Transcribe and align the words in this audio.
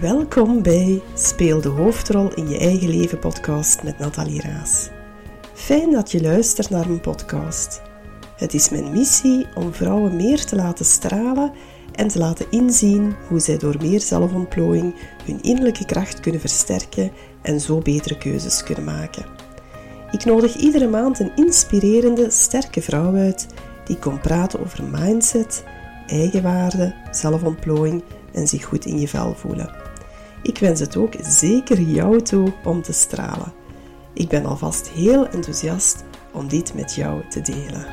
Welkom 0.00 0.62
bij 0.62 1.02
Speel 1.14 1.60
de 1.60 1.68
hoofdrol 1.68 2.34
in 2.34 2.48
je 2.48 2.58
eigen 2.58 2.88
leven 2.88 3.18
podcast 3.18 3.82
met 3.82 3.98
Nathalie 3.98 4.40
Raas. 4.40 4.88
Fijn 5.54 5.90
dat 5.90 6.10
je 6.10 6.22
luistert 6.22 6.70
naar 6.70 6.88
mijn 6.88 7.00
podcast. 7.00 7.82
Het 8.36 8.54
is 8.54 8.68
mijn 8.68 8.92
missie 8.92 9.46
om 9.54 9.72
vrouwen 9.72 10.16
meer 10.16 10.44
te 10.44 10.56
laten 10.56 10.84
stralen 10.84 11.52
en 11.92 12.08
te 12.08 12.18
laten 12.18 12.46
inzien 12.50 13.14
hoe 13.28 13.40
zij 13.40 13.58
door 13.58 13.76
meer 13.80 14.00
zelfontplooiing 14.00 14.94
hun 15.24 15.42
innerlijke 15.42 15.84
kracht 15.84 16.20
kunnen 16.20 16.40
versterken 16.40 17.12
en 17.42 17.60
zo 17.60 17.78
betere 17.78 18.18
keuzes 18.18 18.62
kunnen 18.62 18.84
maken. 18.84 19.26
Ik 20.10 20.24
nodig 20.24 20.56
iedere 20.56 20.88
maand 20.88 21.18
een 21.18 21.32
inspirerende, 21.36 22.30
sterke 22.30 22.82
vrouw 22.82 23.14
uit 23.14 23.46
die 23.84 23.98
komt 23.98 24.22
praten 24.22 24.60
over 24.60 24.84
mindset, 24.84 25.64
eigenwaarde, 26.06 26.94
zelfontplooiing 27.10 28.02
en 28.32 28.48
zich 28.48 28.64
goed 28.64 28.86
in 28.86 29.00
je 29.00 29.08
vel 29.08 29.34
voelen. 29.34 29.89
Ik 30.42 30.58
wens 30.58 30.80
het 30.80 30.96
ook 30.96 31.14
zeker 31.20 31.80
jou 31.80 32.22
toe 32.22 32.52
om 32.64 32.82
te 32.82 32.92
stralen. 32.92 33.52
Ik 34.14 34.28
ben 34.28 34.44
alvast 34.44 34.88
heel 34.88 35.28
enthousiast 35.28 36.04
om 36.32 36.48
dit 36.48 36.74
met 36.74 36.94
jou 36.94 37.28
te 37.28 37.40
delen. 37.40 37.86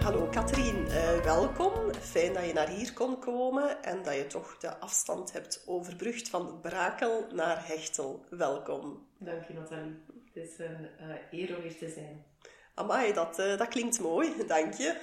Hallo 0.00 0.28
Katrien, 0.30 0.76
uh, 0.86 1.24
welkom. 1.24 1.72
Fijn 2.00 2.32
dat 2.32 2.46
je 2.46 2.52
naar 2.52 2.68
hier 2.68 2.92
kon 2.92 3.18
komen 3.18 3.82
en 3.82 4.02
dat 4.02 4.14
je 4.14 4.26
toch 4.26 4.58
de 4.58 4.78
afstand 4.78 5.32
hebt 5.32 5.62
overbrugd 5.66 6.28
van 6.28 6.60
Brakel 6.60 7.26
naar 7.32 7.66
Hechtel. 7.66 8.24
Welkom. 8.30 9.06
Dank 9.18 9.44
je 9.44 9.54
Nathalie. 9.54 10.02
Het 10.34 10.44
is 10.44 10.58
een 10.58 10.88
uh, 11.00 11.40
eer 11.40 11.56
om 11.56 11.62
hier 11.62 11.78
te 11.78 11.88
zijn. 11.88 12.33
Amai, 12.74 13.12
dat, 13.12 13.38
uh, 13.38 13.56
dat 13.56 13.68
klinkt 13.68 14.00
mooi, 14.00 14.46
dank 14.46 14.74
je. 14.74 15.00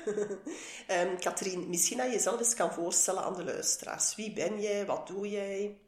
um, 0.89 1.19
Katrien, 1.25 1.69
misschien 1.69 1.97
dat 1.97 2.05
je 2.05 2.11
jezelf 2.11 2.39
eens 2.39 2.53
kan 2.53 2.73
voorstellen 2.73 3.23
aan 3.23 3.35
de 3.35 3.43
luisteraars. 3.43 4.15
Wie 4.15 4.33
ben 4.33 4.61
jij? 4.61 4.85
Wat 4.85 5.07
doe 5.07 5.29
jij? 5.29 5.79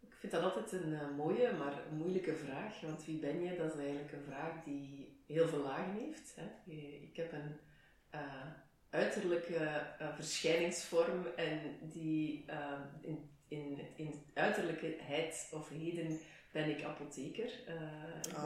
Ik 0.00 0.14
vind 0.18 0.32
dat 0.32 0.42
altijd 0.42 0.72
een 0.72 0.92
uh, 0.92 1.16
mooie, 1.16 1.52
maar 1.52 1.82
moeilijke 1.90 2.36
vraag. 2.36 2.80
Want 2.80 3.04
wie 3.04 3.18
ben 3.18 3.42
je? 3.42 3.56
Dat 3.56 3.74
is 3.74 3.80
eigenlijk 3.80 4.12
een 4.12 4.24
vraag 4.24 4.64
die 4.64 5.16
heel 5.26 5.48
veel 5.48 5.62
lagen 5.62 5.92
heeft. 5.92 6.34
Hè? 6.36 6.72
Ik 7.02 7.16
heb 7.16 7.32
een 7.32 7.58
uh, 8.14 8.46
uiterlijke 8.90 9.86
verschijningsvorm 10.14 11.26
en 11.36 11.78
die 11.80 12.44
in, 13.00 13.30
in, 13.48 13.78
in 13.96 14.24
uiterlijkheid 14.34 15.48
of 15.52 15.68
heden 15.68 16.18
ben 16.52 16.68
ik 16.68 16.84
apotheker. 16.84 17.50
ik 18.28 18.36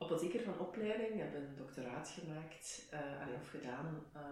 Ah. 0.00 0.08
ben 0.08 0.16
apotheker 0.16 0.42
van 0.42 0.66
opleiding, 0.66 1.18
heb 1.18 1.34
een 1.34 1.56
doctoraat 1.56 2.08
gemaakt, 2.08 2.82
uh, 2.92 3.34
of 3.42 3.48
gedaan 3.48 4.04
uh, 4.16 4.22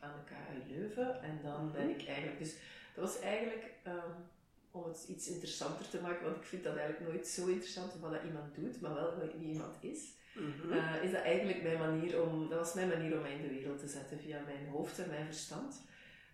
aan 0.00 0.14
de 0.18 0.34
KU 0.34 0.72
Leuven. 0.72 1.22
En 1.22 1.40
dan 1.42 1.72
ben 1.72 1.88
ik 1.90 2.06
eigenlijk, 2.06 2.38
dus 2.38 2.54
dat 2.94 3.04
was 3.04 3.20
eigenlijk 3.20 3.64
um, 3.86 4.14
om 4.70 4.84
het 4.84 5.04
iets 5.08 5.28
interessanter 5.28 5.88
te 5.88 6.00
maken, 6.00 6.24
want 6.24 6.36
ik 6.36 6.44
vind 6.44 6.64
dat 6.64 6.76
eigenlijk 6.76 7.12
nooit 7.12 7.26
zo 7.26 7.46
interessant 7.46 8.00
wat 8.00 8.12
dat 8.12 8.24
iemand 8.24 8.54
doet, 8.54 8.80
maar 8.80 8.94
wel 8.94 9.12
wie 9.38 9.52
iemand 9.52 9.74
is. 9.80 10.14
Mm 10.34 10.52
-hmm. 10.52 10.72
uh, 10.72 11.02
is 11.02 11.12
dat 11.12 11.22
eigenlijk 11.22 11.62
mijn 11.62 11.78
manier 11.78 12.22
om, 12.22 12.48
dat 12.48 12.58
was 12.58 12.74
mijn 12.74 12.88
manier 12.88 13.16
om 13.16 13.22
mij 13.22 13.34
in 13.34 13.42
de 13.42 13.54
wereld 13.54 13.78
te 13.78 13.88
zetten 13.88 14.18
via 14.18 14.40
mijn 14.46 14.68
hoofd 14.68 14.98
en 14.98 15.08
mijn 15.08 15.26
verstand. 15.26 15.82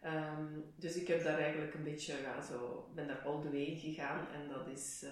Um, 0.05 0.65
dus 0.77 0.97
ik 0.97 1.09
heb 1.09 1.25
daar 1.25 1.39
eigenlijk 1.39 1.75
een 1.75 1.83
beetje, 1.83 2.15
ja, 2.23 2.41
zo, 2.41 2.89
ben 2.95 3.07
daar 3.07 3.23
all 3.25 3.41
the 3.41 3.51
way 3.51 3.79
gegaan. 3.79 4.27
En 4.33 4.49
dat 4.49 4.67
is, 4.67 5.05
uh, 5.05 5.11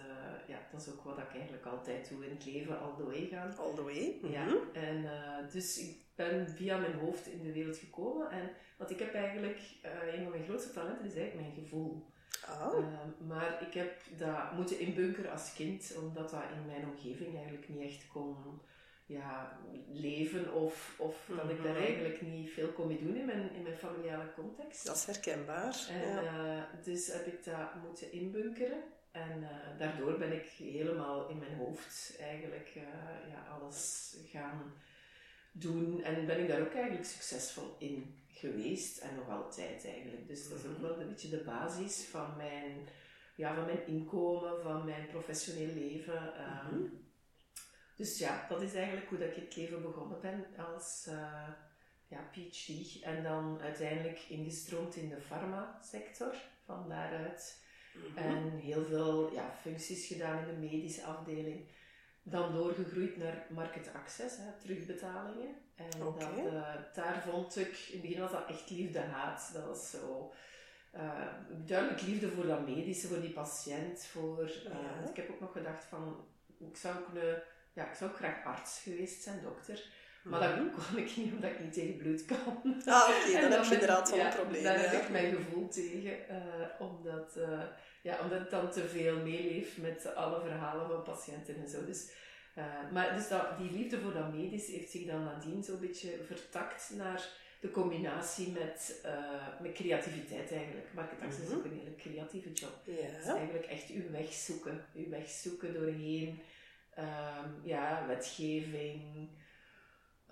ja, 0.49 0.59
dat 0.73 0.81
is 0.81 0.89
ook 0.93 1.03
wat 1.03 1.19
ik 1.19 1.35
eigenlijk 1.35 1.67
altijd 1.67 2.09
doe 2.09 2.25
in 2.25 2.31
het 2.31 2.45
leven, 2.45 2.81
all 2.81 2.97
the 2.97 3.05
way 3.05 3.27
gaan. 3.27 3.57
All 3.57 3.75
the 3.75 3.83
way? 3.83 4.19
Mm 4.23 4.23
-hmm. 4.23 4.33
Ja, 4.33 4.47
en 4.73 4.97
uh, 4.97 5.53
dus 5.53 5.79
ik 5.79 5.97
ben 6.15 6.49
via 6.49 6.79
mijn 6.79 6.95
hoofd 6.95 7.27
in 7.27 7.43
de 7.43 7.53
wereld 7.53 7.77
gekomen. 7.77 8.31
En 8.31 8.51
wat 8.77 8.91
ik 8.91 8.99
heb 8.99 9.15
eigenlijk, 9.15 9.61
uh, 9.85 10.15
een 10.15 10.23
van 10.23 10.31
mijn 10.31 10.45
grootste 10.45 10.73
talenten 10.73 11.07
is 11.07 11.15
eigenlijk 11.15 11.47
mijn 11.47 11.63
gevoel. 11.63 12.09
Oh. 12.49 12.79
maar 13.27 13.63
ik 13.69 13.75
heb 13.75 14.03
dat 14.17 14.53
moeten 14.53 14.79
inbunkeren 14.79 15.33
als 15.33 15.53
kind, 15.53 15.95
omdat 16.03 16.31
dat 16.31 16.43
in 16.55 16.67
mijn 16.67 16.89
omgeving 16.91 17.37
eigenlijk 17.37 17.69
niet 17.69 17.83
echt 17.83 18.07
kon 18.07 18.37
ja, 19.11 19.59
leven 19.93 20.53
of, 20.53 20.95
of 20.99 21.29
mm 21.29 21.39
-hmm. 21.39 21.49
dat 21.49 21.57
ik 21.57 21.63
daar 21.63 21.77
eigenlijk 21.77 22.23
niet 22.23 22.51
veel 22.51 22.69
kon 22.69 22.87
mee 22.87 22.99
doen 22.99 23.17
in 23.17 23.25
mijn, 23.25 23.55
in 23.55 23.63
mijn 23.63 23.77
familiale 23.77 24.33
context. 24.35 24.87
Dat 24.87 24.97
is 24.97 25.05
herkenbaar. 25.05 25.87
En, 25.89 26.23
ja. 26.23 26.57
uh, 26.57 26.85
dus 26.85 27.13
heb 27.13 27.27
ik 27.27 27.45
dat 27.45 27.75
moeten 27.85 28.13
inbunkeren. 28.13 28.83
En 29.11 29.41
uh, 29.41 29.79
daardoor 29.79 30.19
ben 30.19 30.33
ik 30.33 30.47
helemaal 30.47 31.29
in 31.29 31.39
mijn 31.39 31.57
hoofd 31.57 32.17
eigenlijk 32.21 32.73
uh, 32.77 32.83
ja, 33.31 33.47
alles 33.61 34.15
gaan 34.27 34.73
doen. 35.53 36.03
En 36.03 36.27
ben 36.27 36.41
ik 36.41 36.49
daar 36.49 36.61
ook 36.61 36.75
eigenlijk 36.75 37.05
succesvol 37.05 37.77
in 37.79 38.25
geweest. 38.29 38.99
En 38.99 39.15
nog 39.15 39.29
altijd 39.29 39.85
eigenlijk. 39.85 40.29
Dus 40.29 40.49
dat 40.49 40.59
is 40.59 40.67
ook 40.67 40.81
wel 40.81 41.01
een 41.01 41.09
beetje 41.09 41.29
de 41.29 41.43
basis 41.45 42.05
van 42.05 42.37
mijn, 42.37 42.89
ja, 43.35 43.55
van 43.55 43.65
mijn 43.65 43.87
inkomen, 43.87 44.63
van 44.63 44.85
mijn 44.85 45.07
professioneel 45.07 45.75
leven. 45.75 46.23
Mhm. 46.23 46.75
Mm 46.75 46.81
-hmm. 46.81 47.00
Dus 48.01 48.19
ja, 48.19 48.47
dat 48.49 48.63
is 48.63 48.75
eigenlijk 48.75 49.09
hoe 49.09 49.19
dat 49.19 49.29
ik 49.29 49.35
het 49.35 49.57
leven 49.57 49.83
begonnen 49.83 50.21
ben 50.21 50.47
als 50.57 51.07
uh, 51.09 51.49
ja, 52.07 52.31
PhD. 52.33 53.03
En 53.03 53.23
dan 53.23 53.61
uiteindelijk 53.61 54.19
ingestroomd 54.29 54.97
in 54.97 55.09
de 55.09 55.21
farmasector 55.21 56.35
van 56.65 56.89
daaruit. 56.89 57.63
Mhm. 57.95 58.07
Mm 58.07 58.17
-hmm. 58.17 58.37
En 58.37 58.59
heel 58.59 58.85
veel 58.85 59.33
ja, 59.33 59.55
functies 59.61 60.07
gedaan 60.07 60.39
in 60.39 60.47
de 60.47 60.69
medische 60.69 61.05
afdeling. 61.05 61.69
Dan 62.23 62.53
doorgegroeid 62.53 63.17
naar 63.17 63.47
market 63.51 63.91
access, 63.95 64.37
hè, 64.37 64.53
terugbetalingen. 64.61 65.55
En 65.75 66.07
okay. 66.07 66.35
dat, 66.35 66.53
uh, 66.53 66.75
daar 66.95 67.23
vond 67.23 67.57
ik, 67.57 67.69
in 67.69 67.93
het 67.93 68.03
begin 68.03 68.21
was 68.21 68.33
dat 68.33 68.49
echt 68.49 68.71
liefde-haat. 68.71 69.51
Dat 69.53 69.65
was 69.65 69.91
zo... 69.91 70.33
Uh, 70.95 71.27
duidelijk 71.67 72.03
liefde 72.03 72.29
voor 72.29 72.47
dat 72.47 72.67
medische, 72.67 73.09
voor 73.09 73.21
die 73.21 73.33
patiënt. 73.33 74.05
Voor, 74.05 74.51
ja. 74.65 75.09
Ik 75.11 75.17
heb 75.17 75.31
ook 75.31 75.41
nog 75.41 75.53
gedacht 75.53 75.85
van, 75.85 76.25
ik 76.59 76.77
zou 76.77 76.99
ook 76.99 77.15
een 77.15 77.43
ja, 77.73 77.89
ik 77.89 77.95
zou 77.95 78.11
ook 78.11 78.17
graag 78.17 78.45
arts 78.45 78.81
geweest 78.83 79.23
zijn, 79.23 79.43
dokter. 79.43 79.99
Maar 80.23 80.41
dat 80.41 80.87
kon 80.89 80.99
ik 80.99 81.17
niet, 81.17 81.33
omdat 81.33 81.51
ik 81.51 81.61
niet 81.61 81.73
tegen 81.73 81.97
bloed 81.97 82.25
kan. 82.25 82.39
Ah, 82.87 83.09
oké, 83.09 83.29
okay, 83.29 83.41
dan, 83.41 83.51
dan 83.51 83.53
heb 83.53 83.65
je 83.65 83.73
inderdaad 83.73 84.11
wel 84.11 84.19
ja, 84.19 84.27
een 84.27 84.41
probleem. 84.41 84.63
Daar 84.63 84.83
ja. 84.83 84.89
heb 84.89 85.03
ik 85.03 85.11
mijn 85.11 85.35
gevoel 85.35 85.69
tegen, 85.69 86.19
uh, 86.31 86.37
omdat, 86.79 87.35
uh, 87.37 87.63
ja, 88.03 88.19
omdat 88.23 88.39
het 88.39 88.51
dan 88.51 88.71
te 88.71 88.89
veel 88.89 89.17
meeleeft 89.17 89.77
met 89.77 90.15
alle 90.15 90.41
verhalen 90.41 90.87
van 90.87 91.03
patiënten 91.03 91.57
en 91.57 91.69
zo. 91.69 91.85
Dus, 91.85 92.11
uh, 92.59 92.65
maar 92.93 93.15
dus 93.15 93.29
dat, 93.29 93.59
die 93.59 93.71
liefde 93.71 94.01
voor 94.01 94.13
dat 94.13 94.33
medisch 94.33 94.67
heeft 94.67 94.91
zich 94.91 95.07
dan 95.07 95.25
nadien 95.25 95.63
zo'n 95.65 95.81
beetje 95.81 96.11
vertakt 96.27 96.91
naar 96.97 97.29
de 97.61 97.71
combinatie 97.71 98.53
met, 98.53 99.05
met 99.61 99.73
creativiteit 99.73 100.53
eigenlijk. 100.53 100.87
Market 100.95 101.21
access 101.21 101.49
Mhm. 101.49 101.51
is 101.51 101.59
ook 101.59 101.65
een 101.65 101.79
hele 101.79 101.97
creatieve 101.97 102.53
job. 102.53 102.73
Ja. 102.85 102.93
Het 102.93 103.25
is 103.25 103.33
eigenlijk 103.33 103.67
echt 103.67 103.91
uw 103.91 104.11
weg 104.11 104.33
zoeken. 104.33 104.85
Uw 104.95 105.09
weg 105.09 105.29
zoeken 105.29 105.75
doorheen 105.75 106.43
um, 107.03 107.61
ja, 107.63 108.07
wetgeving, 108.07 109.29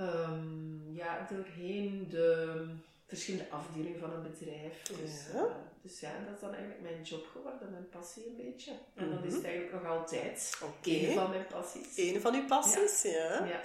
um, 0.00 0.94
ja, 0.94 1.26
doorheen 1.30 2.06
de 2.08 2.64
verschillende 3.06 3.50
afdelingen 3.50 4.00
van 4.00 4.12
een 4.12 4.22
bedrijf. 4.22 4.82
Dus 4.82 5.26
Ja. 5.32 5.38
uh, 5.38 5.42
dus 5.82 6.00
ja, 6.00 6.12
dat 6.24 6.34
is 6.34 6.40
dan 6.40 6.50
eigenlijk 6.54 6.82
mijn 6.82 7.02
job 7.02 7.26
geworden, 7.26 7.70
mijn 7.70 7.88
passie 7.88 8.26
een 8.26 8.36
beetje. 8.36 8.72
En 8.94 9.04
Mhm. 9.06 9.14
dat 9.14 9.24
is 9.24 9.34
het 9.34 9.44
eigenlijk 9.44 9.82
nog 9.82 9.92
altijd 9.92 10.58
Oké. 10.62 10.90
een 10.90 11.14
van 11.14 11.30
mijn 11.30 11.46
passies. 11.46 11.96
Een 11.96 12.20
van 12.20 12.34
uw 12.34 12.46
passies, 12.46 13.02
ja. 13.02 13.44
Ja. 13.44 13.62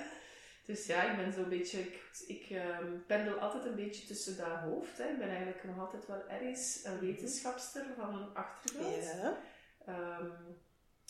Dus 0.66 0.86
ja, 0.86 1.12
ik 1.12 1.18
ben 1.18 1.34
zo'n 1.34 1.50
beetje, 1.50 1.80
ik, 1.80 2.02
ik 2.28 2.50
um, 2.82 3.04
pendel 3.08 3.38
altijd 3.38 3.66
een 3.66 3.76
beetje 3.76 4.08
tussen 4.08 4.38
dat 4.38 4.48
hoofd. 4.48 4.98
Hè. 4.98 5.08
Ik 5.10 5.18
ben 5.18 5.28
eigenlijk 5.30 5.64
nog 5.64 5.80
altijd 5.80 6.06
wel 6.08 6.28
ergens 6.28 6.82
een 6.84 7.00
wetenschapster 7.00 7.86
van 7.98 8.16
een 8.16 8.34
achtergrond. 8.34 9.04
Ja. 9.04 9.38
Um, 10.20 10.32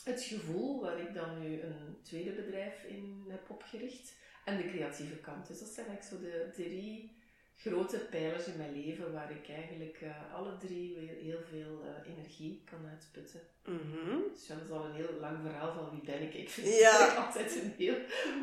het 0.04 0.22
gevoel, 0.22 0.80
waar 0.80 0.98
ik 1.00 1.14
dan 1.14 1.40
nu 1.40 1.60
een 1.60 1.96
tweede 2.02 2.30
bedrijf 2.32 2.84
in 2.84 3.24
heb 3.28 3.50
opgericht, 3.50 4.14
en 4.44 4.56
de 4.56 4.68
creatieve 4.68 5.16
kant. 5.16 5.46
Dus 5.46 5.58
dat 5.58 5.68
zijn 5.68 5.86
eigenlijk 5.86 6.22
zo 6.22 6.28
de 6.30 6.50
drie 6.62 7.22
grote 7.56 7.98
pijlers 8.10 8.46
in 8.46 8.56
mijn 8.56 8.72
leven 8.84 9.12
waar 9.12 9.30
ik 9.30 9.48
eigenlijk 9.48 10.00
uh, 10.02 10.34
alle 10.34 10.56
drie 10.56 10.94
weer 10.94 11.14
heel 11.22 11.40
veel 11.50 11.82
uh, 11.84 12.12
energie 12.12 12.62
kan 12.64 12.86
uitputten. 12.90 13.40
Mhm. 13.64 14.18
Dus 14.32 14.46
ja, 14.46 14.54
dat 14.54 14.64
is 14.64 14.70
al 14.70 14.84
een 14.84 14.94
heel 14.94 15.12
lang 15.20 15.38
verhaal 15.42 15.72
van 15.72 15.90
wie 15.90 16.00
ben 16.10 16.22
ik. 16.22 16.34
Ik 16.34 16.48
vind 16.50 16.66
Ja. 16.78 17.06
het 17.06 17.16
altijd 17.26 17.54
een 17.62 17.72
heel 17.76 17.96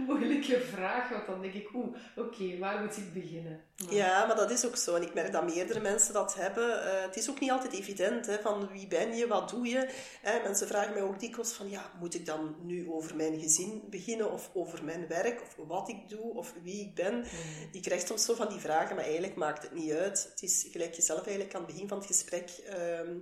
moeilijke 0.07 0.59
vraag, 0.59 1.09
want 1.09 1.25
dan 1.25 1.41
denk 1.41 1.53
ik, 1.53 1.73
oeh, 1.73 1.95
oké, 2.15 2.57
waar 2.57 2.83
moet 2.83 2.97
ik 2.97 3.13
beginnen? 3.13 3.63
Ja, 3.89 4.25
maar 4.25 4.35
dat 4.35 4.51
is 4.51 4.65
ook 4.65 4.75
zo. 4.75 4.95
En 4.95 5.01
ik 5.01 5.13
merk 5.13 5.31
dat 5.31 5.53
meerdere 5.53 5.79
mensen 5.79 6.13
dat 6.13 6.35
hebben. 6.35 6.83
Eh, 6.83 7.01
het 7.01 7.17
is 7.17 7.29
ook 7.29 7.39
niet 7.39 7.51
altijd 7.51 7.73
evident, 7.73 8.25
hè, 8.25 8.39
van 8.39 8.69
wie 8.71 8.87
ben 8.87 9.15
je, 9.15 9.27
wat 9.27 9.49
doe 9.49 9.67
je. 9.67 9.89
Hè, 10.21 10.41
mensen 10.43 10.67
vragen 10.67 10.93
mij 10.93 11.01
ook 11.01 11.19
dikwijls 11.19 11.53
van, 11.53 11.69
ja, 11.69 11.91
moet 11.99 12.13
ik 12.13 12.25
dan 12.25 12.55
nu 12.61 12.91
over 12.91 13.15
mijn 13.15 13.39
gezin 13.39 13.83
beginnen, 13.89 14.31
of 14.31 14.49
over 14.53 14.83
mijn 14.83 15.07
werk, 15.07 15.41
of 15.41 15.67
wat 15.67 15.89
ik 15.89 16.09
doe, 16.09 16.33
of 16.33 16.53
wie 16.63 16.81
ik 16.81 16.95
ben. 16.95 17.15
Mm. 17.15 17.25
Ik 17.71 17.81
krijg 17.81 18.07
soms 18.07 18.25
zo 18.25 18.33
van 18.33 18.49
die 18.49 18.59
vragen, 18.59 18.95
maar 18.95 19.05
eigenlijk 19.05 19.35
maakt 19.35 19.63
het 19.63 19.73
niet 19.73 19.91
uit. 19.91 20.27
Het 20.31 20.41
is 20.41 20.67
gelijk 20.71 20.93
je 20.93 21.01
zelf 21.01 21.25
eigenlijk 21.25 21.55
aan 21.55 21.61
het 21.61 21.71
begin 21.71 21.87
van 21.87 21.97
het 21.97 22.07
gesprek 22.07 22.49
ehm, 22.49 23.15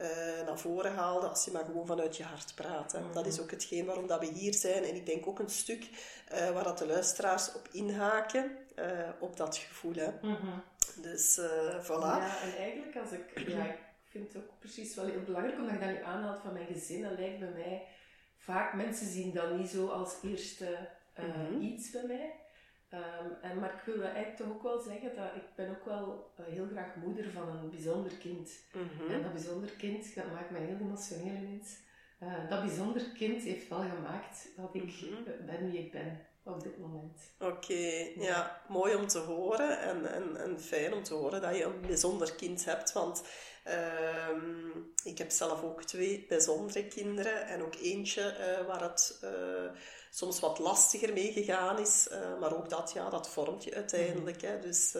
eh, 0.00 0.08
naar 0.46 0.58
voren 0.58 0.94
haalde, 0.94 1.26
als 1.26 1.44
je 1.44 1.50
maar 1.50 1.64
gewoon 1.64 1.86
vanuit 1.86 2.16
je 2.16 2.22
hart 2.22 2.54
praat. 2.54 2.92
Hè. 2.92 3.00
Dat 3.12 3.26
is 3.26 3.40
ook 3.40 3.50
hetgeen 3.50 3.84
waarom 3.84 4.06
dat 4.06 4.20
we 4.20 4.26
hier 4.26 4.54
zijn. 4.54 4.84
En 4.84 4.94
ik 4.94 5.06
denk 5.06 5.26
ook 5.26 5.38
een 5.38 5.50
stuk 5.50 5.88
eh, 6.28 6.50
waar 6.50 6.64
dat 6.64 6.78
de 6.78 6.86
luisteraars 6.86 7.52
op 7.54 7.68
inhaken. 7.72 8.56
Eh, 8.80 9.08
op 9.18 9.36
dat 9.36 9.56
gevoel. 9.56 9.94
Hè. 9.94 10.10
Mhm. 10.22 10.58
Dus 11.02 11.38
uh, 11.38 11.84
voilà. 11.84 12.16
Ja, 12.18 12.42
en 12.42 12.56
eigenlijk 12.56 12.96
als 12.96 13.12
ik, 13.12 13.48
ja, 13.48 13.64
ik 13.64 13.78
vind 14.04 14.32
het 14.32 14.42
ook 14.42 14.58
precies 14.58 14.94
wel 14.94 15.04
heel 15.04 15.22
belangrijk 15.22 15.58
omdat 15.58 15.74
je 15.74 15.80
dat 15.80 15.88
nu 15.88 16.02
aanhaalt 16.02 16.40
van 16.40 16.52
mijn 16.52 16.66
gezin. 16.66 17.02
Dat 17.02 17.18
lijkt 17.18 17.38
bij 17.38 17.50
mij, 17.50 17.86
vaak 18.36 18.74
mensen 18.74 19.06
zien 19.06 19.32
dat 19.32 19.56
niet 19.56 19.68
zo 19.68 19.86
als 19.86 20.16
eerste 20.22 20.88
uh, 21.18 21.24
mm 21.24 21.60
iets 21.60 21.90
bij 21.90 22.04
mij. 22.06 22.34
Um, 22.92 23.36
en, 23.42 23.58
maar 23.58 23.74
ik 23.74 23.94
wil 23.94 24.02
eigenlijk 24.02 24.36
toch 24.36 24.48
ook 24.48 24.62
wel 24.62 24.80
zeggen 24.80 25.16
dat 25.16 25.34
ik 25.34 25.54
ben 25.54 25.70
ook 25.70 25.84
wel 25.84 26.32
uh, 26.40 26.46
heel 26.46 26.66
graag 26.72 26.94
moeder 26.94 27.30
van 27.30 27.48
een 27.48 27.70
bijzonder 27.70 28.12
kind. 28.12 28.50
Mm 28.72 28.88
-hmm. 28.98 29.14
En 29.14 29.22
dat 29.22 29.32
bijzonder 29.32 29.70
kind, 29.70 30.14
dat 30.14 30.32
maakt 30.32 30.50
mij 30.50 30.60
heel 30.60 30.78
emotioneel 30.80 31.34
ineens. 31.34 31.78
Uh, 32.22 32.50
dat 32.50 32.60
bijzonder 32.60 33.02
kind 33.10 33.42
heeft 33.42 33.68
wel 33.68 33.80
gemaakt 33.80 34.48
dat 34.56 34.74
ik 34.74 34.82
mm 34.82 34.88
-hmm. 34.88 35.46
ben 35.46 35.70
wie 35.70 35.78
ik 35.78 35.92
ben 35.92 36.20
op 36.44 36.62
dit 36.62 36.78
moment. 36.78 37.32
Oké, 37.38 37.52
okay, 37.52 38.12
ja. 38.16 38.22
ja. 38.22 38.62
mooi 38.68 38.94
om 38.94 39.06
te 39.06 39.18
horen 39.18 39.80
en, 39.80 40.12
en, 40.12 40.36
en 40.36 40.60
fijn 40.60 40.94
om 40.94 41.02
te 41.02 41.14
horen 41.14 41.40
dat 41.40 41.56
je 41.56 41.64
een 41.64 41.80
bijzonder 41.80 42.34
kind 42.34 42.64
hebt. 42.64 42.92
Want 42.92 43.22
uh, 43.66 44.42
ik 45.04 45.18
heb 45.18 45.30
zelf 45.30 45.62
ook 45.62 45.84
twee 45.84 46.24
bijzondere 46.28 46.86
kinderen 46.86 47.46
en 47.46 47.62
ook 47.62 47.74
eentje 47.74 48.36
uh, 48.38 48.66
waar 48.66 48.82
het 48.82 49.20
uh, 49.24 49.70
soms 50.10 50.40
wat 50.40 50.58
lastiger 50.58 51.12
mee 51.12 51.32
gegaan 51.32 51.78
is. 51.78 52.08
Uh, 52.12 52.38
maar 52.38 52.56
ook 52.56 52.68
dat, 52.68 52.92
ja, 52.92 53.10
dat 53.10 53.28
vormt 53.28 53.64
je 53.64 53.74
uiteindelijk. 53.74 54.42
Hè. 54.42 54.58
Dus, 54.58 54.96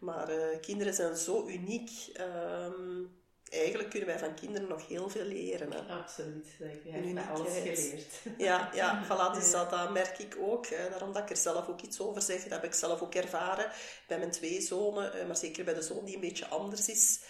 maar 0.00 0.28
kinderen 0.60 0.94
zijn 0.94 1.16
zo 1.16 1.46
uniek. 1.46 1.90
Um, 2.20 3.22
eigenlijk 3.54 3.90
kunnen 3.90 4.08
wij 4.08 4.18
van 4.18 4.34
kinderen 4.34 4.68
nog 4.68 4.88
heel 4.88 5.08
veel 5.08 5.24
leren. 5.24 5.72
Hè. 5.72 5.94
Absoluut. 5.94 6.46
Ik 6.58 6.80
heb 6.84 7.28
alles 7.30 7.52
geleerd. 7.52 8.38
Ja, 8.38 8.70
ja 8.74 9.02
voilà, 9.06 9.34
dus 9.34 9.50
dat, 9.50 9.70
dat 9.70 9.92
merk 9.92 10.18
ik 10.18 10.36
ook. 10.40 10.68
Daarom 10.70 11.12
dat 11.12 11.22
ik 11.22 11.30
er 11.30 11.36
zelf 11.36 11.68
ook 11.68 11.80
iets 11.80 12.00
over 12.00 12.22
zeg. 12.22 12.42
Dat 12.42 12.52
heb 12.52 12.64
ik 12.64 12.74
zelf 12.74 13.00
ook 13.00 13.14
ervaren 13.14 13.70
bij 14.06 14.18
mijn 14.18 14.30
twee 14.30 14.60
zonen. 14.60 15.26
Maar 15.26 15.36
zeker 15.36 15.64
bij 15.64 15.74
de 15.74 15.82
zoon 15.82 16.04
die 16.04 16.14
een 16.14 16.20
beetje 16.20 16.46
anders 16.46 16.88
is. 16.88 17.20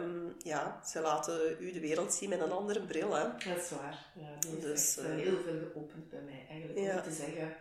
Um, 0.00 0.34
ja, 0.38 0.80
ze 0.86 1.00
laten 1.00 1.56
u 1.60 1.72
de 1.72 1.80
wereld 1.80 2.14
zien 2.14 2.28
met 2.28 2.40
een 2.40 2.52
andere 2.52 2.86
bril. 2.86 3.14
Hè. 3.14 3.24
Dat 3.24 3.62
is 3.62 3.70
waar. 3.70 4.06
Ja, 4.14 4.38
die 4.38 4.58
dus, 4.58 4.96
echt, 4.96 5.06
uh, 5.06 5.14
heel 5.14 5.40
veel 5.44 5.70
geopend 5.72 6.08
bij 6.08 6.20
mij. 6.20 6.46
Eigenlijk 6.50 6.80
ja. 6.80 6.96
om 6.96 7.02
te 7.02 7.12
zeggen, 7.12 7.56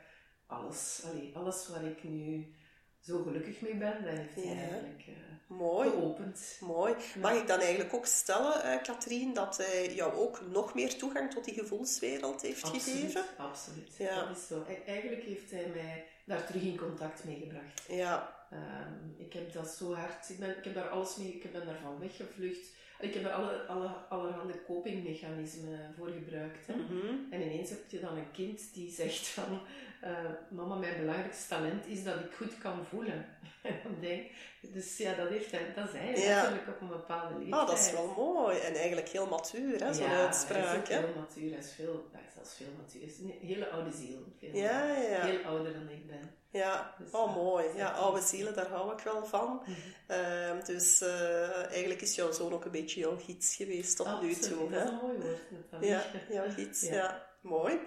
alles, 0.46 1.02
allee, 1.06 1.32
alles 1.36 1.68
waar 1.68 1.84
ik 1.84 2.04
nu 2.04 2.56
zo 3.02 3.24
gelukkig 3.24 3.62
mee 3.62 3.76
ben, 3.76 4.04
dat 4.04 4.14
heeft 4.14 4.36
hij 4.36 4.44
ja. 4.44 4.62
eigenlijk 4.62 5.06
uh, 5.08 5.16
Mooi. 5.48 5.90
geopend. 5.90 6.58
Mooi. 6.62 6.94
Mag 7.20 7.34
ik 7.34 7.48
dan 7.48 7.60
eigenlijk 7.60 7.94
ook 7.94 8.06
stellen, 8.06 8.66
uh, 8.66 8.84
Katrien, 8.84 9.34
dat 9.34 9.58
hij 9.58 9.94
jou 9.96 10.14
ook 10.14 10.42
nog 10.52 10.74
meer 10.74 10.98
toegang 10.98 11.32
tot 11.34 11.46
die 11.46 11.54
gevoelswereld 11.54 12.42
heeft 12.42 12.64
absoluut, 12.64 12.84
gegeven? 12.84 13.24
Absoluut. 13.38 13.96
Ja. 13.98 14.26
Dat 14.26 14.38
is 14.38 14.48
zo. 14.48 14.66
E 14.68 14.74
eigenlijk 14.86 15.24
heeft 15.24 15.52
hij 15.52 15.72
mij 15.74 16.06
daar 16.26 16.46
terug 16.46 16.62
in 16.62 16.78
contact 16.78 17.24
mee 17.24 17.40
gebracht. 17.40 17.84
Ja. 17.90 18.36
Um, 18.54 19.16
ik 19.18 19.34
heb 19.34 19.54
dat 19.54 19.70
zo 19.70 19.94
hard, 19.94 20.30
ik, 20.30 20.40
ben, 20.40 20.58
ik 20.58 20.64
heb 20.64 20.74
daar 20.74 20.90
alles 20.90 21.16
mee, 21.16 21.34
ik 21.34 21.52
ben 21.52 21.66
daarvan 21.66 22.00
weggevlucht. 22.00 22.76
Ik 23.00 23.14
heb 23.14 23.24
er 23.24 23.32
alle, 23.32 23.66
alle, 23.66 23.88
allerhande 23.88 24.64
copingmechanismen 24.66 25.94
voor 25.98 26.08
gebruikt. 26.08 26.68
Hè. 26.68 26.76
Mm 26.76 26.88
-hmm. 26.88 27.28
En 27.30 27.42
ineens 27.42 27.70
heb 27.70 27.90
je 27.90 28.00
dan 28.00 28.18
een 28.18 28.32
kind 28.32 28.74
die 28.74 28.92
zegt 28.92 29.28
van... 29.28 29.60
Uh, 30.04 30.10
mama, 30.50 30.76
mijn 30.76 30.98
belangrijkste 30.98 31.48
talent 31.48 31.86
is 31.86 32.04
dat 32.04 32.16
ik 32.16 32.32
goed 32.36 32.58
kan 32.58 32.86
voelen. 32.86 33.26
Dus 34.74 34.98
ja, 34.98 35.14
dat, 35.14 35.30
heeft 35.30 35.52
dat 35.76 35.88
is 35.88 35.92
hij 35.94 36.20
ja. 36.20 36.36
natuurlijk 36.36 36.68
op 36.68 36.82
een 36.82 36.88
bepaalde 36.88 37.38
leeftijd. 37.38 37.62
Oh, 37.62 37.68
dat 37.68 37.80
is 37.80 37.92
wel 37.92 38.14
mooi. 38.18 38.58
En 38.58 38.74
eigenlijk 38.74 39.08
heel 39.08 39.28
matuur, 39.28 39.84
hè, 39.84 39.94
zo'n 39.94 40.10
ja, 40.10 40.26
uitspraak. 40.26 40.88
is 40.88 40.96
heel 40.96 41.14
matuur. 41.16 41.50
Hij 41.50 41.60
is 41.60 41.72
veel, 41.72 42.10
hij 42.12 42.22
is 42.28 42.34
zelfs 42.34 42.56
veel 42.56 42.74
matuur. 42.78 43.02
Hij 43.02 43.10
is 43.10 43.20
een 43.20 43.48
hele 43.48 43.70
oude 43.70 43.92
ziel. 43.92 44.20
Veel, 44.40 44.50
ja, 44.54 44.86
ja. 44.96 45.26
Heel 45.26 45.44
ouder 45.44 45.74
dan 45.74 45.90
ik 45.90 46.08
ben. 46.08 46.32
Ja, 46.50 46.96
dus, 46.98 47.12
oh 47.12 47.36
mooi. 47.36 47.66
Ja, 47.76 47.92
oude 47.92 48.22
zielen, 48.22 48.56
daar 48.56 48.68
hou 48.68 48.94
ik 48.94 49.00
wel 49.00 49.26
van. 49.26 49.62
Mhm. 49.66 49.72
Uh, 50.12 50.66
dus 50.66 51.02
uh, 51.02 51.66
eigenlijk 51.66 52.02
is 52.02 52.16
jouw 52.16 52.32
zoon 52.32 52.54
ook 52.54 52.66
een 52.66 52.72
beetje 52.72 53.00
jouw 53.00 53.18
gids 53.18 53.56
geweest 53.56 53.98
tot 53.98 54.22
nu 54.22 54.34
toe. 54.34 54.70
Dat 54.70 54.84
is 54.84 54.90
een 54.90 55.00
mooi 55.02 55.18
woord. 55.18 55.86
Ja, 55.86 56.04
jouw 56.30 56.50
gids, 56.50 56.82
ja. 56.88 56.94
ja. 56.94 57.27
Mooi. 57.42 57.80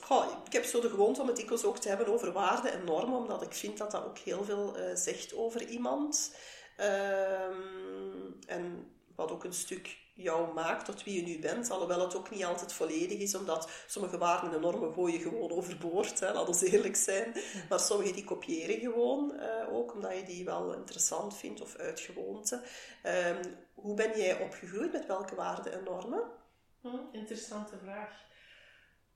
Goh, 0.00 0.26
ik 0.46 0.52
heb 0.52 0.64
zo 0.64 0.80
de 0.80 0.88
gewoonte 0.88 1.20
om 1.20 1.26
het 1.26 1.36
dikwijls 1.36 1.64
ook 1.64 1.78
te 1.78 1.88
hebben 1.88 2.06
over 2.06 2.32
waarden 2.32 2.72
en 2.72 2.84
normen, 2.84 3.18
omdat 3.18 3.42
ik 3.42 3.52
vind 3.52 3.78
dat 3.78 3.90
dat 3.90 4.04
ook 4.04 4.18
heel 4.18 4.44
veel 4.44 4.78
uh, 4.78 4.84
zegt 4.94 5.34
over 5.34 5.62
iemand. 5.62 6.34
Um, 6.80 8.38
en 8.46 8.92
wat 9.16 9.30
ook 9.30 9.44
een 9.44 9.52
stuk 9.52 9.98
jou 10.14 10.52
maakt 10.52 10.84
tot 10.84 11.04
wie 11.04 11.16
je 11.16 11.22
nu 11.22 11.38
bent. 11.38 11.70
Alhoewel 11.70 12.00
het 12.00 12.14
ook 12.14 12.30
niet 12.30 12.44
altijd 12.44 12.72
volledig 12.72 13.18
is, 13.18 13.34
omdat 13.34 13.70
sommige 13.86 14.18
waarden 14.18 14.52
en 14.52 14.60
normen 14.60 14.92
gooi 14.92 15.12
je 15.12 15.18
gewoon 15.18 15.50
overboord, 15.50 16.20
laten 16.20 16.58
we 16.58 16.70
eerlijk 16.70 16.96
zijn. 16.96 17.34
Maar 17.68 17.80
sommige 17.80 18.12
die 18.12 18.24
kopiëren 18.24 18.78
gewoon 18.78 19.32
uh, 19.36 19.74
ook, 19.74 19.94
omdat 19.94 20.16
je 20.16 20.22
die 20.22 20.44
wel 20.44 20.74
interessant 20.74 21.36
vindt 21.36 21.60
of 21.60 21.76
uit 21.76 22.00
gewoonte. 22.00 22.62
Um, 23.06 23.40
hoe 23.74 23.94
ben 23.94 24.18
jij 24.18 24.40
opgegroeid 24.40 24.92
met 24.92 25.06
welke 25.06 25.34
waarden 25.34 25.72
en 25.72 25.84
normen? 25.84 26.38
Hm, 26.80 26.96
interessante 27.12 27.78
vraag. 27.78 28.28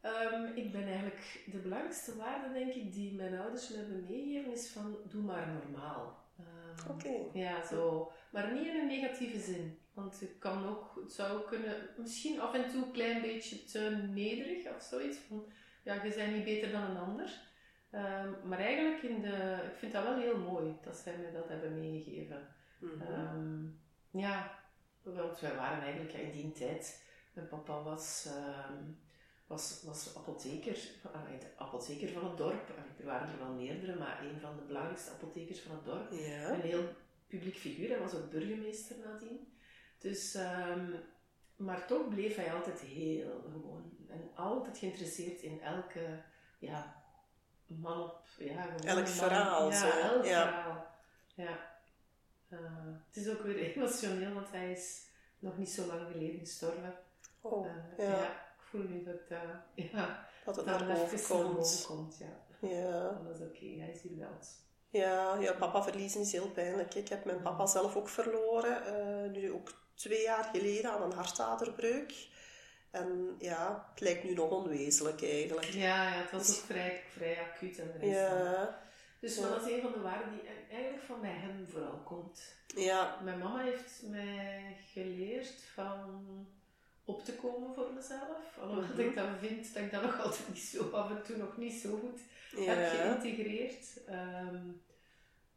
Um, 0.02 0.56
ik 0.56 0.72
ben 0.72 0.84
eigenlijk, 0.84 1.44
de 1.46 1.58
belangrijkste 1.58 2.16
waarde 2.16 2.52
denk 2.52 2.74
ik 2.74 2.92
die 2.92 3.14
mijn 3.14 3.38
ouders 3.38 3.68
me 3.68 3.76
hebben 3.76 4.02
meegegeven 4.02 4.52
is 4.52 4.70
van 4.70 4.96
doe 5.08 5.22
maar 5.22 5.48
normaal. 5.48 6.24
Um, 6.40 6.90
Oké. 6.90 7.08
Okay. 7.08 7.42
Ja, 7.42 7.66
zo. 7.66 8.12
Maar 8.30 8.52
niet 8.52 8.66
in 8.66 8.80
een 8.80 8.86
negatieve 8.86 9.38
zin. 9.38 9.78
Want 9.92 10.20
het 10.20 10.38
kan 10.38 10.66
ook, 10.68 11.00
het 11.02 11.12
zou 11.12 11.46
kunnen, 11.46 11.88
misschien 11.96 12.40
af 12.40 12.54
en 12.54 12.70
toe 12.70 12.84
een 12.84 12.92
klein 12.92 13.22
beetje 13.22 13.64
te 13.64 14.08
nederig 14.10 14.74
of 14.74 14.82
zoiets. 14.82 15.18
Van, 15.18 15.44
ja, 15.82 15.94
je 16.04 16.14
bent 16.14 16.32
niet 16.32 16.44
beter 16.44 16.70
dan 16.70 16.82
een 16.82 16.96
ander. 16.96 17.40
Um, 17.92 18.48
maar 18.48 18.58
eigenlijk, 18.58 19.02
in 19.02 19.20
de, 19.20 19.58
ik 19.72 19.78
vind 19.78 19.92
dat 19.92 20.02
wel 20.02 20.16
heel 20.16 20.38
mooi 20.38 20.76
dat 20.82 20.96
zij 20.96 21.16
me 21.16 21.32
dat 21.32 21.48
hebben 21.48 21.80
meegegeven. 21.80 22.48
Mm 22.78 23.00
-hmm. 23.00 23.80
ja, 24.10 24.58
want 25.02 25.40
wij 25.40 25.54
waren 25.54 25.82
eigenlijk 25.82 26.12
in 26.12 26.30
die 26.30 26.52
tijd, 26.52 27.04
mijn 27.34 27.48
papa 27.48 27.82
was 27.82 28.28
was, 29.46 29.82
was 29.84 30.16
apotheker, 30.16 30.78
de 31.40 31.46
apotheker 31.56 32.08
van 32.08 32.24
het 32.24 32.36
dorp. 32.36 32.68
Er 32.98 33.04
waren 33.04 33.28
er 33.28 33.38
wel 33.38 33.52
meerdere, 33.52 33.98
maar 33.98 34.24
een 34.24 34.40
van 34.40 34.56
de 34.56 34.62
belangrijkste 34.62 35.10
apothekers 35.10 35.60
van 35.60 35.74
het 35.74 35.84
dorp. 35.84 36.12
Ja. 36.12 36.50
Een 36.50 36.60
heel 36.60 36.88
publiek 37.26 37.56
figuur. 37.56 37.88
Hij 37.88 37.98
was 37.98 38.14
ook 38.14 38.30
burgemeester 38.30 38.96
nadien. 39.04 39.52
Dus, 39.98 40.34
um, 40.34 40.94
maar 41.56 41.86
toch 41.86 42.08
bleef 42.08 42.36
hij 42.36 42.52
altijd 42.52 42.80
heel 42.80 43.40
gewoon 43.52 43.92
en 44.08 44.30
altijd 44.34 44.78
geïnteresseerd 44.78 45.40
in 45.40 45.60
elke 45.60 46.22
ja, 46.58 47.02
man 47.66 48.02
op. 48.02 48.28
Ja, 48.38 48.76
elk 48.76 49.08
verhaal. 49.08 49.70
Ja, 49.70 49.80
zo. 49.80 49.98
elk 50.00 50.24
ja. 50.24 50.42
verhaal. 50.42 50.86
Ja. 51.34 51.72
Uh, 52.48 52.58
het 53.06 53.16
is 53.16 53.28
ook 53.28 53.42
weer 53.42 53.58
emotioneel, 53.74 54.34
want 54.34 54.50
hij 54.50 54.72
is 54.72 55.06
nog 55.38 55.58
niet 55.58 55.70
zo 55.70 55.86
lang 55.86 56.10
geleden 56.12 56.38
gestorven. 56.38 56.94
Oh, 57.44 57.66
uh, 57.66 57.98
ja. 57.98 58.04
ja 58.04 58.44
voel 58.74 58.88
nu 58.88 59.02
dat, 59.02 59.30
uh, 59.30 59.38
ja, 59.92 60.28
dat 60.44 60.56
het 60.56 60.66
naar 60.66 60.86
boven 60.86 61.22
komt. 61.28 61.84
komt. 61.86 62.18
Ja. 62.18 62.68
ja. 62.68 63.20
Dat 63.24 63.34
is 63.34 63.40
oké, 63.40 63.56
okay. 63.56 63.78
hij 63.78 63.90
is 63.90 64.02
hier 64.02 64.18
wel. 64.18 64.38
Ja, 64.88 65.36
ja, 65.40 65.52
papa 65.52 65.82
verliezen 65.82 66.20
is 66.20 66.32
heel 66.32 66.50
pijnlijk. 66.50 66.94
Ik 66.94 67.08
heb 67.08 67.24
mijn 67.24 67.42
papa 67.42 67.66
zelf 67.66 67.96
ook 67.96 68.08
verloren, 68.08 68.82
uh, 69.26 69.30
nu 69.30 69.52
ook 69.52 69.72
twee 69.94 70.22
jaar 70.22 70.44
geleden 70.44 70.90
aan 70.90 71.02
een 71.02 71.12
hartaderbreuk. 71.12 72.28
En 72.90 73.36
ja, 73.38 73.88
het 73.90 74.00
lijkt 74.00 74.24
nu 74.24 74.34
nog 74.34 74.50
onwezenlijk 74.50 75.22
eigenlijk. 75.22 75.66
Ja, 75.66 76.08
ja 76.08 76.20
het 76.20 76.30
was 76.30 76.46
dus, 76.46 76.58
ook 76.58 76.64
vrij, 76.64 77.02
vrij 77.08 77.38
acuut 77.40 77.78
en 77.78 77.94
de 78.00 78.06
Ja. 78.06 78.82
Dus 79.20 79.40
dat 79.40 79.66
is 79.66 79.72
een 79.72 79.80
van 79.80 79.92
de 79.92 80.00
waarden 80.00 80.30
die 80.30 80.48
eigenlijk 80.70 81.02
van 81.02 81.20
bij 81.20 81.34
hem 81.34 81.66
vooral 81.68 81.98
komt. 82.04 82.54
Ja. 82.66 83.20
Mijn 83.22 83.38
mama 83.38 83.62
heeft 83.62 84.02
mij 84.02 84.76
geleerd 84.92 85.62
van 85.74 86.26
op 87.04 87.24
te 87.24 87.34
komen 87.34 87.74
voor 87.74 87.92
mezelf. 87.94 88.58
Alhoewel 88.60 88.84
mm 88.84 88.90
-hmm. 88.90 89.08
ik 89.08 89.14
dat 89.14 89.26
vind 89.40 89.74
dat 89.74 89.82
ik 89.82 89.90
dat 89.90 90.02
nog 90.02 90.20
altijd 90.24 90.48
niet 90.48 90.58
zo 90.58 90.90
af 90.90 91.10
en 91.10 91.22
toe 91.22 91.36
nog 91.36 91.56
niet 91.56 91.72
zo 91.72 91.98
goed 91.98 92.20
ja. 92.56 92.74
heb 92.74 92.90
geïntegreerd. 92.90 94.00
Um, 94.08 94.82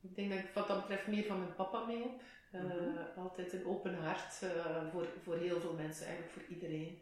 ik 0.02 0.16
denk 0.16 0.30
dat 0.30 0.40
ik 0.40 0.54
wat 0.54 0.68
dat 0.68 0.80
betreft 0.80 1.08
meer 1.08 1.24
van 1.24 1.40
mijn 1.40 1.56
papa 1.56 1.86
mee 1.86 2.02
heb. 2.02 2.22
Uh, 2.52 2.62
mm 2.62 2.70
-hmm. 2.70 2.98
Altijd 3.24 3.54
een 3.54 3.66
open 3.66 3.96
hart 3.96 4.42
uh, 4.44 4.92
voor, 4.92 5.08
voor 5.24 5.38
heel 5.38 5.60
veel 5.60 5.74
mensen, 5.74 6.06
eigenlijk 6.06 6.34
voor 6.34 6.56
iedereen. 6.56 7.02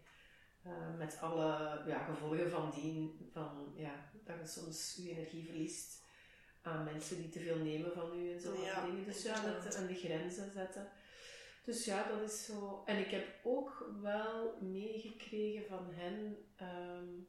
Uh, 0.67 0.97
met 0.97 1.17
alle 1.21 1.81
ja, 1.87 2.03
gevolgen 2.03 2.51
van 2.51 2.71
die, 2.75 3.29
van, 3.33 3.73
ja, 3.75 4.09
dat 4.23 4.35
je 4.41 4.47
soms 4.47 4.99
je 5.03 5.09
energie 5.09 5.45
verliest 5.45 6.03
aan 6.61 6.83
mensen 6.83 7.17
die 7.17 7.29
te 7.29 7.39
veel 7.39 7.57
nemen 7.57 7.91
van 7.93 8.19
u 8.19 8.33
en 8.33 8.39
zo 8.39 8.53
ja, 8.63 8.85
dingen. 8.85 9.05
Dus 9.05 9.23
ja, 9.23 9.41
dat, 9.41 9.75
en 9.75 9.87
de 9.87 9.95
grenzen 9.95 10.51
zetten. 10.51 10.87
Dus 11.65 11.85
ja, 11.85 12.07
dat 12.07 12.21
is 12.21 12.45
zo. 12.45 12.83
En 12.85 12.99
ik 12.99 13.11
heb 13.11 13.25
ook 13.43 13.89
wel 14.01 14.57
meegekregen 14.61 15.65
van 15.65 15.89
hen, 15.91 16.37
um, 16.61 17.27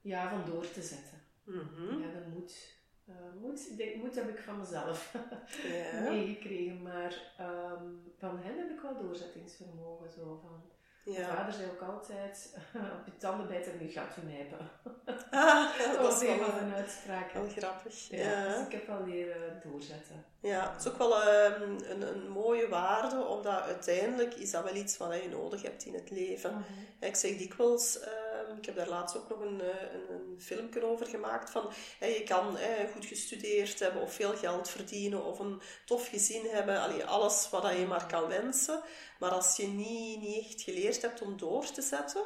ja, 0.00 0.30
van 0.30 0.52
door 0.52 0.70
te 0.70 0.82
zetten. 0.82 1.18
Mm 1.44 1.68
-hmm. 1.74 2.00
Ja, 2.02 2.12
dat 2.12 2.26
moet. 2.26 2.78
Uh, 3.08 3.40
moet, 3.40 3.70
ik 3.70 3.76
denk, 3.76 3.96
moet 3.96 4.14
heb 4.14 4.28
ik 4.28 4.38
van 4.38 4.58
mezelf 4.58 5.14
meegekregen, 6.08 6.82
maar 6.82 7.34
um, 7.40 8.12
van 8.16 8.38
hen 8.38 8.58
heb 8.58 8.70
ik 8.70 8.80
wel 8.80 8.98
doorzettingsvermogen. 8.98 10.10
Zo 10.10 10.38
van, 10.42 10.62
Mijn 11.04 11.26
vader 11.26 11.52
zei 11.52 11.70
ook 11.70 11.88
altijd, 11.88 12.50
op 12.98 13.04
je 13.04 13.16
tanden 13.18 13.48
bijten 13.48 13.72
en 13.72 13.86
je 13.86 13.92
gat 13.92 14.14
hebben. 14.26 14.70
Ah, 15.30 15.76
ja, 15.78 15.92
dat 15.92 15.96
was 15.96 16.20
een 16.20 16.38
wel, 16.38 16.48
van 16.48 16.68
de 16.68 16.74
uitspraken. 16.74 17.40
wel 17.40 17.50
grappig. 17.56 18.08
Ja, 18.08 18.18
Ja. 18.18 18.48
Dus 18.48 18.66
ik 18.66 18.72
heb 18.72 18.86
wel 18.86 19.04
leren 19.06 19.60
doorzetten. 19.64 20.24
Ja, 20.40 20.72
het 20.72 20.80
is 20.84 20.92
ook 20.92 20.98
wel 20.98 21.22
ehm, 21.22 21.62
een, 21.62 22.02
een 22.02 22.28
mooie 22.30 22.68
waarde, 22.68 23.24
omdat 23.24 23.62
uiteindelijk 23.62 24.34
is 24.34 24.50
dat 24.50 24.64
wel 24.64 24.74
iets 24.74 24.96
wat 24.96 25.22
je 25.22 25.28
nodig 25.28 25.62
hebt 25.62 25.84
in 25.84 25.94
het 25.94 26.10
leven. 26.10 26.50
Mhm. 26.50 27.04
Ik 27.04 27.16
zeg 27.16 27.36
dikwijls, 27.36 28.00
ehm, 28.00 28.29
ik 28.60 28.66
heb 28.66 28.76
daar 28.76 28.88
laatst 28.88 29.16
ook 29.16 29.28
nog 29.28 29.40
een, 29.40 29.60
eh, 29.60 29.92
een, 29.92 30.14
een 30.14 30.40
filmpje 30.40 30.84
over 30.84 31.06
gemaakt, 31.06 31.50
van 31.50 31.70
hè, 31.98 32.06
je 32.06 32.22
kan 32.22 32.56
hè, 32.56 32.88
goed 32.92 33.04
gestudeerd 33.06 33.78
hebben 33.78 34.02
of 34.02 34.12
veel 34.14 34.36
geld 34.36 34.68
verdienen 34.68 35.24
of 35.24 35.38
een 35.38 35.60
tof 35.86 36.08
gezin 36.08 36.46
hebben, 36.46 36.80
allee, 36.80 37.04
alles 37.04 37.50
wat 37.50 37.62
dat 37.62 37.76
je 37.78 37.86
maar 37.86 38.06
kan 38.06 38.26
wensen. 38.28 38.82
Maar 39.18 39.30
als 39.30 39.56
je 39.56 39.66
niet, 39.66 40.20
niet 40.20 40.44
echt 40.46 40.62
geleerd 40.62 41.02
hebt 41.02 41.22
om 41.22 41.36
door 41.36 41.70
te 41.70 41.82
zetten, 41.82 42.24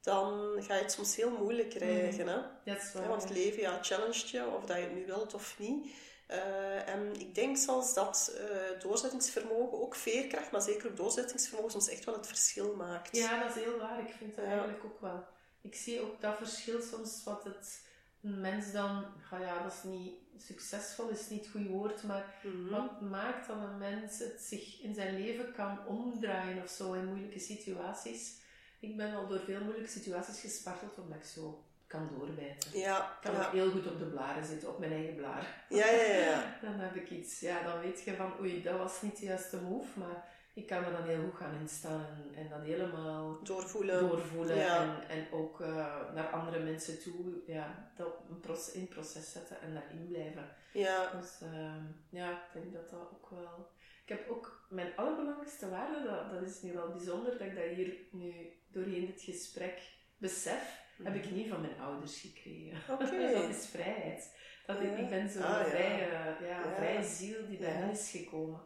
dan 0.00 0.54
ga 0.62 0.74
je 0.74 0.82
het 0.82 0.92
soms 0.92 1.16
heel 1.16 1.30
moeilijk 1.30 1.70
krijgen. 1.70 2.28
Hè? 2.28 2.40
Dat 2.64 2.82
is 2.82 2.92
wel, 2.92 3.02
Ja, 3.02 3.08
want 3.08 3.22
het 3.22 3.32
leven 3.32 3.60
ja, 3.60 3.78
challenged 3.82 4.30
je, 4.30 4.46
of 4.46 4.64
dat 4.64 4.76
je 4.76 4.82
het 4.82 4.94
nu 4.94 5.06
wilt 5.06 5.34
of 5.34 5.54
niet. 5.58 5.92
Eh, 6.26 6.88
en 6.88 7.20
ik 7.20 7.34
denk 7.34 7.56
zelfs 7.56 7.94
dat 7.94 8.34
eh, 8.36 8.80
doorzettingsvermogen, 8.80 9.80
ook 9.82 9.94
veerkracht, 9.94 10.50
maar 10.50 10.62
zeker 10.62 10.88
ook 10.90 10.96
doorzettingsvermogen, 10.96 11.70
soms 11.70 11.88
echt 11.88 12.04
wel 12.04 12.14
het 12.14 12.26
verschil 12.26 12.74
maakt. 12.76 13.16
Ja, 13.16 13.42
dat 13.42 13.56
is 13.56 13.62
heel 13.62 13.78
waar. 13.78 14.00
Ik 14.00 14.14
vind 14.18 14.36
dat 14.36 14.44
Ja. 14.44 14.50
eigenlijk 14.50 14.84
ook 14.84 15.00
wel. 15.00 15.24
Ik 15.70 15.74
zie 15.74 16.00
ook 16.00 16.20
dat 16.20 16.36
verschil 16.36 16.80
soms 16.82 17.24
wat 17.24 17.44
het 17.44 17.86
een 18.22 18.40
mens 18.40 18.72
dan, 18.72 19.04
ja, 19.30 19.38
ja 19.40 19.62
dat 19.62 19.72
is 19.72 19.82
niet 19.90 20.12
succesvol, 20.38 21.08
is 21.08 21.28
niet 21.28 21.40
het 21.40 21.50
goede 21.50 21.68
woord, 21.68 22.02
maar 22.02 22.34
Mhm. 22.42 22.68
wat 22.70 23.00
maakt 23.00 23.46
dat 23.48 23.56
een 23.56 23.78
mens 23.78 24.18
het 24.18 24.40
zich 24.40 24.80
in 24.82 24.94
zijn 24.94 25.14
leven 25.20 25.52
kan 25.52 25.86
omdraaien 25.86 26.62
of 26.62 26.70
zo 26.70 26.92
in 26.92 27.04
moeilijke 27.06 27.38
situaties? 27.38 28.36
Ik 28.80 28.96
ben 28.96 29.14
al 29.14 29.26
door 29.26 29.40
veel 29.40 29.60
moeilijke 29.60 29.90
situaties 29.90 30.40
gesparteld 30.40 30.98
omdat 30.98 31.18
ik 31.18 31.24
zo 31.24 31.64
kan 31.86 32.08
doorbijten. 32.18 32.78
Ja, 32.78 32.98
Ik 32.98 33.18
kan 33.22 33.32
ja. 33.32 33.46
ook 33.46 33.52
heel 33.52 33.70
goed 33.70 33.86
op 33.86 33.98
de 33.98 34.04
blaren 34.04 34.44
zitten, 34.46 34.68
op 34.68 34.78
mijn 34.78 34.92
eigen 34.92 35.14
blaar. 35.14 35.64
Ja, 35.68 35.86
ja, 35.86 36.02
ja, 36.02 36.16
ja. 36.16 36.58
Dan 36.62 36.72
heb 36.80 36.94
ik 36.96 37.10
iets, 37.10 37.40
ja, 37.40 37.62
dan 37.62 37.80
weet 37.80 38.02
je 38.04 38.16
van, 38.16 38.32
oei, 38.40 38.62
dat 38.62 38.78
was 38.78 39.02
niet 39.02 39.18
de 39.18 39.24
juiste 39.24 39.56
move, 39.56 39.98
maar 39.98 40.28
ik 40.58 40.66
kan 40.66 40.84
er 40.84 40.92
dan 40.92 41.02
heel 41.04 41.22
goed 41.24 41.34
gaan 41.38 41.60
instaan 41.60 42.06
en, 42.34 42.48
dat 42.48 42.62
helemaal 42.62 43.42
Doorvoelen. 43.42 44.00
doorvoelen 44.08 44.56
Ja. 44.56 44.82
en, 44.82 45.08
en 45.08 45.26
ook 45.32 45.60
eh, 45.60 46.12
naar 46.14 46.30
andere 46.30 46.58
mensen 46.58 47.00
toe, 47.02 47.42
ja, 47.46 47.92
dat 47.96 48.14
een 48.30 48.40
proces, 48.40 48.72
in 48.74 48.88
proces 48.88 49.32
zetten 49.32 49.60
en 49.60 49.74
daarin 49.74 50.06
blijven. 50.08 50.48
Ja, 50.72 51.10
Dus 51.20 51.38
ehm, 51.42 51.82
ja, 52.10 52.30
ik 52.30 52.52
denk 52.52 52.72
dat 52.72 52.90
dat 52.90 53.10
ook 53.12 53.30
wel... 53.30 53.70
Ik 54.04 54.08
heb 54.18 54.28
ook 54.30 54.66
mijn 54.70 54.96
allerbelangrijkste 54.96 55.68
waarde, 55.68 56.02
dat, 56.02 56.30
dat 56.30 56.42
is 56.42 56.62
nu 56.62 56.72
wel 56.72 56.88
bijzonder 56.92 57.32
dat 57.38 57.40
ik 57.46 57.54
dat 57.54 57.64
hier 57.64 57.94
nu 58.10 58.34
doorheen 58.72 59.06
dit 59.06 59.22
gesprek 59.22 59.80
besef, 60.18 60.80
heb 61.02 61.14
ik 61.14 61.30
niet 61.30 61.48
van 61.48 61.60
mijn 61.60 61.80
ouders 61.80 62.20
gekregen. 62.20 62.78
Oké. 62.94 63.32
dat 63.32 63.48
is 63.48 63.66
vrijheid. 63.66 64.36
Dat 64.66 64.80
ik, 64.80 64.90
Ja. 64.90 64.96
ik 64.96 65.08
ben 65.08 65.28
zo'n 65.30 65.42
Ah, 65.42 65.48
ja. 65.60 65.64
vrije, 65.64 66.08
ja, 66.48 66.74
vrije 66.76 67.02
ziel 67.04 67.46
die 67.48 67.58
bij 67.58 67.70
hen 67.70 67.90
is 67.90 68.10
gekomen. 68.10 68.60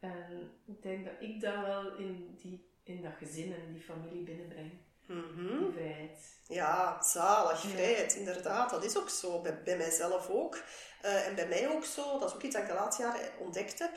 En 0.00 0.50
ik 0.66 0.82
denk 0.82 1.04
dat 1.04 1.14
ik 1.20 1.40
dat 1.40 1.64
wel 1.64 1.96
in, 1.96 2.34
die, 2.42 2.70
in 2.82 3.02
dat 3.02 3.12
gezin 3.18 3.54
en 3.54 3.72
die 3.72 3.82
familie 3.82 4.22
binnenbreng. 4.22 4.72
Mhm. 5.06 5.58
Die 5.58 5.72
vrijheid. 5.72 6.18
ja 6.48 7.02
zalig, 7.02 7.62
Ja. 7.62 7.68
vrijheid, 7.68 8.14
inderdaad. 8.14 8.70
Dat 8.70 8.84
is 8.84 8.96
ook 8.98 9.08
zo, 9.08 9.40
bij, 9.40 9.62
bij 9.62 9.76
mijzelf 9.76 10.28
ook. 10.28 10.62
Eh, 11.02 11.26
en 11.26 11.34
bij 11.34 11.48
mij 11.48 11.68
ook 11.68 11.84
zo, 11.84 12.18
dat 12.18 12.28
is 12.28 12.34
ook 12.34 12.42
iets 12.42 12.54
dat 12.54 12.62
ik 12.62 12.68
de 12.68 12.74
laatste 12.74 13.02
jaren 13.02 13.30
ontdekt 13.38 13.78
heb. 13.78 13.90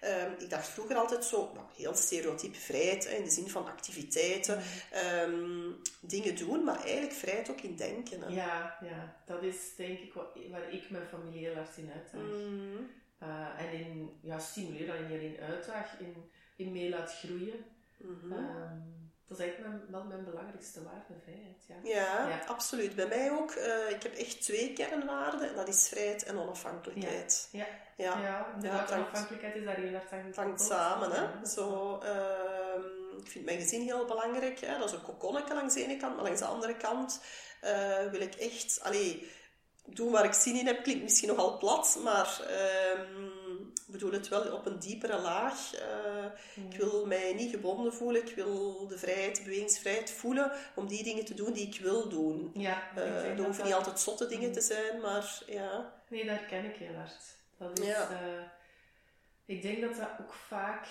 Ehm, 0.00 0.32
ik 0.38 0.50
dacht 0.50 0.68
vroeger 0.68 0.96
altijd 0.96 1.24
zo, 1.24 1.50
nou, 1.54 1.66
heel 1.76 1.94
stereotyp 1.94 2.54
vrijheid, 2.56 3.08
hè, 3.08 3.14
in 3.14 3.24
de 3.24 3.30
zin 3.30 3.48
van 3.50 3.66
activiteiten, 3.66 4.62
ehm, 4.90 5.70
dingen 6.00 6.36
doen, 6.36 6.64
maar 6.64 6.80
eigenlijk 6.82 7.12
vrijheid 7.12 7.50
ook 7.50 7.60
in 7.60 7.76
denken. 7.76 8.20
Hè. 8.20 8.28
Ja, 8.28 8.76
ja, 8.80 9.16
dat 9.26 9.42
is 9.42 9.74
denk 9.76 9.98
ik 9.98 10.12
wat, 10.12 10.26
waar 10.50 10.72
ik 10.72 10.90
mijn 10.90 11.06
familie 11.06 11.46
heel 11.46 11.54
hard 11.54 11.76
in 11.76 11.90
uitdaag. 11.94 12.20
Mhm. 12.20 12.82
Eh, 13.20 13.60
en 13.64 13.72
in, 13.72 14.18
ja, 14.22 14.38
stimuleer 14.38 14.86
dat 14.86 14.96
je 14.96 15.02
niet 15.02 15.18
alleen 15.18 15.40
uitdaag, 15.40 15.98
in, 15.98 16.30
in 16.56 16.72
mee 16.72 16.88
laat 16.88 17.14
groeien. 17.14 17.64
Mhm. 17.98 18.32
Ehm, 18.32 18.78
dat 19.26 19.38
is 19.38 19.44
eigenlijk 19.44 19.68
mijn, 19.68 19.90
wel 19.90 20.04
mijn 20.04 20.24
belangrijkste 20.24 20.82
waarde, 20.82 21.14
vrijheid. 21.22 21.64
Ja. 21.68 21.74
Ja, 21.82 22.28
Ja. 22.28 22.44
absoluut. 22.46 22.94
Bij 22.94 23.06
mij 23.06 23.30
ook. 23.30 23.50
eh, 23.50 23.90
ik 23.90 24.02
heb 24.02 24.14
echt 24.14 24.42
twee 24.42 24.72
kernwaarden. 24.72 25.48
En 25.48 25.54
dat 25.54 25.68
is 25.68 25.88
vrijheid 25.88 26.24
en 26.24 26.36
onafhankelijkheid. 26.38 27.48
Ja, 27.52 27.66
Ja, 27.96 28.20
ja. 28.60 28.88
Onafhankelijkheid 28.96 29.54
is 29.54 29.64
daar 29.64 29.76
heel 29.76 29.92
hard 29.92 30.12
aan 30.12 30.24
het 30.26 30.36
hangt 30.36 30.60
samen. 30.60 31.10
Hè? 31.12 31.46
Zo, 31.46 31.98
ehm, 31.98 32.80
ik 33.20 33.28
vind 33.30 33.44
mijn 33.44 33.58
gezin 33.60 33.80
heel 33.82 34.04
belangrijk. 34.06 34.60
Hè? 34.60 34.78
Dat 34.78 34.88
is 34.88 34.94
een 34.94 35.02
kokonnetje 35.02 35.54
langs 35.54 35.74
de 35.74 35.82
ene 35.84 35.96
kant. 35.96 36.14
Maar 36.14 36.24
langs 36.24 36.40
de 36.40 36.46
andere 36.46 36.76
kant 36.76 37.20
eh, 37.60 38.06
wil 38.10 38.20
ik 38.20 38.34
echt... 38.34 38.80
Allee, 38.82 39.30
doen 39.86 40.10
waar 40.10 40.24
ik 40.24 40.32
zin 40.32 40.56
in 40.56 40.66
heb. 40.66 40.82
Klinkt 40.82 41.02
misschien 41.02 41.28
nogal 41.28 41.58
plat. 41.58 41.98
Maar 42.04 42.40
ehm, 42.48 43.24
ik 43.86 43.86
bedoel 43.96 44.12
het 44.12 44.28
wel 44.28 44.52
op 44.52 44.66
een 44.66 44.78
diepere 44.78 45.18
laag. 45.18 45.74
Eh, 45.74 46.24
Ik 46.70 46.76
wil 46.76 47.06
mij 47.06 47.32
niet 47.34 47.50
gebonden 47.50 47.94
voelen. 47.94 48.26
Ik 48.26 48.34
wil 48.34 48.86
de 48.88 48.98
vrijheid, 48.98 49.36
de 49.36 49.42
bewegingsvrijheid 49.42 50.10
voelen 50.10 50.52
om 50.74 50.86
die 50.86 51.02
dingen 51.02 51.24
te 51.24 51.34
doen 51.34 51.52
die 51.52 51.66
ik 51.66 51.80
wil 51.80 52.08
doen. 52.08 52.50
Ja, 52.54 52.88
ik 52.90 52.94
denk 53.22 53.36
dat 53.36 53.56
dat 53.56 53.64
niet 53.64 53.74
altijd 53.74 54.00
zotte 54.00 54.26
dingen 54.26 54.52
te 54.52 54.60
zijn, 54.60 55.00
maar 55.00 55.42
ja. 55.46 55.92
Nee, 56.08 56.24
dat 56.26 56.36
herken 56.38 56.64
ik 56.64 56.76
heel 56.76 56.94
hard. 56.94 57.22
Dat 57.58 57.78
is, 57.78 57.86
Ja. 57.86 58.10
eh, 58.10 58.42
ik 59.44 59.62
denk 59.62 59.80
dat 59.80 59.96
dat 59.96 60.08
ook 60.20 60.32
vaak... 60.32 60.86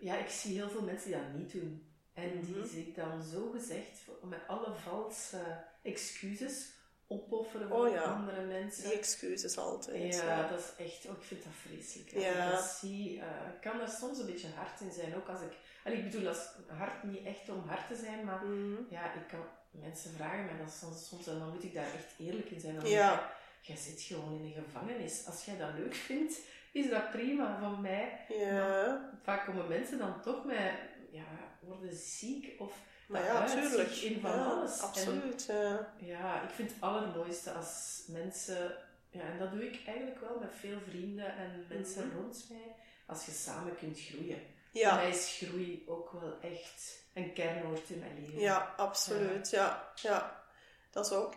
Ja, 0.00 0.16
ik 0.16 0.28
zie 0.28 0.54
heel 0.56 0.70
veel 0.70 0.82
mensen 0.82 1.10
die 1.10 1.20
dat 1.20 1.32
niet 1.34 1.52
doen. 1.52 1.84
En 2.14 2.40
die 2.40 2.56
Mhm. 2.56 2.66
zich 2.68 2.94
dan 2.94 3.22
zo 3.22 3.50
gezegd 3.50 4.00
met 4.22 4.40
alle 4.46 4.72
valse 4.88 5.64
excuses 5.82 6.66
opofferen 7.12 7.70
Oh 7.70 7.76
voor 7.78 7.88
ja. 7.90 8.02
andere 8.02 8.40
mensen. 8.44 8.82
Die 8.84 8.98
excuses 8.98 9.58
altijd. 9.58 10.14
Ja, 10.14 10.48
dat 10.48 10.58
is 10.58 10.84
echt... 10.86 11.06
Oh, 11.06 11.16
ik 11.16 11.22
vind 11.22 11.44
dat 11.44 11.52
vreselijk. 11.66 12.14
Als 12.14 12.24
Ja. 12.24 12.44
ik 12.46 12.50
dat 12.50 12.64
zie, 12.64 13.20
eh, 13.20 13.26
kan 13.60 13.78
daar 13.78 13.88
soms 13.88 14.18
een 14.18 14.26
beetje 14.26 14.48
hard 14.56 14.80
in 14.80 14.92
zijn. 14.92 15.16
Ook 15.16 15.28
als 15.28 15.40
ik... 15.40 15.52
allee, 15.84 15.98
ik 15.98 16.10
bedoel, 16.10 16.28
als 16.28 16.48
hard 16.66 17.02
niet 17.02 17.24
echt 17.26 17.48
om 17.48 17.62
hard 17.68 17.86
te 17.88 17.96
zijn, 17.96 18.24
maar 18.24 18.44
Mhm. 18.44 18.76
ja, 18.90 19.12
ik 19.14 19.28
kan... 19.28 19.44
Mensen 19.70 20.12
vragen 20.14 20.44
mij 20.44 20.56
dat 20.64 20.72
soms, 20.72 21.08
soms 21.08 21.26
en 21.26 21.38
dan 21.38 21.50
moet 21.50 21.64
ik 21.64 21.74
daar 21.74 21.84
echt 21.94 22.12
eerlijk 22.18 22.50
in 22.50 22.60
zijn. 22.60 22.74
Dan 22.74 22.88
Ja. 22.88 23.14
ik, 23.14 23.38
Jij 23.66 23.76
zit 23.76 24.02
gewoon 24.02 24.34
in 24.38 24.44
een 24.44 24.64
gevangenis. 24.64 25.26
Als 25.26 25.44
jij 25.44 25.56
dat 25.58 25.74
leuk 25.76 25.94
vindt, 25.94 26.38
is 26.72 26.90
dat 26.90 27.10
prima 27.10 27.58
van 27.60 27.80
mij. 27.80 28.24
Ja, 28.28 29.10
Vaak 29.22 29.46
komen 29.46 29.68
mensen 29.68 29.98
dan 29.98 30.20
toch 30.22 30.44
met... 30.44 30.72
Ja, 31.10 31.24
worden 31.60 31.94
ziek 31.94 32.54
of... 32.58 32.72
maar 33.10 33.24
ja, 33.24 33.40
uit 33.40 33.50
zich 33.50 33.68
tuurlijk. 33.68 33.90
In 33.90 34.20
van 34.20 34.30
ja, 34.30 34.44
alles. 34.44 34.78
En 34.78 34.84
Absoluut. 34.84 35.44
ja. 35.48 35.92
ja, 35.98 36.42
ik 36.42 36.50
vind 36.50 36.70
het 36.70 36.80
allermooiste 36.80 37.50
als 37.52 38.02
mensen, 38.06 38.76
ja, 39.10 39.20
en 39.22 39.38
dat 39.38 39.50
doe 39.52 39.64
ik 39.66 39.80
eigenlijk 39.86 40.20
wel 40.20 40.38
met 40.40 40.50
veel 40.60 40.78
vrienden 40.88 41.36
en 41.36 41.64
mensen 41.68 42.06
Mhm. 42.06 42.16
rond 42.16 42.46
mij, 42.50 42.74
als 43.06 43.24
je 43.26 43.32
samen 43.32 43.76
kunt 43.76 44.00
groeien. 44.00 44.38
Voor 44.72 44.80
Ja, 44.80 44.94
mij 44.94 45.08
is 45.08 45.36
groei 45.42 45.84
ook 45.86 46.10
wel 46.12 46.36
echt 46.40 46.98
een 47.14 47.32
kernwoord 47.32 47.90
in 47.90 47.98
mijn 47.98 48.20
leven. 48.20 48.40
ja, 48.40 48.74
absoluut. 48.76 49.50
Ja. 49.50 49.92
Ja. 49.94 50.42
Dat 50.90 51.06
zou 51.06 51.32
ik 51.32 51.36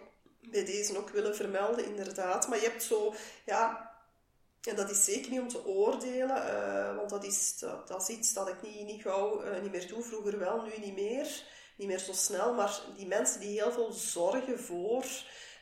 bij 0.51 0.65
deze 0.65 0.97
ook 0.97 1.09
willen 1.09 1.35
vermelden, 1.35 1.85
inderdaad. 1.85 2.47
Maar 2.47 2.59
je 2.59 2.67
hebt 2.69 2.83
zo, 2.83 3.13
ja, 3.45 3.91
en 4.63 4.75
dat 4.75 4.89
is 4.89 5.03
zeker 5.05 5.31
niet 5.31 5.39
om 5.39 5.47
te 5.47 5.65
oordelen, 5.65 6.47
eh, 6.57 6.95
want 6.95 7.09
dat 7.09 7.23
is, 7.23 7.57
dat, 7.59 7.87
dat 7.87 8.01
is 8.01 8.07
iets 8.15 8.33
dat 8.33 8.47
ik 8.47 8.61
niet, 8.61 8.85
niet 8.85 9.01
gauw 9.01 9.41
eh, 9.41 9.61
niet 9.61 9.71
meer 9.71 9.87
doe. 9.87 10.03
Vroeger 10.03 10.39
wel, 10.39 10.61
nu 10.61 10.71
niet 10.79 10.95
meer. 10.95 11.43
Niet 11.75 11.87
meer 11.87 11.99
zo 11.99 12.13
snel, 12.13 12.53
maar 12.53 12.79
die 12.97 13.07
mensen 13.07 13.39
die 13.39 13.61
heel 13.61 13.71
veel 13.71 13.91
zorgen 13.91 14.59
voor, 14.59 15.05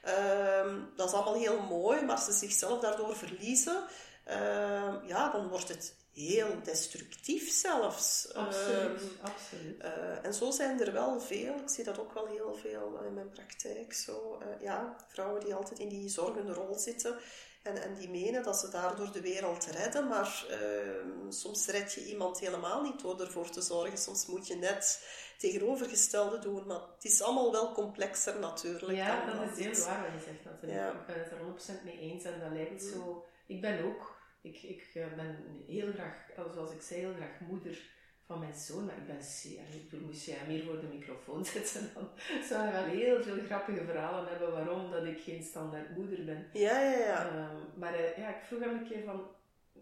ehm, 0.02 0.80
dat 0.96 1.08
is 1.08 1.14
allemaal 1.14 1.34
heel 1.40 1.62
mooi, 1.62 2.02
maar 2.02 2.22
ze 2.22 2.32
zichzelf 2.32 2.80
daardoor 2.82 3.16
verliezen, 3.16 3.84
ehm, 4.24 5.06
ja, 5.08 5.32
dan 5.32 5.48
wordt 5.48 5.68
het 5.68 5.96
heel 6.14 6.64
destructief 6.64 7.52
zelfs. 7.52 8.34
Absoluut, 8.34 9.02
Ehm, 9.02 9.26
absoluut. 9.32 9.82
eh, 9.82 10.26
en 10.26 10.34
zo 10.34 10.52
zijn 10.52 10.82
er 10.82 10.92
wel 10.94 11.20
veel, 11.22 11.56
ik 11.56 11.70
zie 11.70 11.84
dat 11.84 12.00
ook 12.00 12.14
wel 12.14 12.26
heel 12.28 12.54
veel 12.62 13.00
in 13.08 13.14
mijn 13.14 13.30
praktijk, 13.30 13.94
zo, 13.94 14.40
eh, 14.42 14.62
ja, 14.62 14.96
vrouwen 15.08 15.44
die 15.44 15.54
altijd 15.54 15.80
in 15.80 15.90
die 15.90 16.10
zorgende 16.10 16.54
rol 16.54 16.76
zitten 16.78 17.16
en, 17.64 17.82
en 17.82 17.94
die 17.96 18.10
menen 18.10 18.44
dat 18.44 18.58
ze 18.60 18.70
daardoor 18.70 19.12
de 19.12 19.22
wereld 19.22 19.66
redden, 19.66 20.08
maar 20.08 20.46
ehm, 20.50 21.32
soms 21.32 21.68
red 21.68 21.94
je 21.94 22.06
iemand 22.06 22.40
helemaal 22.40 22.82
niet 22.82 23.02
door 23.02 23.20
ervoor 23.22 23.50
te 23.50 23.62
zorgen. 23.62 23.98
Soms 23.98 24.26
moet 24.26 24.48
je 24.48 24.56
net 24.56 25.08
tegenovergestelde 25.38 26.40
doen, 26.40 26.66
maar 26.68 26.82
het 26.96 27.04
is 27.06 27.22
allemaal 27.22 27.52
wel 27.52 27.72
complexer 27.72 28.40
natuurlijk. 28.40 28.98
Ja, 28.98 29.26
dan 29.26 29.48
dat 29.48 29.58
is 29.58 29.66
heel 29.66 29.86
waar 29.86 30.02
wat 30.02 30.22
je 30.22 30.26
zegt 30.32 30.44
natuurlijk. 30.44 30.82
Ja. 30.82 30.92
Ik 30.92 31.06
ben 31.06 31.20
het 31.20 31.32
er 31.32 31.80
100% 31.80 31.84
mee 31.84 32.00
eens 32.00 32.24
en 32.24 32.40
dat 32.40 32.52
lijkt 32.52 32.84
Mhm. 32.84 32.94
zo... 32.94 33.26
Ik 33.46 33.62
ben 33.62 33.84
ook... 33.84 34.20
Ik, 34.42 34.62
ik 34.64 34.92
eh, 34.94 35.14
ben 35.16 35.64
heel 35.68 35.92
graag, 35.94 36.30
eh, 36.36 36.44
zoals 36.54 36.72
ik 36.72 36.82
zei, 36.82 37.00
heel 37.00 37.14
graag 37.14 37.40
moeder 37.40 37.90
van 38.32 38.40
mijn 38.40 38.54
zoon, 38.54 38.86
maar 38.86 38.98
ik 38.98 39.08
ben 39.08 39.24
zeer... 39.24 39.60
Ik 39.74 39.90
bedoel, 39.90 40.08
moest 40.08 40.26
jij 40.26 40.38
meer 40.48 40.64
voor 40.64 40.80
de 40.80 40.88
microfoon 40.88 41.46
zetten, 41.54 41.92
dan 41.94 42.10
zou 42.50 42.66
je 42.66 42.72
wel 42.72 42.84
heel 42.84 43.24
veel 43.24 43.46
grappige 43.46 43.86
verhalen 43.86 44.30
hebben 44.30 44.52
waarom 44.52 44.92
dat 44.92 45.06
ik 45.06 45.22
geen 45.22 45.44
standaard 45.44 45.96
moeder 45.98 46.26
ben. 46.26 46.48
Ja, 46.54 46.82
ja, 46.82 46.98
ja. 46.98 47.28
Ehm, 47.28 47.80
maar 47.80 47.94
eh, 47.94 48.18
ja, 48.18 48.30
ik 48.30 48.44
vroeg 48.48 48.60
hem 48.60 48.78
een 48.78 48.88
keer 48.88 49.04
van... 49.04 49.28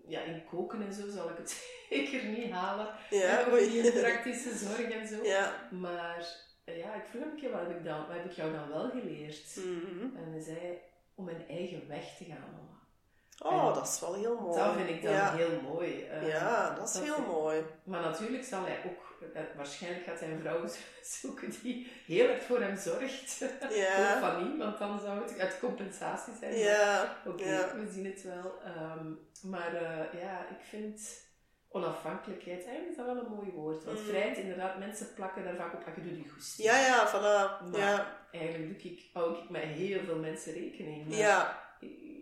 ja, 0.07 0.21
in 0.21 0.45
koken 0.45 0.81
en 0.81 0.93
zo 0.93 1.09
zal 1.09 1.29
ik 1.29 1.37
het 1.37 1.49
zeker 1.89 2.23
niet 2.23 2.51
halen. 2.51 2.87
Ja, 3.09 3.47
in 3.47 3.91
praktische 3.91 4.57
zorg 4.57 4.91
en 4.91 5.07
zo. 5.07 5.23
Ja. 5.35 5.67
Maar 5.71 6.27
eh, 6.63 6.77
ja, 6.77 6.95
ik 6.95 7.05
vroeg 7.09 7.21
hem 7.21 7.31
een 7.31 7.39
keer, 7.39 7.51
wat 7.51 7.61
heb 7.61 7.77
ik, 7.77 7.83
dan, 7.83 8.07
wat 8.07 8.15
heb 8.15 8.25
ik 8.25 8.31
jou 8.31 8.51
dan 8.51 8.69
wel 8.69 8.89
geleerd? 8.89 9.55
Mhm. 9.55 10.15
En 10.17 10.31
hij 10.31 10.41
zei, 10.41 10.77
om 11.15 11.25
mijn 11.25 11.47
eigen 11.47 11.87
weg 11.87 12.17
te 12.17 12.23
gaan, 12.23 12.51
mama. 12.51 12.78
Oh, 13.39 13.73
dat 13.73 13.87
is 13.87 13.99
wel 13.99 14.13
heel 14.13 14.39
mooi. 14.39 14.57
Dat 14.59 14.73
vind 14.75 14.89
ik 14.89 15.03
dan 15.03 15.11
ja. 15.13 15.35
heel 15.35 15.61
mooi. 15.61 16.03
Eh, 16.03 16.27
ja, 16.27 16.75
dat 16.75 16.87
is 16.87 16.93
dat 16.93 17.03
heel 17.03 17.13
vind- 17.13 17.27
mooi. 17.27 17.63
Maar 17.83 18.01
natuurlijk 18.01 18.43
zal 18.43 18.65
hij 18.65 18.77
ook, 18.85 19.31
eh, 19.33 19.41
waarschijnlijk 19.55 20.03
gaat 20.05 20.19
hij 20.19 20.31
een 20.31 20.39
vrouw 20.41 20.63
zoeken 21.21 21.53
die 21.61 21.91
heel 22.05 22.27
erg 22.29 22.43
voor 22.43 22.61
hem 22.61 22.77
zorgt. 22.77 23.39
Ja. 23.69 24.13
Ook 24.13 24.19
van 24.19 24.43
niet, 24.43 24.57
want 24.57 24.77
dan 24.77 24.99
zou 24.99 25.21
het 25.23 25.39
uit 25.39 25.59
compensatie 25.59 26.33
zijn. 26.39 26.57
Ja. 26.57 27.15
Oké, 27.25 27.43
Ja. 27.49 27.75
we 27.75 27.91
zien 27.91 28.05
het 28.05 28.23
wel. 28.23 28.53
Ehm, 28.65 29.07
maar 29.41 29.73
eh, 29.75 30.21
ja, 30.21 30.39
ik 30.49 30.65
vind 30.69 31.27
onafhankelijkheid, 31.71 32.65
eigenlijk 32.65 32.89
is 32.89 32.95
dat 32.97 33.05
wel 33.05 33.17
een 33.17 33.31
mooi 33.35 33.51
woord. 33.51 33.83
Want 33.83 33.99
Mm. 33.99 34.05
vrijheid, 34.05 34.37
inderdaad, 34.37 34.77
mensen 34.79 35.13
plakken 35.13 35.43
daar 35.43 35.55
vaak 35.55 35.73
op, 35.73 35.83
ah, 35.87 35.95
je 35.95 36.01
doet 36.09 36.23
je 36.23 36.29
goesting. 36.29 36.67
Ja, 36.67 36.79
ja, 36.79 37.07
voilà. 37.09 37.69
Maar 37.71 37.79
Ja. 37.79 38.17
Eigenlijk 38.31 38.81
doe 38.81 38.91
ik, 38.91 39.09
hou 39.13 39.37
ik 39.37 39.49
met 39.49 39.61
heel 39.61 39.99
veel 40.03 40.15
mensen 40.19 40.53
rekening. 40.53 41.07
Maar 41.07 41.17
Ja. 41.17 41.67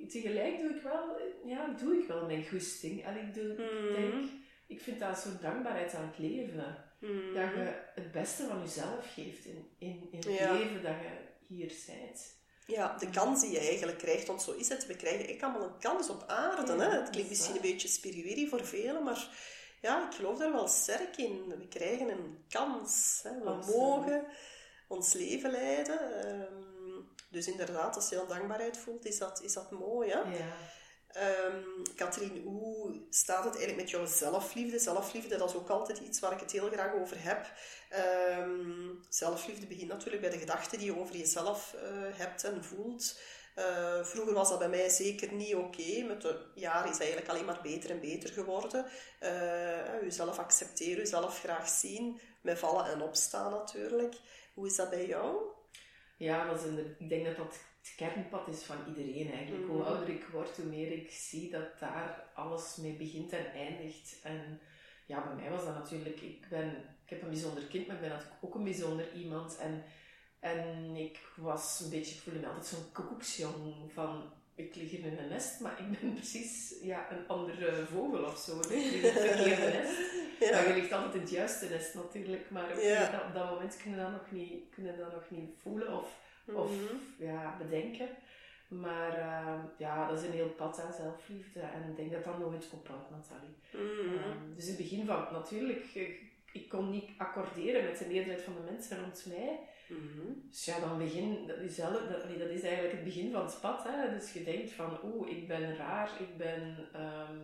Tegelijk 0.08 0.60
doe 0.60 0.70
ik 0.76 0.82
wel, 0.82 1.18
ja, 1.46 1.68
doe 1.80 1.98
ik 2.02 2.08
wel 2.08 2.26
mijn 2.26 2.48
goesting. 2.48 3.06
En 3.06 3.18
ik 3.18 3.34
doe, 3.34 3.54
Mhm. 3.54 3.94
denk, 4.02 4.30
ik 4.68 4.82
vind 4.82 5.00
dat 5.00 5.20
zo'n 5.20 5.38
dankbaarheid 5.42 5.94
aan 5.96 6.08
het 6.08 6.18
leven. 6.18 6.84
Mhm. 7.00 7.34
Dat 7.34 7.50
je 7.54 7.74
het 7.96 8.12
beste 8.12 8.46
van 8.48 8.60
jezelf 8.60 9.14
geeft 9.14 9.46
in, 9.46 9.68
in, 9.80 10.08
in 10.12 10.18
het 10.18 10.38
Ja. 10.38 10.54
leven 10.54 10.84
dat 10.84 10.94
je 11.02 11.56
hier 11.56 11.74
bent. 11.88 12.36
Ja, 12.66 12.98
de 12.98 13.10
kans 13.10 13.42
die 13.42 13.52
je 13.52 13.60
eigenlijk 13.60 13.98
krijgt, 13.98 14.28
want 14.28 14.42
zo 14.42 14.52
is 14.52 14.70
het. 14.70 14.86
We 14.88 14.96
krijgen 14.96 15.28
echt 15.28 15.44
allemaal 15.44 15.64
een 15.68 15.80
kans 15.80 16.10
op 16.10 16.24
aarde. 16.28 16.74
Ja, 16.74 16.80
hè? 16.80 17.00
Het 17.00 17.10
klinkt 17.10 17.30
misschien 17.30 17.54
waar. 17.56 17.64
een 17.64 17.72
beetje 17.72 17.88
spiriwiri 17.88 18.48
voor 18.48 18.66
velen, 18.66 19.04
maar 19.04 19.28
ja, 19.82 20.08
ik 20.10 20.14
geloof 20.16 20.38
daar 20.38 20.52
wel 20.52 20.68
sterk 20.68 21.18
in. 21.18 21.48
We 21.48 21.68
krijgen 21.68 22.10
een 22.10 22.44
kans. 22.50 23.20
Hè? 23.24 23.40
We 23.40 23.46
Absoluut. 23.50 23.78
mogen 23.80 24.26
ons 24.88 25.14
leven 25.14 25.52
leiden. 25.52 26.24
Ehm, 26.24 26.54
dus 27.30 27.48
inderdaad, 27.48 27.96
als 27.96 28.10
je 28.10 28.16
dan 28.16 28.28
dankbaarheid 28.28 28.78
voelt, 28.78 29.06
is 29.06 29.18
dat, 29.18 29.42
is 29.42 29.54
dat 29.54 29.72
mooi. 29.72 30.10
Hè? 30.10 30.20
Ja. 30.20 30.58
Ehm 31.08 31.84
Katrien, 31.96 32.44
hoe 32.44 33.02
staat 33.10 33.44
het 33.44 33.56
eigenlijk 33.56 33.82
met 33.82 33.90
jouw 33.90 34.06
zelfliefde? 34.06 34.80
Zelfliefde, 34.80 35.38
dat 35.38 35.50
is 35.50 35.56
ook 35.56 35.70
altijd 35.70 35.98
iets 35.98 36.20
waar 36.20 36.32
ik 36.32 36.40
het 36.40 36.52
heel 36.52 36.70
graag 36.70 36.94
over 36.94 37.24
heb. 37.24 37.52
Ehm, 37.90 38.96
zelfliefde 39.10 39.68
begint 39.68 39.90
natuurlijk 39.90 40.22
bij 40.22 40.32
de 40.32 40.38
gedachten 40.38 40.78
die 40.78 40.94
je 40.94 41.00
over 41.00 41.16
jezelf 41.16 41.74
eh, 41.74 41.82
hebt 42.18 42.44
en 42.44 42.64
voelt. 42.64 43.20
Eh, 43.56 44.04
vroeger 44.04 44.34
was 44.34 44.50
dat 44.50 44.60
bij 44.60 44.70
mij 44.70 44.90
zeker 44.90 45.34
niet 45.34 45.56
oké. 45.56 46.04
Met 46.04 46.22
de 46.22 46.52
jaren 46.56 46.92
is 46.92 47.00
eigenlijk 47.00 47.30
alleen 47.30 47.46
maar 47.46 47.62
beter 47.62 47.90
en 47.90 48.00
beter 48.00 48.30
geworden. 48.30 48.86
Eh 49.20 50.02
jezelf 50.02 50.40
accepteren, 50.40 50.98
jezelf 50.98 51.40
graag 51.40 51.70
zien. 51.70 52.20
Met 52.42 52.60
vallen 52.60 52.86
en 52.86 53.02
opstaan 53.02 53.52
natuurlijk. 53.52 54.16
Hoe 54.54 54.68
is 54.68 54.76
dat 54.76 54.90
bij 54.90 55.06
jou? 55.06 55.57
Ja, 56.18 56.46
dat 56.48 56.60
is 56.60 56.66
een, 56.66 56.96
ik 56.98 57.10
denk 57.10 57.26
dat 57.26 57.36
dat 57.38 57.60
het 57.82 57.94
kernpad 57.96 58.48
is 58.48 58.64
van 58.64 58.78
iedereen 58.88 59.32
eigenlijk. 59.32 59.68
Hoe 59.68 59.78
Mhm. 59.78 59.88
ouder 59.88 60.10
ik 60.10 60.24
word, 60.32 60.58
hoe 60.58 60.66
meer 60.66 60.92
ik 60.92 61.12
zie 61.12 61.50
dat 61.50 61.80
daar 61.80 62.24
alles 62.34 62.76
mee 62.76 62.94
begint 62.94 63.32
en 63.32 63.52
eindigt. 63.52 64.20
En 64.24 64.60
ja, 65.06 65.24
bij 65.24 65.36
mij 65.36 65.50
was 65.50 65.66
dat 65.66 65.74
natuurlijk... 65.76 66.22
Ik, 66.22 66.48
ben, 66.50 66.68
ik 67.04 67.10
heb 67.10 67.22
een 67.22 67.30
bijzonder 67.30 67.64
kind, 67.64 67.88
maar 67.88 67.96
ik 67.96 68.02
ben 68.02 68.10
natuurlijk 68.12 68.44
ook 68.46 68.56
een 68.56 68.64
bijzonder 68.64 69.14
iemand. 69.14 69.58
En, 69.58 69.84
en 70.40 70.96
ik 70.96 71.20
was 71.36 71.80
een 71.80 71.90
beetje... 71.90 72.16
Ik 72.16 72.22
voelde 72.22 72.40
me 72.40 72.48
altijd 72.48 72.66
zo'n 72.66 72.92
koekoeksjong 72.92 73.92
van... 73.94 74.32
Ik 74.58 74.76
lig 74.76 74.92
in 74.92 75.18
een 75.18 75.28
nest, 75.30 75.60
maar 75.60 75.80
ik 75.80 76.00
ben 76.00 76.14
precies 76.20 76.76
ja, 76.82 77.12
een 77.12 77.28
andere 77.28 77.86
vogel 77.86 78.24
of 78.24 78.38
zo. 78.38 78.60
Ik 78.60 78.70
lig 78.70 78.94
in 78.94 79.12
verkeerde 79.12 79.62
nest. 79.80 79.98
Maar 80.52 80.68
je 80.68 80.74
ligt 80.74 80.92
altijd 80.92 81.14
in 81.14 81.20
het 81.22 81.30
juiste 81.30 81.70
nest 81.70 81.94
natuurlijk, 81.94 82.50
maar 82.50 82.72
op, 82.72 82.80
Ja. 82.82 83.10
dat, 83.12 83.24
op 83.28 83.34
dat 83.34 83.50
moment 83.50 83.78
kunnen 83.78 84.00
we 84.00 84.06
dat 84.06 84.14
nog 84.22 84.32
niet, 84.32 84.64
kunnen 84.74 84.98
dat 84.98 85.12
nog 85.14 85.24
niet 85.30 85.50
voelen 85.62 85.98
of, 86.00 86.20
of 86.46 86.72
Mhm. 86.72 86.96
ja, 87.18 87.56
bedenken. 87.58 88.08
Maar 88.68 89.14
eh, 89.18 89.54
ja, 89.78 90.08
dat 90.08 90.20
is 90.20 90.26
een 90.28 90.34
heel 90.34 90.50
pad 90.50 90.80
aan 90.82 90.94
zelfliefde 90.94 91.60
en 91.60 91.90
ik 91.90 91.96
denk 91.96 92.12
dat 92.12 92.24
dat 92.24 92.40
nooit 92.40 92.70
ophoudt, 92.72 93.10
Nathalie. 93.10 93.56
Mhm. 93.74 94.18
Ehm, 94.18 94.56
dus 94.56 94.64
in 94.64 94.70
het 94.76 94.82
begin 94.82 95.06
van, 95.06 95.26
natuurlijk, 95.32 95.86
ik, 95.94 96.22
ik 96.52 96.70
kon 96.70 96.90
niet 96.90 97.10
accorderen 97.18 97.84
met 97.84 97.98
de 97.98 98.06
meerderheid 98.08 98.44
van 98.44 98.54
de 98.56 98.72
mensen 98.72 99.00
rond 99.02 99.26
mij. 99.28 99.60
Mhm. 99.90 100.34
Dus 100.50 100.66
ja, 100.66 100.80
dan 100.80 100.98
begin, 100.98 101.48
dat 101.48 101.58
is, 101.58 101.76
zelf, 101.76 102.08
dat, 102.08 102.24
allee, 102.24 102.38
dat 102.38 102.50
is 102.50 102.62
eigenlijk 102.62 102.94
het 102.94 103.04
begin 103.04 103.32
van 103.32 103.46
het 103.46 103.58
pad. 103.62 103.84
Hè? 103.84 104.10
Dus 104.10 104.34
je 104.34 104.44
denkt 104.44 104.72
van, 104.72 105.00
oeh, 105.04 105.30
ik 105.30 105.48
ben 105.48 105.76
raar, 105.76 106.12
ik 106.22 106.38
ben... 106.38 106.78
ehm, 106.94 107.38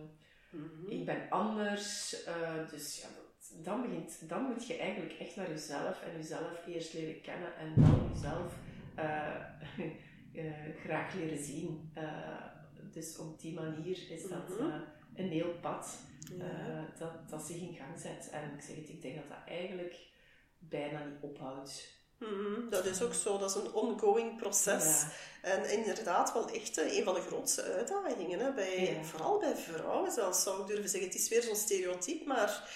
Mhm. 0.50 0.90
ik 0.90 1.04
ben 1.04 1.30
anders. 1.30 2.22
eh, 2.24 2.68
dus 2.70 3.00
ja, 3.02 3.08
dat- 3.08 3.64
dan, 3.64 3.82
begint, 3.82 4.28
dan 4.28 4.42
moet 4.42 4.66
je 4.66 4.76
eigenlijk 4.76 5.12
echt 5.18 5.36
naar 5.36 5.48
jezelf 5.48 6.02
en 6.02 6.16
jezelf 6.16 6.66
eerst 6.66 6.92
leren 6.94 7.20
kennen 7.20 7.56
en 7.56 7.72
dan 7.76 8.10
jezelf 8.14 8.54
eh, 8.94 9.34
eh, 10.44 10.76
graag 10.84 11.14
leren 11.14 11.38
zien. 11.44 11.92
Dus 12.92 13.18
op 13.18 13.40
die 13.40 13.54
manier 13.54 14.10
is 14.10 14.28
dat 14.28 14.48
Mhm. 14.48 14.80
een 15.14 15.28
heel 15.28 15.52
pad 15.60 15.98
Ja. 16.38 16.92
dat, 16.98 17.28
dat 17.30 17.42
zich 17.46 17.56
in 17.56 17.74
gang 17.74 17.98
zet. 17.98 18.30
En 18.32 18.54
ik 18.54 18.60
zeg 18.60 18.76
het, 18.76 18.88
ik 18.88 19.02
denk 19.02 19.14
dat 19.16 19.28
dat 19.28 19.38
eigenlijk 19.46 19.96
bijna 20.58 21.04
niet 21.04 21.20
ophoudt. 21.20 22.02
Mhm, 22.18 22.68
Dat 22.70 22.84
is 22.84 23.02
ook 23.02 23.14
zo, 23.14 23.38
dat 23.38 23.50
is 23.50 23.56
een 23.56 23.72
ongoing 23.72 24.36
proces. 24.36 24.84
Ja. 24.84 25.10
En 25.42 25.70
inderdaad 25.70 26.32
wel 26.32 26.48
echt 26.50 26.78
eh, 26.78 26.96
een 26.96 27.04
van 27.04 27.14
de 27.14 27.20
grootste 27.20 27.62
uitdagingen. 27.62 28.38
Hè, 28.38 28.52
bij, 28.52 28.94
Ja. 28.94 29.02
Vooral 29.04 29.38
bij 29.38 29.56
vrouwen 29.56 30.12
zelfs, 30.12 30.42
zou 30.42 30.60
ik 30.60 30.66
durven 30.66 30.88
zeggen. 30.88 31.10
Het 31.10 31.18
is 31.18 31.28
weer 31.28 31.42
zo'n 31.42 31.56
stereotype, 31.56 32.26
maar 32.26 32.68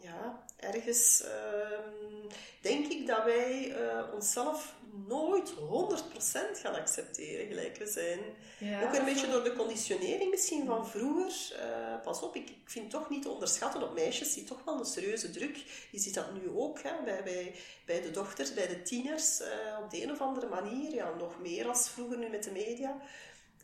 ja, 0.00 0.44
ergens 0.56 1.22
ehm, 1.22 2.28
denk 2.60 2.86
ik 2.86 3.06
dat 3.06 3.24
wij 3.24 3.74
eh, 3.74 4.14
onszelf 4.14 4.74
nooit 5.08 5.52
100% 5.54 6.60
gaan 6.60 6.74
accepteren 6.74 7.46
gelijk 7.46 7.76
we 7.76 7.86
zijn. 7.86 8.18
Ja, 8.58 8.82
Ook 8.82 8.94
een 8.94 9.04
beetje 9.04 9.30
door 9.30 9.44
de 9.44 9.52
conditionering 9.52 10.30
misschien 10.30 10.66
van 10.66 10.88
vroeger. 10.88 11.56
Eh, 11.60 12.02
pas 12.02 12.22
op, 12.22 12.34
ik, 12.36 12.50
ik 12.50 12.62
vind 12.64 12.90
toch 12.90 13.10
niet 13.10 13.22
te 13.22 13.28
onderschatten 13.30 13.82
op 13.82 13.94
meisjes 13.94 14.34
die 14.34 14.44
toch 14.44 14.64
wel 14.64 14.78
een 14.78 14.84
serieuze 14.84 15.30
druk. 15.30 15.56
Je 15.90 15.98
ziet 15.98 16.14
dat 16.14 16.32
nu 16.32 16.48
ook 16.54 16.82
hè, 16.82 16.90
bij, 17.04 17.22
bij, 17.22 17.54
bij 17.86 18.00
de 18.00 18.10
dochters, 18.10 18.54
bij 18.54 18.66
de 18.68 18.82
tieners. 18.82 19.40
eh, 19.40 19.48
op 19.84 19.90
de 19.90 20.02
een 20.02 20.10
of 20.10 20.20
andere 20.20 20.48
manier, 20.48 20.94
ja, 20.94 21.14
nog 21.18 21.40
meer 21.40 21.68
als 21.68 21.88
vroeger 21.88 22.18
nu 22.18 22.28
met 22.28 22.44
de 22.44 22.50
media. 22.50 22.96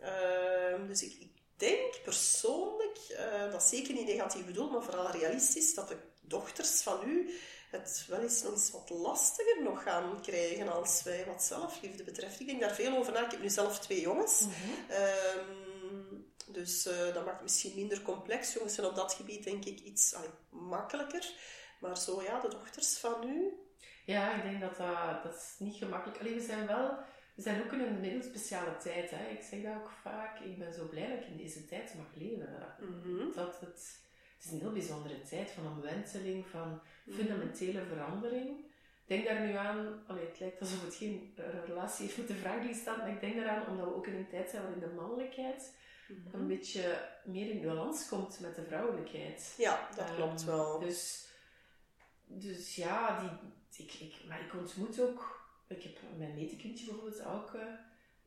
Ehm, 0.01 0.87
dus 0.87 1.03
ik, 1.03 1.13
ik 1.21 1.31
denk 1.63 2.03
persoonlijk, 2.03 2.99
eh, 3.17 3.51
dat 3.51 3.63
zeker 3.63 3.95
niet 3.95 4.07
negatief 4.07 4.47
bedoeld, 4.47 4.73
maar 4.73 4.83
vooral 4.83 5.11
realistisch, 5.11 5.75
dat 5.75 5.89
de 5.89 5.97
dochters 6.21 6.83
van 6.83 7.09
u 7.09 7.35
het 7.71 8.05
wel 8.09 8.21
eens 8.21 8.43
nog 8.43 8.53
eens 8.53 8.71
wat 8.71 8.91
lastiger 8.91 9.63
nog 9.63 9.83
gaan 9.83 10.23
krijgen 10.23 10.73
als 10.73 11.03
wij 11.03 11.25
wat 11.27 11.43
zelfliefde 11.43 12.05
betreft. 12.05 12.41
Ik 12.41 12.47
denk 12.47 12.61
daar 12.61 12.75
veel 12.75 12.97
over 12.97 13.13
na. 13.13 13.25
Ik 13.25 13.31
heb 13.31 13.41
nu 13.41 13.49
zelf 13.49 13.79
twee 13.79 14.01
jongens. 14.01 14.41
Mhm. 14.41 14.91
Ehm, 14.93 15.73
dus 16.47 16.87
eh, 16.87 17.15
dat 17.15 17.25
maakt 17.25 17.37
het 17.37 17.43
misschien 17.43 17.75
minder 17.75 18.03
complex. 18.03 18.53
Jongens 18.53 18.75
zijn 18.75 18.87
op 18.87 18.95
dat 18.95 19.13
gebied 19.13 19.45
denk 19.45 19.65
ik 19.65 19.81
iets 19.81 20.15
allee, 20.15 20.31
makkelijker. 20.51 21.35
Maar 21.81 21.99
zo 21.99 22.23
ja, 22.23 22.41
de 22.41 22.49
dochters 22.49 22.99
van 22.99 23.29
u. 23.29 23.53
Ja, 24.05 24.35
ik 24.35 24.43
denk 24.43 24.61
dat 24.61 24.77
dat, 24.77 25.23
dat 25.23 25.35
is 25.35 25.55
niet 25.59 25.77
gemakkelijk. 25.77 26.21
Alleen 26.21 26.35
we 26.35 26.45
zijn 26.45 26.67
wel, 26.67 26.99
we 27.35 27.43
zijn 27.43 27.63
ook 27.65 27.73
in 27.73 27.81
een 27.81 28.01
middel 28.01 28.23
speciale 28.23 28.77
tijd. 28.77 29.11
Hè. 29.11 29.29
Ik 29.29 29.43
zeg 29.43 29.63
dat 29.63 29.75
ook 29.75 29.91
vaak. 30.03 30.41
Ik 30.41 30.59
ben 30.59 30.73
zo 30.75 30.87
blij 30.89 31.09
dat 31.09 31.19
ik 31.19 31.27
in 31.27 31.37
deze 31.37 31.67
tijd 31.67 31.95
mag 31.97 32.07
leven. 32.15 32.75
Mhm. 32.81 33.33
Dat 33.35 33.61
het, 33.61 34.01
het 34.37 34.45
is 34.45 34.51
een 34.51 34.59
heel 34.61 34.73
bijzondere 34.73 35.23
tijd 35.23 35.51
van 35.51 35.67
omwenteling, 35.73 36.47
van 36.47 36.81
fundamentele 37.11 37.83
verandering. 37.83 38.49
Ik 39.07 39.09
denk 39.09 39.25
daar 39.27 39.47
nu 39.47 39.53
aan, 39.55 40.03
allee, 40.07 40.27
het 40.27 40.41
lijkt 40.41 40.61
alsof 40.61 40.85
het 40.85 40.95
geen 40.95 41.33
eh, 41.37 41.45
relatie 41.67 42.05
heeft 42.05 42.17
met 42.19 42.29
de 42.29 42.35
vraag 42.35 42.63
die 42.63 42.75
staat, 42.75 42.97
maar 42.97 43.11
ik 43.11 43.21
denk 43.21 43.37
daaraan 43.37 43.67
omdat 43.67 43.87
we 43.87 43.95
ook 43.95 44.07
in 44.07 44.15
een 44.15 44.29
tijd 44.29 44.51
zijn 44.51 44.63
waarin 44.63 44.81
de 44.81 44.95
mannelijkheid 44.95 45.75
Mhm. 46.09 46.37
een 46.37 46.47
beetje 46.47 47.09
meer 47.25 47.51
in 47.51 47.63
balans 47.63 48.09
komt 48.09 48.41
met 48.41 48.55
de 48.55 48.63
vrouwelijkheid. 48.65 49.55
Ja, 49.59 49.89
dat 49.97 50.15
klopt 50.15 50.41
Ehm, 50.41 50.51
wel. 50.51 50.79
Dus, 50.79 51.27
dus 52.27 52.75
ja, 52.77 53.21
die, 53.21 53.87
ik, 53.87 53.93
ik, 53.95 54.15
maar 54.29 54.41
ik 54.41 54.55
ontmoet 54.55 55.01
ook, 55.01 55.42
ik 55.77 55.83
heb 55.83 55.99
mijn 56.19 56.35
metekindje 56.35 56.85
bijvoorbeeld 56.87 57.25
ook, 57.25 57.55
eh, 57.55 57.67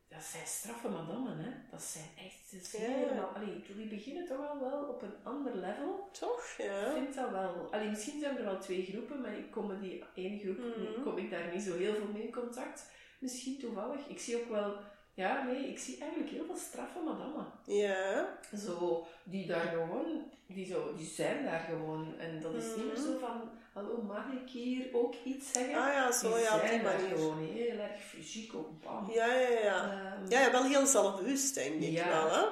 dat 0.08 0.22
zijn 0.22 0.46
straffe 0.46 0.88
madammen, 0.88 1.38
hè. 1.38 1.50
Dat 1.70 1.82
zijn 1.82 2.08
echt, 2.26 2.52
dat 2.72 2.80
Ja. 2.80 2.88
helemaal, 2.88 3.28
allee, 3.28 3.62
die 3.76 3.86
beginnen 3.88 4.26
toch 4.26 4.48
al 4.48 4.60
wel 4.60 4.84
op 4.84 5.02
een 5.02 5.14
ander 5.22 5.56
level. 5.56 6.08
Toch? 6.12 6.54
Ik 6.58 6.64
Ja. 6.64 6.92
vind 6.92 7.14
dat 7.14 7.30
wel. 7.30 7.72
Allee, 7.72 7.88
misschien 7.88 8.20
zijn 8.20 8.36
er 8.36 8.44
wel 8.44 8.58
twee 8.60 8.84
groepen, 8.84 9.20
maar 9.20 9.38
ik 9.38 9.50
kom 9.50 9.66
met 9.66 9.80
die 9.80 10.04
ene 10.14 10.38
groep, 10.38 10.58
Mhm. 10.58 11.02
kom 11.02 11.16
ik 11.18 11.30
daar 11.30 11.52
niet 11.54 11.62
zo 11.62 11.76
heel 11.76 11.94
veel 11.94 12.12
mee 12.12 12.22
in 12.22 12.32
contact. 12.32 12.90
Misschien 13.20 13.58
toevallig. 13.58 14.06
Ik 14.08 14.18
zie 14.18 14.36
ook 14.36 14.48
wel, 14.48 14.76
ja, 15.16 15.42
nee, 15.44 15.68
ik 15.68 15.78
zie 15.78 15.98
eigenlijk 16.00 16.30
heel 16.30 16.44
veel 16.44 16.56
straffe 16.56 16.98
madammen. 17.04 17.46
Ja. 17.64 18.38
Zo, 18.66 19.06
die 19.24 19.46
daar 19.46 19.66
gewoon, 19.66 20.30
die, 20.46 20.66
zo, 20.66 20.94
die 20.96 21.06
zijn 21.06 21.44
daar 21.44 21.60
gewoon. 21.60 22.18
En 22.18 22.40
dat 22.40 22.54
is 22.54 22.64
niet 22.76 22.86
meer 22.86 22.96
zo 22.96 23.18
van, 23.18 23.50
hallo, 23.72 24.02
mag 24.02 24.24
ik 24.32 24.48
hier 24.48 24.88
ook 24.92 25.14
iets 25.24 25.52
zeggen? 25.52 25.74
Ah 25.82 25.92
ja, 25.92 26.12
zo 26.12 26.34
die 26.34 26.42
ja, 26.42 26.58
zijn 26.66 26.82
daar 26.82 26.98
gewoon 26.98 27.38
heel 27.38 27.78
erg 27.78 28.00
fysiek 28.02 28.54
op 28.54 28.82
bam. 28.82 29.10
Ja, 29.10 29.26
ja, 29.34 29.48
ja. 29.48 29.90
Ehm, 29.90 30.30
Ja, 30.30 30.50
wel 30.50 30.64
heel 30.64 30.86
zelfbewust 30.86 31.54
denk 31.54 31.82
ik 31.82 31.90
Ja. 31.92 32.08
wel. 32.08 32.30
Hè? 32.30 32.44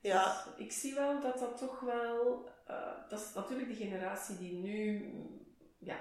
Ja. 0.00 0.44
Dus 0.44 0.64
ik 0.66 0.72
zie 0.72 0.94
wel 0.94 1.20
dat 1.20 1.38
dat 1.38 1.58
toch 1.58 1.80
wel... 1.80 2.48
eh, 2.66 2.76
dat 3.08 3.20
is 3.20 3.34
natuurlijk 3.34 3.68
de 3.68 3.84
generatie 3.84 4.38
die 4.38 4.52
nu... 4.52 5.10
Ja, 5.78 5.96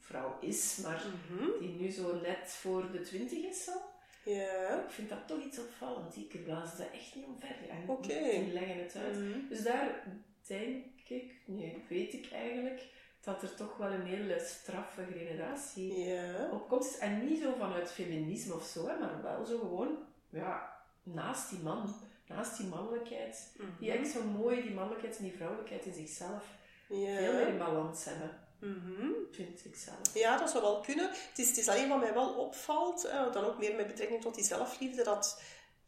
vrouw 0.00 0.36
is, 0.40 0.78
maar 0.82 1.02
Mhm. 1.30 1.44
die 1.60 1.68
nu 1.80 1.90
zo 1.90 2.20
net 2.20 2.50
voor 2.60 2.90
de 2.92 3.00
twintig 3.00 3.38
is 3.38 3.64
zo. 3.64 3.72
Ja. 4.24 4.82
Ik 4.84 4.90
vind 4.90 5.08
dat 5.08 5.26
toch 5.28 5.42
iets 5.44 5.58
opvallend. 5.58 6.14
Die 6.14 6.38
blazen 6.44 6.76
ze 6.76 6.84
echt 6.84 7.14
niet 7.14 7.24
omver. 7.24 7.48
En 7.68 8.00
die 8.44 8.52
leggen 8.52 8.82
het 8.82 8.96
uit. 8.96 9.18
Mhm. 9.18 9.48
Dus 9.48 9.62
daar 9.62 10.02
denk 10.46 10.84
ik, 11.08 11.34
nee, 11.44 11.84
weet 11.88 12.12
ik 12.12 12.30
eigenlijk, 12.32 12.82
dat 13.20 13.42
er 13.42 13.54
toch 13.54 13.76
wel 13.76 13.90
een 13.90 14.06
hele 14.06 14.38
straffe 14.38 15.04
generatie 15.16 15.98
Ja. 16.00 16.48
opkomst. 16.52 16.98
En 16.98 17.24
niet 17.24 17.42
zo 17.42 17.54
vanuit 17.58 17.90
feminisme 17.90 18.54
of 18.54 18.64
zo, 18.64 18.88
hè, 18.88 18.98
maar 18.98 19.22
wel 19.22 19.44
zo 19.44 19.58
gewoon, 19.58 19.98
ja, 20.30 20.76
naast 21.02 21.50
die 21.50 21.58
man, 21.58 21.94
naast 22.26 22.56
die 22.56 22.66
mannelijkheid, 22.66 23.52
die 23.78 23.90
Mhm. 23.92 23.98
echt 24.02 24.10
zo 24.10 24.22
mooi, 24.24 24.62
die 24.62 24.74
mannelijkheid 24.74 25.16
en 25.18 25.24
die 25.24 25.32
vrouwelijkheid 25.36 25.86
in 25.86 25.92
zichzelf, 25.94 26.44
Ja. 26.88 27.16
veel 27.16 27.32
meer 27.32 27.48
in 27.48 27.58
balans 27.58 28.04
hebben, 28.04 28.38
Mhm. 28.62 29.10
vind 29.30 29.64
ik 29.64 29.76
zelf. 29.76 30.14
Ja, 30.14 30.36
dat 30.38 30.50
zou 30.50 30.62
wel 30.62 30.80
kunnen. 30.80 31.08
Het 31.10 31.38
is, 31.38 31.48
het 31.48 31.56
is 31.58 31.68
alleen 31.68 31.88
wat 31.88 32.00
mij 32.00 32.14
wel 32.14 32.28
opvalt, 32.34 33.04
eh, 33.04 33.32
dan 33.32 33.44
ook 33.44 33.58
meer 33.58 33.74
met 33.74 33.86
betrekking 33.86 34.20
tot 34.20 34.34
die 34.34 34.44
zelfliefde, 34.44 35.02
dat 35.04 35.40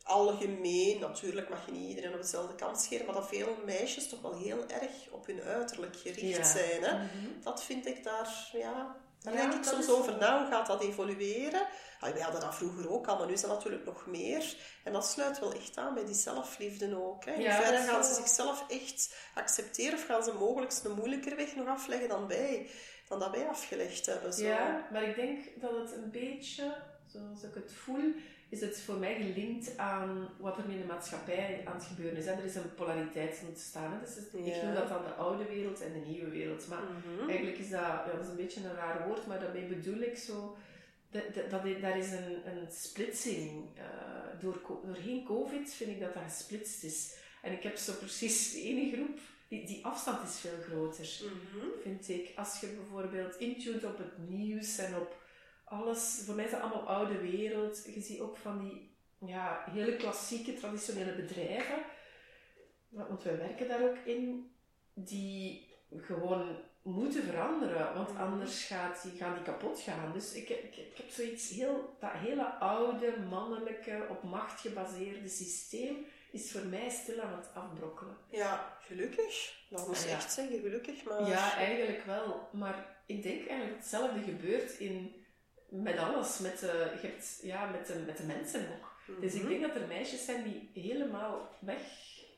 algemeen, 0.02 1.00
natuurlijk 1.00 1.48
mag 1.48 1.66
je 1.66 1.72
niet 1.72 1.88
iedereen 1.88 2.14
op 2.14 2.20
dezelfde 2.20 2.54
kant 2.54 2.80
scheren, 2.80 3.06
maar 3.06 3.14
dat 3.14 3.28
veel 3.28 3.56
meisjes 3.64 4.08
toch 4.08 4.20
wel 4.20 4.36
heel 4.38 4.66
erg 4.68 4.90
op 5.10 5.26
hun 5.26 5.40
uiterlijk 5.42 5.96
gericht 5.96 6.36
Ja. 6.36 6.44
zijn. 6.44 6.82
Hè? 6.82 6.94
Mhm. 6.94 7.40
Dat 7.42 7.62
vind 7.64 7.86
ik 7.86 8.04
daar, 8.04 8.48
ja... 8.52 8.96
Daar 9.24 9.34
Ja, 9.34 9.40
denk 9.40 9.54
ik 9.54 9.64
soms 9.64 9.84
is- 9.86 9.90
over 9.92 10.16
na, 10.18 10.38
hoe 10.38 10.50
gaat 10.50 10.66
dat 10.66 10.82
evolueren? 10.82 11.66
Wij 12.00 12.20
hadden 12.20 12.40
dat 12.40 12.54
vroeger 12.54 12.90
ook 12.90 13.06
al, 13.06 13.16
maar 13.18 13.26
nu 13.26 13.32
is 13.32 13.40
dat 13.40 13.50
natuurlijk 13.50 13.84
nog 13.84 14.06
meer. 14.06 14.56
En 14.84 14.92
dat 14.92 15.06
sluit 15.06 15.38
wel 15.40 15.52
echt 15.52 15.76
aan 15.76 15.94
bij 15.94 16.04
die 16.04 16.14
zelfliefde 16.14 17.02
ook. 17.02 17.24
Hè. 17.24 17.32
In 17.32 17.40
Ja, 17.40 17.70
dat 17.70 17.84
gaan 17.84 18.04
ze 18.04 18.14
zichzelf 18.14 18.64
echt 18.68 19.14
accepteren 19.34 19.94
of 19.94 20.04
gaan 20.04 20.24
ze 20.24 20.32
mogelijk 20.32 20.72
een 20.84 20.92
moeilijker 20.94 21.36
weg 21.36 21.54
nog 21.56 21.66
afleggen 21.68 22.08
dan 22.08 22.26
wij, 22.28 22.70
dan 23.08 23.18
dat 23.18 23.30
wij 23.30 23.48
afgelegd 23.48 24.06
hebben? 24.06 24.32
Zo. 24.32 24.44
Ja, 24.44 24.88
maar 24.92 25.02
ik 25.02 25.16
denk 25.16 25.60
dat 25.60 25.70
het 25.76 25.92
een 25.92 26.10
beetje, 26.10 26.76
zoals 27.06 27.42
ik 27.42 27.54
het 27.54 27.72
voel, 27.74 28.14
is 28.54 28.60
het 28.60 28.80
voor 28.80 28.94
mij 28.96 29.14
gelinkt 29.22 29.76
aan 29.78 30.28
wat 30.38 30.58
er 30.58 30.64
in 30.70 30.78
de 30.80 30.84
maatschappij 30.86 31.62
aan 31.64 31.74
het 31.74 31.84
gebeuren 31.84 32.18
is. 32.18 32.26
En 32.26 32.38
er 32.38 32.44
is 32.44 32.54
een 32.54 32.74
polariteit 32.74 33.42
ontstaan. 33.48 33.92
Hè. 33.92 33.98
Dus 34.06 34.14
het- 34.14 34.28
ik 34.34 34.62
noem 34.62 34.74
dat 34.74 34.88
dan 34.88 35.02
de 35.02 35.12
oude 35.24 35.44
wereld 35.44 35.80
en 35.80 35.92
de 35.92 36.04
nieuwe 36.10 36.30
wereld. 36.30 36.68
Maar 36.68 36.82
Mhm. 36.82 37.28
eigenlijk 37.28 37.58
is 37.58 37.70
dat, 37.70 37.80
ja, 37.80 38.04
dat 38.12 38.22
is 38.24 38.28
een 38.30 38.36
beetje 38.44 38.60
een 38.64 38.74
raar 38.74 39.08
woord, 39.08 39.26
maar 39.26 39.40
daarmee 39.40 39.66
bedoel 39.66 40.00
ik 40.00 40.16
zo... 40.16 40.56
Dat, 41.10 41.34
dat, 41.34 41.50
dat- 41.50 41.80
daar 41.80 41.98
is 41.98 42.10
een, 42.12 42.32
een 42.50 42.66
splitsing. 42.72 43.64
eh, 43.76 44.40
door, 44.40 44.60
doorheen 44.86 45.24
COVID 45.24 45.74
vind 45.74 45.90
ik 45.90 46.00
dat 46.00 46.14
dat 46.14 46.22
gesplitst 46.22 46.84
is. 46.84 47.14
En 47.42 47.52
ik 47.52 47.62
heb 47.62 47.76
zo 47.76 47.92
precies 47.92 48.52
de 48.52 48.60
ene 48.62 48.92
groep, 48.92 49.18
die, 49.48 49.66
die 49.66 49.84
afstand 49.84 50.28
is 50.28 50.38
veel 50.40 50.58
groter 50.68 51.20
Mhm. 51.22 51.66
vind 51.82 52.08
ik. 52.08 52.32
Als 52.36 52.60
je 52.60 52.66
bijvoorbeeld 52.66 53.36
intunt 53.36 53.84
op 53.84 53.98
het 53.98 54.28
nieuws 54.28 54.78
en 54.78 54.96
op 54.96 55.22
alles, 55.80 56.22
voor 56.24 56.34
mij 56.34 56.44
is 56.44 56.50
dat 56.50 56.60
allemaal 56.60 56.88
oude 56.88 57.18
wereld. 57.20 57.84
Je 57.94 58.00
ziet 58.00 58.20
ook 58.20 58.36
van 58.36 58.58
die 58.58 58.96
ja, 59.18 59.64
hele 59.70 59.96
klassieke, 59.96 60.54
traditionele 60.54 61.14
bedrijven, 61.14 61.78
want 62.88 63.22
wij 63.22 63.36
werken 63.38 63.68
daar 63.68 63.82
ook 63.82 63.96
in, 64.04 64.50
die 64.94 65.68
gewoon 65.96 66.56
moeten 66.82 67.22
veranderen, 67.22 67.94
want 67.94 68.12
Mhm. 68.12 68.22
anders 68.22 68.64
gaat 68.66 69.02
die, 69.02 69.12
gaan 69.12 69.34
die 69.34 69.42
kapot 69.42 69.80
gaan. 69.80 70.12
Dus 70.12 70.32
ik, 70.34 70.48
ik, 70.48 70.76
ik 70.76 70.96
heb 70.96 71.08
zoiets 71.08 71.48
heel, 71.50 71.96
dat 72.00 72.10
hele 72.12 72.44
oude, 72.44 73.14
mannelijke, 73.30 74.06
op 74.10 74.22
macht 74.22 74.60
gebaseerde 74.60 75.28
systeem 75.28 76.06
is 76.30 76.52
voor 76.52 76.64
mij 76.66 76.88
stil 76.90 77.20
aan 77.20 77.36
het 77.36 77.50
afbrokkelen. 77.54 78.16
Ja, 78.30 78.76
gelukkig. 78.80 79.54
Dat 79.70 79.86
moet 79.86 79.96
Ah, 79.96 80.02
ik 80.02 80.08
ja. 80.08 80.14
echt 80.14 80.32
zeggen, 80.32 80.60
gelukkig. 80.60 81.04
Maar... 81.04 81.28
Ja, 81.28 81.56
eigenlijk 81.56 82.04
wel. 82.04 82.48
Maar 82.52 82.96
ik 83.06 83.22
denk 83.22 83.46
eigenlijk 83.46 83.78
hetzelfde 83.80 84.20
gebeurt 84.20 84.78
in, 84.78 85.23
met 85.82 85.98
alles. 85.98 86.38
Met 86.38 86.60
je 86.60 86.98
hebt, 87.02 87.38
ja, 87.42 87.66
met, 87.66 87.86
de, 87.86 87.94
met 88.06 88.16
de 88.16 88.22
mensen 88.22 88.60
ook. 88.60 88.92
Dus 89.20 89.34
ik 89.34 89.40
Mhm. 89.40 89.48
denk 89.50 89.62
dat 89.62 89.74
er 89.76 89.86
meisjes 89.88 90.24
zijn 90.24 90.42
die 90.42 90.82
helemaal 90.82 91.48
weg, 91.58 91.80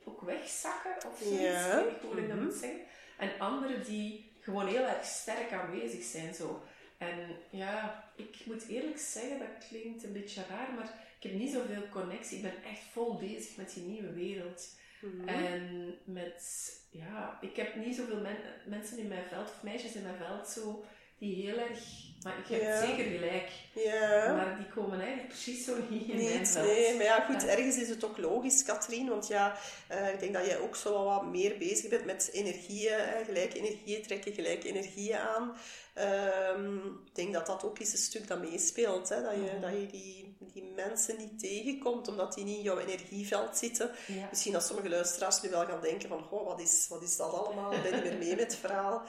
ook 0.05 0.21
wegzakken 0.21 1.11
of 1.11 1.19
zoiets. 1.23 1.41
Ja. 1.43 1.79
Ik 1.79 1.85
weet 1.85 2.01
hoe 2.11 2.21
ik 2.21 2.29
dat 2.29 2.37
Mhm. 2.37 2.45
moet 2.47 2.55
zeggen. 2.55 2.81
En 3.19 3.31
anderen 3.39 3.85
die 3.85 4.33
gewoon 4.41 4.67
heel 4.67 4.85
erg 4.87 5.05
sterk 5.05 5.53
aanwezig 5.53 6.03
zijn. 6.05 6.35
Zo. 6.35 6.63
En 6.99 7.19
ja, 7.51 8.05
ik 8.17 8.37
moet 8.45 8.69
eerlijk 8.69 8.99
zeggen, 8.99 9.39
dat 9.39 9.67
klinkt 9.69 10.05
een 10.05 10.13
beetje 10.13 10.43
raar, 10.49 10.73
maar 10.75 10.95
ik 11.21 11.31
heb 11.31 11.33
niet 11.33 11.53
zoveel 11.53 11.89
connectie. 11.91 12.37
Ik 12.37 12.43
ben 12.43 12.63
echt 12.71 12.83
vol 12.93 13.15
bezig 13.19 13.57
met 13.57 13.75
die 13.75 13.83
nieuwe 13.83 14.13
wereld. 14.13 14.69
Mhm. 15.01 15.29
En 15.29 15.95
met, 16.05 16.73
ja, 16.91 17.39
ik 17.41 17.57
heb 17.57 17.75
niet 17.75 17.97
zoveel 17.97 18.21
men- 18.21 18.55
mensen 18.67 18.99
in 18.99 19.09
mijn 19.09 19.25
veld, 19.29 19.49
of 19.49 19.63
meisjes 19.63 19.95
in 19.95 20.03
mijn 20.03 20.17
veld, 20.17 20.49
zo, 20.49 20.85
die 21.19 21.45
heel 21.47 21.59
erg, 21.59 21.79
maar 22.23 22.39
ik 22.39 22.47
heb 22.49 22.61
Ja. 22.63 22.81
zeker 22.87 23.05
gelijk, 23.05 23.51
Ja. 23.75 24.35
maar 24.35 24.57
die 24.57 24.69
komen 24.69 24.99
eigenlijk 25.01 25.29
precies 25.29 25.65
zo 25.65 25.77
niet 25.89 26.09
in 26.09 26.17
mijn 26.17 26.47
veld. 26.47 26.67
nee, 26.67 26.95
maar 26.95 27.05
ja, 27.05 27.21
goed, 27.21 27.43
Ja. 27.43 27.49
ergens 27.49 27.77
is 27.77 27.89
het 27.89 28.05
ook 28.05 28.19
logisch, 28.19 28.63
Katrien, 28.63 29.09
want 29.09 29.27
ja, 29.27 29.57
eh, 29.89 30.13
ik 30.13 30.21
denk 30.21 30.35
dat 30.35 30.47
jij 30.47 30.59
ook 30.59 30.77
zo 30.77 31.05
wat 31.05 31.25
meer 31.27 31.59
bezig 31.59 31.91
bent 31.91 32.05
met 32.05 32.31
energieën, 32.33 32.93
hè, 32.99 33.25
gelijke 33.25 33.59
energieën 33.59 34.03
trekken, 34.03 34.33
gelijke 34.35 34.69
energieën 34.69 35.17
aan. 35.19 35.57
Ehm, 35.95 36.77
ik 36.87 37.15
denk 37.15 37.33
dat 37.33 37.47
dat 37.47 37.65
ook 37.65 37.79
is 37.79 37.93
een 37.93 37.99
stuk 37.99 38.29
dat 38.29 38.41
meespeelt, 38.51 39.09
hè, 39.09 39.23
dat 39.23 39.33
je, 39.35 39.39
Mhm. 39.53 39.61
dat 39.61 39.71
je 39.71 39.87
die, 39.87 40.37
die 40.53 40.65
mensen 40.77 41.17
niet 41.19 41.39
tegenkomt, 41.39 42.09
omdat 42.09 42.35
die 42.35 42.45
niet 42.45 42.57
in 42.57 42.63
jouw 42.63 42.79
energieveld 42.79 43.57
zitten. 43.57 43.91
Ja. 44.07 44.27
Misschien 44.31 44.53
dat 44.53 44.67
sommige 44.67 44.89
luisteraars 44.89 45.41
nu 45.43 45.51
wel 45.51 45.65
gaan 45.67 45.81
denken 45.81 46.09
van, 46.09 46.23
goh, 46.23 46.47
wat 46.47 46.61
is, 46.61 46.87
wat 46.89 47.03
is 47.03 47.17
dat 47.17 47.33
allemaal? 47.33 47.73
Ik 47.73 47.83
ben 47.83 47.93
niet 47.95 48.03
meer 48.05 48.17
mee 48.19 48.31
met 48.37 48.41
het 48.41 48.57
verhaal. 48.57 49.03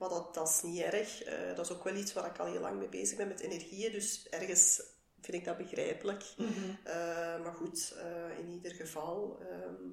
Maar 0.00 0.08
dat, 0.08 0.34
dat 0.34 0.48
is 0.48 0.62
niet 0.62 0.80
erg. 0.80 1.22
Eh, 1.22 1.56
dat 1.56 1.64
is 1.64 1.72
ook 1.72 1.84
wel 1.84 1.94
iets 1.94 2.12
waar 2.12 2.26
ik 2.26 2.38
al 2.38 2.46
heel 2.46 2.60
lang 2.60 2.78
mee 2.78 2.88
bezig 2.88 3.16
ben 3.16 3.28
met 3.28 3.40
energieën. 3.40 3.92
Dus 3.92 4.28
ergens 4.28 4.82
vind 5.20 5.36
ik 5.36 5.44
dat 5.44 5.56
begrijpelijk. 5.56 6.24
Mhm. 6.36 6.50
Eh, 6.84 6.94
maar 7.42 7.54
goed, 7.54 7.94
eh, 7.98 8.38
in 8.38 8.48
ieder 8.48 8.72
geval. 8.72 9.38
ehm, 9.40 9.88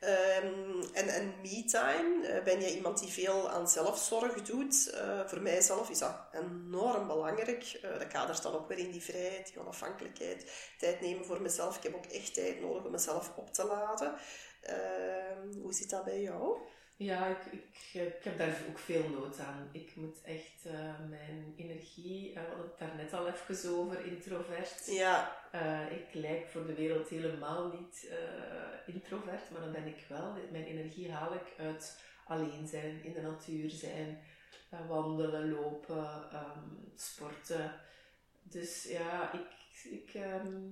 ehm, 0.00 0.82
en 0.92 1.08
en 1.08 1.34
me-time, 1.42 2.42
ben 2.44 2.60
je 2.60 2.74
iemand 2.74 2.98
die 2.98 3.08
veel 3.08 3.50
aan 3.50 3.68
zelfzorg 3.68 4.42
doet? 4.42 4.94
Voor 5.26 5.40
mijzelf 5.40 5.90
is 5.90 5.98
dat 5.98 6.16
enorm 6.32 7.06
belangrijk. 7.06 7.78
Dat 7.82 8.08
kadert 8.08 8.42
dan 8.42 8.54
ook 8.54 8.68
weer 8.68 8.78
in 8.78 8.90
die 8.90 9.02
vrijheid, 9.02 9.46
die 9.46 9.60
onafhankelijkheid. 9.60 10.52
Tijd 10.78 11.00
nemen 11.00 11.24
voor 11.24 11.42
mezelf. 11.42 11.76
Ik 11.76 11.82
heb 11.82 11.94
ook 11.94 12.06
echt 12.06 12.34
tijd 12.34 12.60
nodig 12.60 12.84
om 12.84 12.90
mezelf 12.90 13.32
op 13.36 13.52
te 13.52 13.64
laden. 13.64 14.14
Ehm, 14.60 15.52
hoe 15.60 15.72
zit 15.72 15.90
dat 15.90 16.04
bij 16.04 16.20
jou? 16.20 16.58
Ja, 17.00 17.26
ik, 17.26 17.52
ik, 17.52 18.02
ik 18.02 18.24
heb 18.24 18.38
daar 18.38 18.56
ook 18.68 18.78
veel 18.78 19.08
nood 19.08 19.38
aan. 19.38 19.68
Ik 19.72 19.96
moet 19.96 20.22
echt 20.22 20.64
eh, 20.64 20.98
mijn 21.08 21.54
energie, 21.56 22.28
eh, 22.32 22.42
we 22.42 22.48
hadden 22.48 22.66
het 22.66 22.78
daar 22.78 22.96
net 22.96 23.12
al 23.12 23.28
even 23.28 23.70
over, 23.78 24.04
introvert. 24.04 24.86
Ja, 24.86 25.38
Eh, 25.52 25.92
ik 25.92 26.14
lijk 26.14 26.48
voor 26.48 26.66
de 26.66 26.74
wereld 26.74 27.08
helemaal 27.08 27.72
niet 27.80 28.08
eh, 28.10 28.94
introvert, 28.94 29.50
maar 29.50 29.60
dan 29.60 29.72
ben 29.72 29.86
ik 29.86 30.04
wel. 30.08 30.32
Mijn 30.50 30.64
energie 30.64 31.12
haal 31.12 31.34
ik 31.34 31.54
uit 31.58 32.00
alleen 32.26 32.68
zijn, 32.68 33.04
in 33.04 33.12
de 33.12 33.20
natuur 33.20 33.70
zijn, 33.70 34.18
eh, 34.70 34.88
wandelen, 34.88 35.50
lopen, 35.50 36.30
ehm, 36.32 36.68
sporten. 36.94 37.80
Dus 38.42 38.84
ja, 38.84 39.32
ik, 39.32 39.50
ik 39.90 40.14
ehm, 40.14 40.62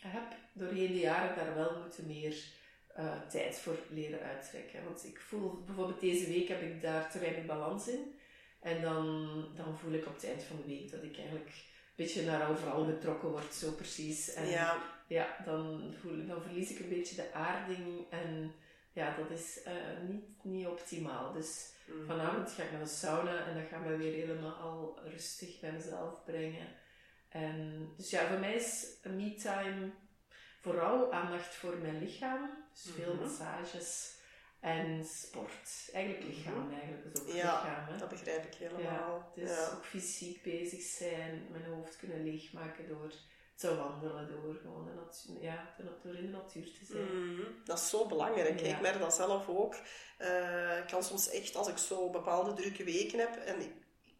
heb 0.00 0.32
doorheen 0.52 0.92
de 0.92 1.00
jaren 1.00 1.36
daar 1.36 1.54
wel 1.54 1.80
moeten 1.82 2.06
meer 2.06 2.36
eh, 2.96 3.20
tijd 3.28 3.58
voor 3.58 3.78
leren 3.90 4.20
uittrekken. 4.20 4.84
Want 4.84 5.04
ik 5.04 5.20
voel, 5.20 5.62
bijvoorbeeld 5.66 6.00
deze 6.00 6.26
week 6.26 6.48
heb 6.48 6.62
ik 6.62 6.82
daar 6.82 7.10
te 7.10 7.18
weinig 7.18 7.46
balans 7.46 7.88
in. 7.88 8.14
En 8.60 8.82
dan, 8.82 9.04
dan 9.54 9.78
voel 9.78 9.92
ik 9.92 10.06
op 10.06 10.14
het 10.14 10.24
eind 10.24 10.42
van 10.42 10.56
de 10.56 10.66
week 10.66 10.90
dat 10.90 11.02
ik 11.02 11.16
eigenlijk 11.18 11.48
een 11.48 12.04
beetje 12.04 12.24
naar 12.24 12.50
overal 12.50 12.84
getrokken 12.84 13.28
word, 13.28 13.54
zo 13.54 13.72
precies. 13.72 14.34
En 14.34 14.48
ja. 14.48 14.82
ja, 15.08 15.36
dan, 15.44 15.94
voel, 16.00 16.26
dan 16.26 16.42
verlies 16.42 16.70
ik 16.70 16.78
een 16.78 16.88
beetje 16.88 17.16
de 17.16 17.32
aarding 17.32 18.04
en 18.10 18.52
ja, 18.92 19.16
dat 19.16 19.30
is 19.38 19.62
eh, 19.62 19.72
niet, 20.08 20.24
niet 20.42 20.66
optimaal. 20.66 21.32
Dus 21.32 21.74
Mhm. 21.86 22.06
vanavond 22.06 22.52
ga 22.52 22.62
ik 22.62 22.72
naar 22.72 22.80
de 22.80 22.86
sauna 22.88 23.46
en 23.46 23.54
dat 23.54 23.68
gaat 23.70 23.84
me 23.84 23.96
weer 23.96 24.12
helemaal 24.12 24.98
rustig 25.04 25.60
bij 25.60 25.72
mezelf 25.72 26.24
brengen. 26.24 26.66
En, 27.28 27.88
dus 27.96 28.10
ja, 28.10 28.26
voor 28.26 28.38
mij 28.38 28.54
is 28.54 28.86
een 29.02 29.16
me-time 29.16 29.90
vooral 30.70 31.12
aandacht 31.12 31.54
voor 31.54 31.76
mijn 31.76 31.98
lichaam. 31.98 32.50
Dus 32.72 32.92
veel 32.94 33.14
Mhm. 33.14 33.22
massages 33.22 34.14
en 34.60 35.04
sport. 35.04 35.88
Eigenlijk 35.92 36.24
lichaam, 36.24 36.72
eigenlijk. 36.72 37.14
Dus 37.14 37.22
ook 37.22 37.28
Ja, 37.28 37.34
lichaam. 37.62 37.84
Hè? 37.92 37.96
Dat 37.98 38.08
begrijp 38.08 38.44
ik 38.44 38.54
helemaal. 38.54 39.32
Ja, 39.34 39.42
dus 39.42 39.50
Ja. 39.50 39.70
ook 39.74 39.84
fysiek 39.84 40.42
bezig 40.42 40.80
zijn, 40.82 41.46
mijn 41.50 41.64
hoofd 41.64 41.96
kunnen 41.96 42.24
leegmaken 42.24 42.88
door 42.88 43.12
te 43.54 43.76
wandelen, 43.76 44.28
door 44.30 44.54
gewoon 44.54 44.84
de 44.84 44.92
natuur, 44.92 45.42
ja, 45.42 45.74
natuur 45.78 46.18
in 46.18 46.26
de 46.26 46.36
natuur 46.36 46.64
te 46.64 46.84
zijn. 46.84 47.32
Mhm, 47.32 47.42
Dat 47.64 47.78
is 47.78 47.88
zo 47.88 48.06
belangrijk. 48.06 48.60
Ja. 48.60 48.66
Ik 48.74 48.80
merk 48.80 48.98
dat 48.98 49.14
zelf 49.14 49.48
ook. 49.48 49.74
Eh, 50.18 50.78
ik 50.78 50.86
kan 50.86 51.02
soms 51.02 51.30
echt, 51.30 51.56
als 51.56 51.68
ik 51.68 51.78
zo 51.78 52.10
bepaalde 52.10 52.52
drukke 52.52 52.84
weken 52.84 53.18
heb, 53.18 53.36
en 53.36 53.60
ik, 53.60 53.72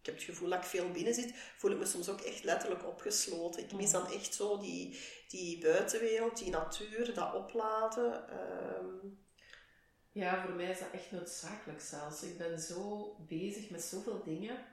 ik 0.06 0.12
heb 0.12 0.20
het 0.26 0.34
gevoel 0.34 0.48
dat 0.48 0.58
ik 0.58 0.64
veel 0.64 0.90
binnen 0.90 1.14
zit, 1.14 1.34
voel 1.56 1.70
ik 1.70 1.78
me 1.78 1.86
soms 1.86 2.08
ook 2.08 2.20
echt 2.20 2.44
letterlijk 2.44 2.86
opgesloten. 2.86 3.62
Ik 3.62 3.72
mis 3.72 3.90
dan 3.90 4.10
echt 4.10 4.34
zo 4.34 4.58
die, 4.58 5.00
die 5.28 5.60
buitenwereld, 5.60 6.38
die 6.38 6.50
natuur, 6.50 7.14
dat 7.14 7.34
opladen. 7.34 8.28
Ehm. 8.28 9.08
Ja, 10.12 10.42
voor 10.44 10.54
mij 10.54 10.70
is 10.70 10.78
dat 10.78 10.90
echt 10.92 11.10
noodzakelijk 11.10 11.80
zelfs. 11.80 12.22
Ik 12.22 12.38
ben 12.38 12.58
zo 12.60 13.14
bezig 13.28 13.70
met 13.70 13.82
zoveel 13.82 14.22
dingen. 14.24 14.64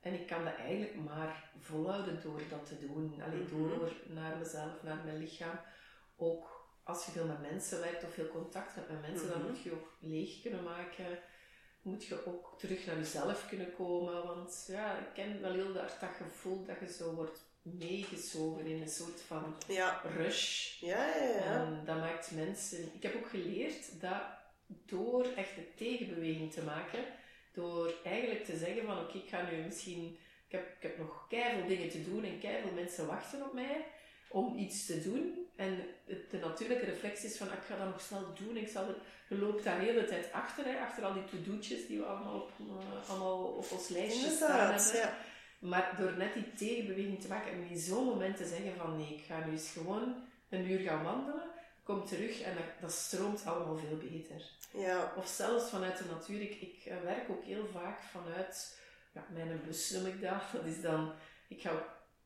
En 0.00 0.14
ik 0.14 0.26
kan 0.26 0.44
dat 0.44 0.54
eigenlijk 0.54 0.94
maar 0.94 1.50
volhouden 1.60 2.22
door 2.22 2.42
dat 2.50 2.66
te 2.66 2.78
doen. 2.78 3.22
Alleen 3.22 3.48
mhm. 3.50 3.56
door 3.56 3.92
naar 4.08 4.36
mezelf, 4.36 4.82
naar 4.82 5.04
mijn 5.04 5.18
lichaam. 5.18 5.60
Ook 6.16 6.68
als 6.82 7.04
je 7.04 7.12
veel 7.12 7.26
met 7.26 7.40
mensen 7.40 7.80
werkt 7.80 8.04
of 8.04 8.14
veel 8.14 8.28
contact 8.28 8.74
hebt 8.74 8.90
met 8.90 9.00
mensen, 9.00 9.28
dan 9.28 9.38
mhm. 9.38 9.48
moet 9.48 9.62
je 9.62 9.72
ook 9.72 9.96
leeg 10.00 10.42
kunnen 10.42 10.62
maken. 10.62 11.18
Moet 11.84 12.04
je 12.04 12.26
ook 12.26 12.54
terug 12.58 12.86
naar 12.86 12.96
jezelf 12.96 13.48
kunnen 13.48 13.74
komen. 13.74 14.26
Want 14.26 14.64
ja, 14.68 14.98
ik 14.98 15.14
ken 15.14 15.40
wel 15.40 15.52
heel 15.52 15.76
hard 15.76 16.00
dat 16.00 16.10
gevoel 16.16 16.64
dat 16.64 16.76
je 16.80 16.92
zo 16.92 17.14
wordt 17.14 17.40
meegezogen 17.62 18.66
in 18.66 18.82
een 18.82 18.88
soort 18.88 19.20
van 19.20 19.54
ja. 19.68 20.02
rush. 20.16 20.80
Ja, 20.80 21.16
ja, 21.16 21.28
ja. 21.28 21.42
En 21.42 21.82
dat 21.84 21.96
maakt 21.96 22.30
mensen... 22.30 22.78
Ik 22.94 23.02
heb 23.02 23.14
ook 23.16 23.28
geleerd 23.28 24.00
dat 24.00 24.22
door 24.66 25.26
echt 25.36 25.56
een 25.56 25.74
tegenbeweging 25.74 26.52
te 26.52 26.62
maken, 26.62 27.04
door 27.52 27.94
eigenlijk 28.04 28.44
te 28.44 28.56
zeggen 28.56 28.84
van 28.84 28.98
oké, 28.98 29.18
ik 29.18 29.28
ga 29.28 29.50
nu 29.50 29.62
misschien... 29.62 30.18
Ik 30.46 30.60
heb, 30.60 30.76
ik 30.76 30.82
heb 30.82 30.98
nog 30.98 31.26
keihard 31.28 31.68
dingen 31.68 31.90
te 31.90 32.04
doen 32.04 32.24
en 32.24 32.40
keihard 32.40 32.74
mensen 32.74 33.06
wachten 33.06 33.42
op 33.42 33.52
mij 33.52 33.84
om 34.28 34.58
iets 34.58 34.86
te 34.86 35.02
doen. 35.02 35.48
En 35.56 35.86
de 36.06 36.38
natuurlijke 36.38 36.84
reflex 36.84 37.24
is 37.24 37.36
van, 37.36 37.46
ik 37.46 37.62
ga 37.66 37.76
dat 37.76 37.86
nog 37.86 38.00
snel 38.00 38.34
doen. 38.34 38.56
Ik 38.56 38.68
zal 38.68 38.94
je 39.34 39.40
loopt 39.40 39.64
daar 39.64 39.78
de 39.78 39.84
hele 39.84 40.04
tijd 40.04 40.32
achter, 40.32 40.64
hè, 40.64 40.78
achter 40.78 41.04
al 41.04 41.12
die 41.12 41.24
to-do'tjes 41.24 41.86
die 41.86 41.98
we 41.98 42.04
allemaal 42.04 42.34
op, 42.34 42.50
uh, 42.60 43.10
allemaal 43.10 43.42
op 43.42 43.70
ons 43.70 43.88
lijstje 43.88 44.30
staan 44.30 44.58
hebben. 44.58 44.96
Ja. 44.96 45.16
Maar 45.58 45.94
door 45.98 46.16
net 46.16 46.34
die 46.34 46.52
tegenbeweging 46.54 47.20
te 47.20 47.28
maken 47.28 47.52
en 47.52 47.68
in 47.68 47.78
zo'n 47.78 48.04
moment 48.04 48.36
te 48.36 48.46
zeggen 48.46 48.76
van, 48.76 48.96
nee, 48.96 49.14
ik 49.14 49.24
ga 49.24 49.44
nu 49.44 49.52
eens 49.52 49.70
gewoon 49.70 50.14
een 50.48 50.70
uur 50.70 50.78
gaan 50.78 51.02
wandelen, 51.02 51.50
kom 51.82 52.04
terug 52.04 52.40
en 52.40 52.54
dat, 52.54 52.64
dat 52.80 52.92
stroomt 52.92 53.46
allemaal 53.46 53.76
veel 53.76 53.96
beter. 53.96 54.42
Ja. 54.70 55.12
Of 55.16 55.26
zelfs 55.26 55.70
vanuit 55.70 55.98
de 55.98 56.04
natuur. 56.10 56.40
Ik, 56.40 56.60
ik 56.60 56.84
eh, 56.84 57.00
werk 57.02 57.30
ook 57.30 57.44
heel 57.44 57.66
vaak 57.72 58.02
vanuit, 58.02 58.78
ja, 59.12 59.24
mijn 59.32 59.60
bus 59.66 59.90
noem 59.90 60.06
ik 60.06 60.20
dat. 60.20 60.42
Dat 60.52 60.64
is 60.64 60.80
dan, 60.80 61.12
ik 61.48 61.60
ga 61.60 61.70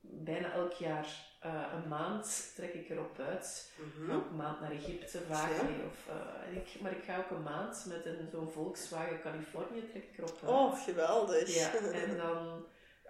bijna 0.01 0.53
elk 0.53 0.73
jaar 0.73 1.28
uh, 1.47 1.63
een 1.75 1.89
maand 1.89 2.53
trek 2.55 2.75
ik 2.75 2.89
erop 2.89 3.19
uit. 3.19 3.73
Mm 3.77 4.11
Een 4.11 4.37
maand 4.37 4.61
naar 4.61 4.71
Egypte 4.71 5.21
vaak. 5.29 5.51
Of, 5.87 6.09
uh, 6.09 6.57
ik, 6.57 6.81
maar 6.81 6.93
ik 6.93 7.05
ga 7.05 7.19
ook 7.19 7.31
een 7.31 7.43
maand 7.43 7.85
met 7.89 8.07
een, 8.07 8.29
zo'n 8.33 8.51
Volkswagen 8.51 9.21
Californië 9.21 9.89
trek 9.91 10.05
ik 10.05 10.19
erop 10.19 10.39
uit. 10.43 10.51
Oh, 10.51 10.85
geweldig. 10.85 11.55
Ja, 11.55 11.75
en 12.05 12.17
dan 12.17 12.67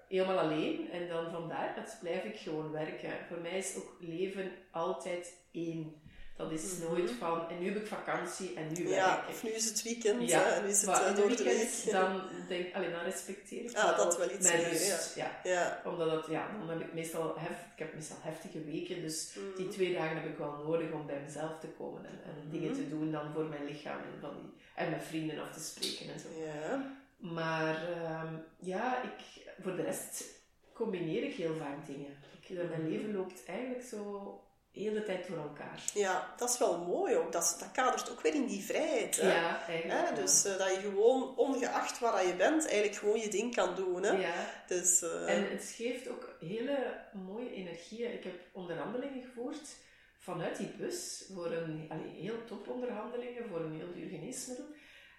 helemaal 0.08 0.38
alleen. 0.38 0.90
En 0.90 1.08
dan 1.08 1.30
van 1.30 1.48
daaruit 1.48 1.96
blijf 2.00 2.24
ik 2.24 2.36
gewoon 2.36 2.70
werken. 2.70 3.10
Voor 3.28 3.38
mij 3.38 3.58
is 3.58 3.76
ook 3.76 3.96
leven 4.00 4.52
altijd 4.70 5.36
één. 5.52 6.02
Dat 6.38 6.52
is 6.52 6.78
mhm. 6.78 6.88
nooit 6.88 7.10
van, 7.10 7.48
en 7.48 7.58
nu 7.58 7.66
heb 7.68 7.76
ik 7.76 7.86
vakantie 7.86 8.54
en 8.54 8.72
nu 8.72 8.84
werk 8.84 8.96
ja, 8.96 9.24
of 9.28 9.42
nu 9.42 9.50
is 9.50 9.64
het 9.64 9.82
weekend 9.82 10.28
ja, 10.28 10.52
en 10.52 10.62
nu 10.62 10.68
is 10.68 10.80
het 10.80 11.16
door 11.16 11.36
de 11.36 11.42
week. 11.42 11.92
Dan, 11.92 12.22
denk, 12.48 12.74
alleen 12.74 12.90
dan 12.90 13.02
respecteer 13.02 13.64
ik 13.64 13.76
ah, 13.76 13.96
dat 13.96 14.16
wel 14.18 14.30
iets 14.30 14.48
mijn 14.50 14.62
rust. 14.62 15.14
Ja. 15.14 15.40
ja. 15.44 15.82
Omdat 15.84 16.10
het, 16.10 16.26
ja, 16.30 16.48
dan 16.58 16.68
heb 16.68 16.80
ik 16.80 16.94
meestal, 16.94 17.34
hef, 17.38 17.64
ik 17.72 17.78
heb 17.78 17.94
meestal 17.94 18.16
heftige 18.20 18.64
weken, 18.64 19.00
dus 19.00 19.32
die 19.56 19.64
mhm. 19.64 19.74
twee 19.74 19.94
dagen 19.94 20.16
heb 20.16 20.30
ik 20.30 20.38
wel 20.38 20.62
nodig 20.64 20.92
om 20.92 21.06
bij 21.06 21.20
mezelf 21.24 21.58
te 21.60 21.66
komen 21.66 22.04
en, 22.06 22.20
en 22.24 22.50
dingen 22.50 22.72
te 22.72 22.80
mhm. 22.80 22.90
doen 22.90 23.10
dan 23.10 23.32
voor 23.32 23.44
mijn 23.44 23.64
lichaam 23.64 23.98
en, 23.98 24.20
van 24.20 24.34
die, 24.34 24.52
en 24.74 24.90
met 24.90 25.02
vrienden 25.02 25.38
af 25.38 25.52
te 25.52 25.60
spreken 25.60 26.14
en 26.14 26.20
zo. 26.20 26.28
Ja. 26.44 26.96
Maar 27.18 27.90
uh, 27.90 28.22
ja, 28.58 29.02
ik, 29.02 29.44
voor 29.62 29.76
de 29.76 29.82
rest 29.82 30.24
combineer 30.72 31.22
ik 31.22 31.34
heel 31.34 31.56
vaak 31.56 31.86
dingen. 31.86 32.16
Ik, 32.40 32.68
mijn 32.68 32.90
leven 32.90 33.14
loopt 33.14 33.44
eigenlijk 33.46 33.84
zo 33.84 34.32
heel 34.78 34.92
de 34.92 35.02
tijd 35.02 35.26
door 35.26 35.38
elkaar. 35.38 35.82
Ja, 35.94 36.34
dat 36.36 36.50
is 36.50 36.58
wel 36.58 36.78
mooi 36.84 37.16
ook. 37.16 37.32
Dat, 37.32 37.56
dat 37.60 37.70
kadert 37.72 38.10
ook 38.10 38.20
weer 38.20 38.34
in 38.34 38.46
die 38.46 38.64
vrijheid. 38.64 39.16
Hè? 39.16 39.32
Ja, 39.32 39.66
eigenlijk. 39.66 40.16
Dus 40.16 40.46
uh, 40.46 40.56
dat 40.56 40.74
je 40.74 40.80
gewoon, 40.80 41.36
ongeacht 41.36 41.98
waar 41.98 42.26
je 42.26 42.34
bent, 42.34 42.66
eigenlijk 42.66 42.94
gewoon 42.94 43.20
je 43.20 43.28
ding 43.28 43.54
kan 43.54 43.74
doen. 43.74 44.02
Hè? 44.02 44.10
Ja. 44.10 44.64
Dus, 44.66 45.02
uh... 45.02 45.36
En 45.36 45.50
het 45.50 45.72
geeft 45.76 46.08
ook 46.08 46.36
hele 46.40 47.04
mooie 47.12 47.52
energieën. 47.52 48.12
Ik 48.12 48.24
heb 48.24 48.40
onderhandelingen 48.52 49.22
gevoerd 49.22 49.76
vanuit 50.18 50.56
die 50.56 50.70
bus 50.76 51.30
voor 51.34 51.52
een 51.52 51.86
allee, 51.88 52.20
heel 52.20 52.44
top 52.44 52.68
onderhandelingen 52.68 53.48
voor 53.48 53.60
een 53.60 53.76
heel 53.76 53.92
duur 53.92 54.08
geneesmiddel. 54.08 54.66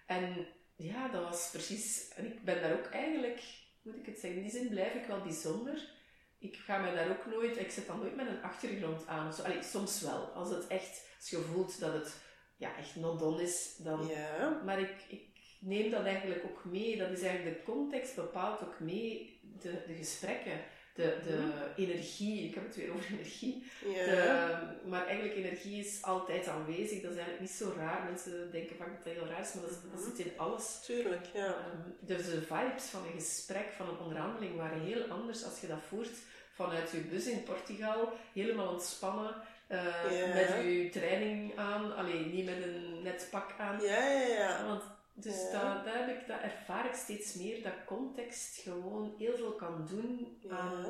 En 0.05 0.47
ja, 0.75 1.07
dat 1.07 1.23
was 1.23 1.49
precies... 1.51 2.07
En 2.15 2.25
ik 2.25 2.43
ben 2.43 2.61
daar 2.61 2.73
ook 2.73 2.85
eigenlijk, 2.85 3.41
moet 3.81 3.95
ik 3.95 4.05
het 4.05 4.19
zeggen, 4.19 4.39
in 4.39 4.47
die 4.47 4.59
zin 4.59 4.69
blijf 4.69 4.93
ik 4.93 5.05
wel 5.05 5.21
bijzonder 5.21 5.97
ik 6.39 6.55
ga 6.55 6.77
me 6.77 6.93
daar 6.93 7.09
ook 7.09 7.25
nooit, 7.25 7.59
ik 7.59 7.71
zet 7.71 7.87
dan 7.87 7.99
nooit 7.99 8.15
met 8.15 8.27
een 8.27 8.43
achtergrond 8.43 9.07
aan. 9.07 9.33
Zo. 9.33 9.41
Allee, 9.41 9.63
soms 9.63 10.01
wel, 10.01 10.25
als 10.25 10.49
het 10.49 10.67
echt, 10.67 11.07
als 11.17 11.29
je 11.29 11.37
voelt 11.37 11.79
dat 11.79 11.93
het 11.93 12.15
ja, 12.55 12.77
echt 12.77 12.95
not 12.95 13.19
done 13.19 13.41
is, 13.41 13.75
dan... 13.77 14.07
Ja. 14.07 14.61
Maar 14.65 14.79
ik, 14.79 15.03
ik 15.07 15.27
neem 15.59 15.89
dat 15.89 16.05
eigenlijk 16.05 16.43
ook 16.43 16.65
mee. 16.65 16.97
Dat 16.97 17.09
is 17.09 17.21
eigenlijk 17.21 17.57
de 17.57 17.71
context 17.71 18.15
bepaalt 18.15 18.61
ook 18.61 18.79
mee 18.79 19.39
de, 19.41 19.83
de 19.87 19.93
gesprekken, 19.93 20.61
de, 20.95 21.17
de 21.23 21.37
mhm. 21.37 21.81
energie. 21.89 22.47
Ik 22.47 22.53
heb 22.55 22.65
het 22.65 22.75
weer 22.75 22.93
over 22.93 23.05
energie. 23.13 23.63
Ja. 23.85 24.05
De, 24.05 24.89
maar 24.89 25.05
eigenlijk 25.05 25.37
energie 25.37 25.85
is 25.85 26.01
altijd 26.01 26.47
aanwezig. 26.47 27.01
Dat 27.01 27.11
is 27.11 27.17
eigenlijk 27.17 27.39
niet 27.39 27.49
zo 27.49 27.73
raar. 27.77 28.03
Mensen 28.03 28.51
denken 28.51 28.75
vaak 28.75 28.87
dat 28.87 29.03
dat 29.03 29.13
heel 29.13 29.27
raar 29.27 29.41
is, 29.41 29.53
maar 29.53 29.63
dat, 29.63 29.81
dat 29.91 30.01
mhm. 30.01 30.15
zit 30.15 30.25
in 30.25 30.31
alles. 30.37 30.79
Tuurlijk, 30.85 31.25
ja. 31.33 31.47
Um, 31.47 31.95
dus 31.99 32.25
de 32.25 32.41
vibes 32.41 32.83
van 32.83 33.01
een 33.05 33.19
gesprek, 33.19 33.71
van 33.77 33.89
een 33.89 33.99
onderhandeling, 33.99 34.55
waren 34.55 34.81
heel 34.81 35.03
anders 35.03 35.43
als 35.43 35.61
je 35.61 35.67
dat 35.67 35.81
voert 35.87 36.17
vanuit 36.63 36.91
je 36.91 36.97
bus 36.97 37.25
in 37.25 37.43
Portugal, 37.43 38.13
helemaal 38.33 38.73
ontspannen, 38.73 39.35
uh, 39.67 40.33
met 40.33 40.47
je 40.47 40.89
training 40.91 41.57
aan, 41.57 41.95
alleen 41.95 42.31
niet 42.31 42.45
met 42.45 42.63
een 42.63 43.01
net 43.03 43.27
pak 43.31 43.53
aan. 43.57 43.81
Ja, 43.81 44.09
ja, 44.09 44.27
ja. 44.27 44.65
Want, 44.65 44.83
dus 45.21 45.51
Dat, 45.51 45.85
dat, 45.85 45.93
heb 45.93 46.07
ik, 46.07 46.27
dat 46.27 46.41
ervaar 46.41 46.85
ik 46.85 46.95
steeds 46.95 47.33
meer, 47.33 47.63
dat 47.63 47.73
context 47.85 48.59
gewoon 48.61 49.15
heel 49.17 49.35
veel 49.35 49.51
kan 49.51 49.87
doen 49.89 50.41
aan 50.49 50.85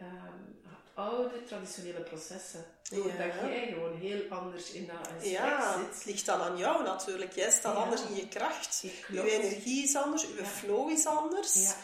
um, 0.00 0.60
oude 0.94 1.44
traditionele 1.44 2.00
processen. 2.00 2.64
Doordat 2.90 3.32
jij 3.40 3.66
gewoon 3.72 3.96
heel 3.96 4.28
anders 4.28 4.72
in 4.72 4.86
dat 4.86 4.96
aspect 4.96 5.24
ja, 5.24 5.78
zit. 5.78 5.94
het 5.94 6.04
ligt 6.04 6.26
dan 6.26 6.40
aan 6.40 6.56
jou 6.56 6.82
natuurlijk. 6.82 7.32
Jij 7.32 7.50
staat 7.50 7.76
anders 7.76 8.02
in 8.02 8.14
je 8.14 8.28
kracht. 8.28 8.84
Je 9.08 9.30
energie 9.30 9.84
is 9.84 9.96
anders, 9.96 10.22
je 10.22 10.44
flow 10.44 10.90
is 10.90 11.06
anders. 11.06 11.74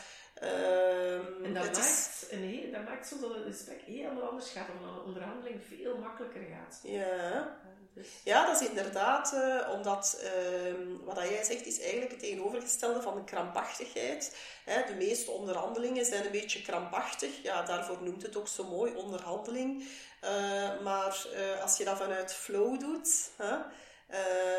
Um, 0.43 1.45
en 1.45 1.55
dat 1.55 1.65
maakt, 1.65 1.79
is... 1.79 2.27
een 2.31 2.43
heel, 2.43 2.73
dat 2.73 2.85
maakt 2.85 3.09
zo 3.09 3.21
dat 3.21 3.35
het 3.35 3.45
gesprek 3.47 3.81
helemaal 3.81 4.29
anders 4.29 4.51
gaat, 4.51 4.69
omdat 4.79 4.97
een 4.97 5.05
onderhandeling 5.05 5.61
veel 5.69 5.99
makkelijker 5.99 6.43
gaat. 6.43 6.81
Ja, 6.83 7.59
dus. 7.95 8.07
ja 8.25 8.47
dat 8.47 8.61
is 8.61 8.69
inderdaad, 8.69 9.33
uh, 9.33 9.71
omdat 9.73 10.23
uh, 10.23 10.75
wat 11.05 11.17
jij 11.17 11.45
zegt 11.45 11.67
is 11.67 11.81
eigenlijk 11.81 12.11
het 12.11 12.21
tegenovergestelde 12.21 13.03
van 13.03 13.15
de 13.15 13.25
krampachtigheid. 13.25 14.37
Hè, 14.65 14.87
de 14.87 14.95
meeste 14.95 15.31
onderhandelingen 15.31 16.05
zijn 16.05 16.25
een 16.25 16.31
beetje 16.31 16.63
krampachtig, 16.63 17.43
ja, 17.43 17.63
daarvoor 17.63 18.03
noemt 18.03 18.23
het 18.23 18.37
ook 18.37 18.49
zo 18.49 18.65
mooi, 18.65 18.95
onderhandeling. 18.95 19.89
Uh, 20.25 20.81
maar 20.81 21.27
eh, 21.35 21.63
als 21.63 21.77
je 21.77 21.85
dat 21.85 21.99
vanuit 21.99 22.33
flow 22.33 22.81
doet, 22.81 23.31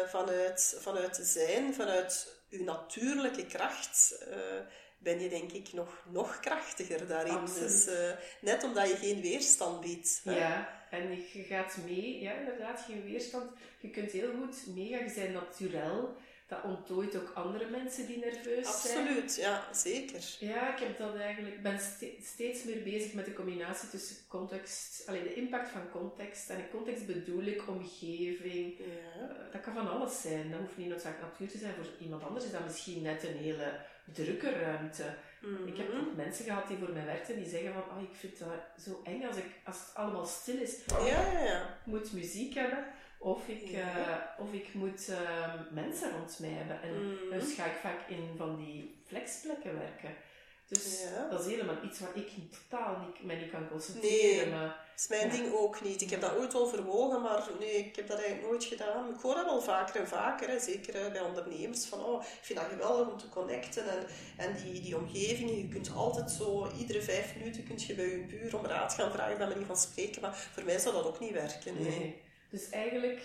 vanuit, 0.07 0.77
vanuit 0.79 1.19
zijn, 1.21 1.73
vanuit 1.73 2.35
je 2.49 2.63
natuurlijke 2.63 3.45
kracht 3.45 4.13
ben 4.99 5.19
je 5.19 5.29
denk 5.29 5.51
ik 5.51 5.73
nog, 5.73 6.03
nog 6.09 6.39
krachtiger 6.39 7.07
daarin. 7.07 7.45
Dus, 7.59 7.87
uh, 7.87 8.11
net 8.41 8.63
omdat 8.63 8.87
je 8.87 8.95
geen 8.95 9.21
weerstand 9.21 9.81
biedt. 9.81 10.21
Ja, 10.23 10.78
en 10.89 11.09
je 11.33 11.43
gaat 11.43 11.77
mee, 11.85 12.19
ja 12.19 12.33
inderdaad, 12.33 12.79
geen 12.79 13.03
weerstand. 13.03 13.51
Je 13.79 13.89
kunt 13.89 14.11
heel 14.11 14.31
goed 14.31 14.75
meegaan, 14.75 15.05
je 15.05 15.13
bent 15.15 15.33
natuurlijk. 15.33 15.83
Dat 16.47 16.63
onttooit 16.63 17.15
ook 17.15 17.31
andere 17.33 17.69
mensen 17.69 18.07
die 18.07 18.17
nerveus 18.17 18.81
zijn. 18.81 18.97
Absoluut, 18.97 19.35
ja, 19.35 19.67
zeker. 19.73 20.23
Ja, 20.39 20.73
ik 20.73 20.79
heb 20.79 20.97
dat 20.97 21.15
eigenlijk, 21.15 21.61
ben 21.61 21.79
steeds 22.23 22.63
meer 22.63 22.83
bezig 22.83 23.13
met 23.13 23.25
de 23.25 23.33
combinatie 23.33 23.89
tussen 23.89 24.15
context, 24.27 25.03
alleen 25.07 25.23
de 25.23 25.33
impact 25.33 25.69
van 25.69 25.89
context. 25.91 26.49
En 26.49 26.57
in 26.57 26.69
context 26.71 27.05
bedoel 27.05 27.43
ik 27.43 27.67
omgeving. 27.67 28.77
Ja. 28.77 28.85
Uh, 28.85 29.51
dat 29.51 29.61
kan 29.61 29.73
van 29.73 29.89
alles 29.89 30.21
zijn. 30.21 30.51
Dat 30.51 30.59
hoeft 30.59 30.77
niet 30.77 30.87
noodzakelijk 30.87 31.31
natuur 31.31 31.47
te 31.47 31.57
zijn. 31.57 31.73
Voor 31.73 31.87
iemand 31.99 32.23
anders 32.23 32.45
is 32.45 32.51
dat 32.51 32.63
misschien 32.63 33.01
net 33.01 33.23
een 33.23 33.37
hele 33.37 33.79
drukke 34.11 34.49
ruimte. 34.51 35.03
Ik 35.65 35.77
heb 35.77 35.87
ook 35.93 36.15
mensen 36.15 36.45
gehad 36.45 36.67
die 36.67 36.77
voor 36.77 36.93
mij 36.93 37.05
werkten 37.05 37.35
die 37.35 37.49
zeggen 37.49 37.73
van 37.73 37.81
oh, 37.81 38.03
ik 38.03 38.15
vind 38.15 38.39
dat 38.39 38.83
zo 38.83 39.01
eng 39.03 39.25
als, 39.25 39.37
ik, 39.37 39.45
als 39.63 39.79
het 39.79 39.95
allemaal 39.95 40.25
stil 40.25 40.61
is. 40.61 40.75
Ja, 40.87 41.31
ja, 41.31 41.43
ja. 41.43 41.61
Ik 41.61 41.85
moet 41.85 42.13
muziek 42.13 42.53
hebben 42.53 42.85
of 43.19 43.47
ik, 43.47 43.71
uh, 43.71 44.15
of 44.37 44.53
ik 44.53 44.73
moet 44.73 45.09
uh, 45.09 45.53
mensen 45.71 46.11
rond 46.11 46.37
mij 46.39 46.49
hebben. 46.49 46.81
En 46.81 47.03
mm. 47.03 47.39
dus 47.39 47.53
ga 47.53 47.65
ik 47.65 47.79
vaak 47.81 48.07
in 48.07 48.29
van 48.37 48.57
die 48.57 49.01
flexplekken 49.05 49.79
werken. 49.79 50.15
Dus 50.69 51.01
Ja. 51.01 51.27
dat 51.29 51.39
is 51.45 51.51
helemaal 51.51 51.75
iets 51.83 51.99
waar 51.99 52.15
ik 52.15 52.29
totaal 52.69 52.97
niet, 53.05 53.23
mij 53.23 53.35
niet 53.35 53.51
kan 53.51 53.69
concentreren. 53.69 54.49
Maar, 54.49 54.87
Dat 54.99 55.09
is 55.11 55.17
mijn 55.19 55.31
Ja. 55.35 55.41
ding 55.43 55.53
ook 55.53 55.81
niet. 55.81 56.01
Ik 56.01 56.09
heb 56.09 56.21
dat 56.21 56.37
ooit 56.37 56.55
overwogen, 56.55 57.21
maar 57.21 57.47
nee, 57.59 57.73
ik 57.75 57.95
heb 57.95 58.07
dat 58.07 58.17
eigenlijk 58.17 58.47
nooit 58.49 58.63
gedaan. 58.63 59.09
Ik 59.13 59.21
hoor 59.21 59.35
dat 59.35 59.45
wel 59.45 59.61
vaker 59.61 60.01
en 60.01 60.07
vaker, 60.07 60.49
hè, 60.49 60.59
zeker 60.59 60.95
eh, 60.95 61.11
bij 61.11 61.21
ondernemers, 61.21 61.85
van 61.85 62.03
oh, 62.03 62.21
ik 62.23 62.39
vind 62.45 62.59
dat 62.59 62.67
geweldig 62.67 63.07
om 63.11 63.17
te 63.17 63.29
connecten 63.29 63.83
en, 63.89 64.05
en 64.37 64.55
die, 64.63 64.81
die 64.81 64.97
omgeving. 64.97 65.49
Je 65.49 65.67
kunt 65.67 65.91
altijd 65.95 66.31
zo, 66.31 66.71
iedere 66.79 67.01
vijf 67.01 67.35
minuten 67.37 67.63
kun 67.67 67.75
je 67.87 67.93
bij 67.95 68.05
je 68.09 68.25
buur 68.25 68.57
om 68.57 68.65
raad 68.65 68.93
gaan 68.93 69.11
vragen, 69.11 69.37
bij 69.37 69.47
manier 69.47 69.65
van 69.65 69.77
spreken, 69.77 70.21
maar 70.21 70.35
voor 70.35 70.63
mij 70.63 70.79
zou 70.79 70.95
dat 70.95 71.05
ook 71.05 71.19
niet 71.19 71.33
werken. 71.33 71.81
Nee. 71.81 71.97
nee. 71.99 72.21
Dus 72.49 72.69
eigenlijk, 72.69 73.21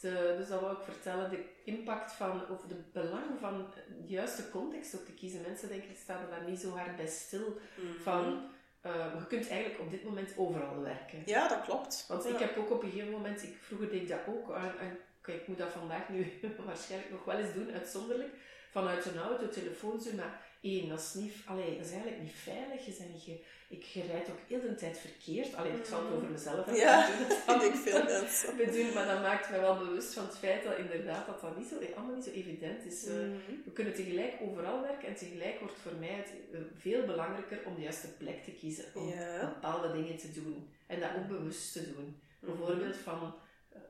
de, 0.00 0.34
dus 0.38 0.48
dat 0.48 0.60
wil 0.60 0.70
ik 0.70 0.82
vertellen, 0.84 1.30
de 1.30 1.44
impact 1.64 2.12
van, 2.12 2.48
of 2.50 2.60
de 2.66 2.74
belang 2.92 3.24
van 3.40 3.66
de 4.06 4.12
juiste 4.12 4.50
context 4.50 4.96
ook 4.96 5.04
te 5.04 5.12
kiezen. 5.12 5.40
Mensen 5.42 5.68
denk 5.68 5.82
ik 5.82 5.96
staan 5.96 6.22
er 6.22 6.30
daar 6.30 6.48
niet 6.50 6.60
zo 6.60 6.70
hard 6.76 6.96
bij 6.96 7.06
stil. 7.06 7.58
Mhm. 7.74 8.02
Van, 8.02 8.50
eh, 8.80 9.14
je 9.18 9.26
kunt 9.26 9.48
eigenlijk 9.48 9.80
op 9.80 9.90
dit 9.90 10.04
moment 10.04 10.32
overal 10.36 10.80
werken. 10.80 11.22
Ja, 11.26 11.48
dat 11.48 11.60
klopt. 11.62 12.04
Want 12.08 12.24
Ja. 12.24 12.30
ik 12.30 12.38
heb 12.38 12.56
ook 12.58 12.70
op 12.70 12.82
een 12.82 12.90
gegeven 12.90 13.12
moment, 13.12 13.42
ik, 13.42 13.56
vroeger 13.60 13.88
deed 13.90 14.02
ik 14.02 14.08
dat 14.08 14.20
ook, 14.28 14.50
en, 14.54 14.78
en 14.78 14.98
kijk, 15.20 15.40
ik 15.40 15.48
moet 15.48 15.58
dat 15.58 15.70
vandaag 15.72 16.08
nu 16.08 16.32
waarschijnlijk 16.66 17.10
nog 17.10 17.24
wel 17.24 17.36
eens 17.38 17.52
doen, 17.54 17.72
uitzonderlijk, 17.72 18.34
vanuit 18.70 19.04
een 19.04 19.18
auto, 19.18 19.48
telefoon 19.48 20.00
zo, 20.00 20.10
maar 20.16 20.46
één, 20.60 20.88
dat 20.88 20.98
is, 21.00 21.14
niet, 21.14 21.32
allee, 21.46 21.76
dat 21.76 21.86
is 21.86 21.92
eigenlijk 21.92 22.22
niet 22.22 22.32
veilig, 22.32 22.86
je, 22.86 22.92
bent 22.98 23.12
niet 23.12 23.22
ge, 23.22 23.40
ik 23.68 23.82
je 23.82 24.02
rijdt 24.06 24.30
ook 24.30 24.38
heel 24.48 24.60
de 24.60 24.74
tijd 24.74 24.98
verkeerd, 24.98 25.54
allee, 25.54 25.72
ik 25.72 25.84
zal 25.84 26.04
het 26.04 26.14
over 26.14 26.30
mezelf 26.30 26.64
hebben. 26.64 26.74
Ja, 26.82 27.08
het 27.10 27.62
Ik 27.72 27.74
veel 27.74 28.04
mensen. 28.04 28.56
bedoel, 28.62 28.92
maar 28.94 29.06
dat 29.06 29.20
maakt 29.22 29.50
me 29.50 29.60
wel 29.60 29.78
bewust 29.78 30.14
van 30.14 30.24
het 30.24 30.38
feit 30.38 30.64
dat 30.64 30.78
inderdaad 30.78 31.26
dat 31.26 31.40
dat 31.40 31.58
niet 31.58 31.68
zo, 31.68 31.74
allemaal 31.96 32.14
niet 32.14 32.24
zo 32.24 32.30
evident 32.30 32.84
is. 32.84 33.04
Eh, 33.06 33.14
Mhm. 33.14 33.54
we 33.64 33.70
kunnen 33.72 33.94
tegelijk 33.94 34.32
overal 34.42 34.80
werken 34.82 35.08
en 35.08 35.14
tegelijk 35.14 35.58
wordt 35.60 35.78
voor 35.82 35.94
mij 35.98 36.08
het 36.22 36.30
eh, 36.52 36.60
veel 36.76 37.04
belangrijker 37.06 37.58
om 37.66 37.74
de 37.74 37.80
juiste 37.82 38.08
plek 38.16 38.44
te 38.44 38.50
kiezen. 38.50 38.84
Om 38.94 39.08
Ja. 39.08 39.52
bepaalde 39.54 39.92
dingen 39.92 40.16
te 40.16 40.32
doen. 40.32 40.68
En 40.86 41.00
dat 41.00 41.10
ook 41.18 41.28
bewust 41.28 41.72
te 41.72 41.82
doen. 41.94 42.20
Mhm. 42.40 42.46
Bijvoorbeeld 42.56 42.96
van, 42.96 43.34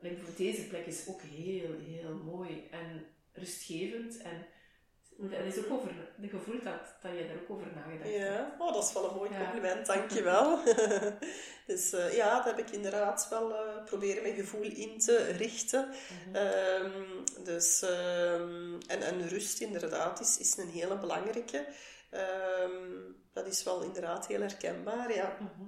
eh, 0.01 0.11
voor 0.23 0.35
deze 0.37 0.67
plek 0.67 0.85
is 0.85 1.07
ook 1.07 1.21
heel, 1.21 1.69
heel 1.87 2.13
mooi 2.25 2.67
en 2.71 3.05
rustgevend. 3.33 4.17
En 4.21 4.45
dat 5.19 5.45
is 5.45 5.57
ook 5.57 5.71
over, 5.71 5.91
de 6.15 6.27
gevoel 6.27 6.59
dat, 6.63 6.95
dat 7.01 7.11
je 7.11 7.27
daar 7.27 7.35
ook 7.41 7.49
over 7.49 7.67
nagedacht 7.75 8.09
hebt. 8.09 8.15
Ja, 8.15 8.55
oh, 8.59 8.73
dat 8.73 8.83
is 8.83 8.93
wel 8.93 9.09
een 9.09 9.15
mooi 9.15 9.29
Ja. 9.31 9.43
compliment, 9.43 9.85
dankjewel. 9.85 10.59
dus 11.67 11.93
eh, 11.93 12.15
ja, 12.15 12.35
dat 12.35 12.45
heb 12.45 12.59
ik 12.59 12.69
inderdaad 12.69 13.27
wel 13.29 13.55
eh, 13.55 13.83
proberen 13.85 14.23
mijn 14.23 14.35
gevoel 14.35 14.61
in 14.61 14.99
te 14.99 15.17
richten. 15.23 15.89
Mhm. 15.89 16.35
Ehm, 16.35 16.91
dus, 17.43 17.81
ehm, 17.81 18.73
en, 18.87 19.01
en 19.01 19.27
rust 19.27 19.59
inderdaad 19.61 20.19
is, 20.19 20.37
is 20.37 20.57
een 20.57 20.69
hele 20.69 20.97
belangrijke. 20.97 21.65
Ehm, 22.09 22.81
dat 23.33 23.47
is 23.47 23.63
wel 23.63 23.81
inderdaad 23.83 24.27
heel 24.27 24.41
herkenbaar, 24.41 25.13
ja. 25.13 25.37
Mhm. 25.39 25.65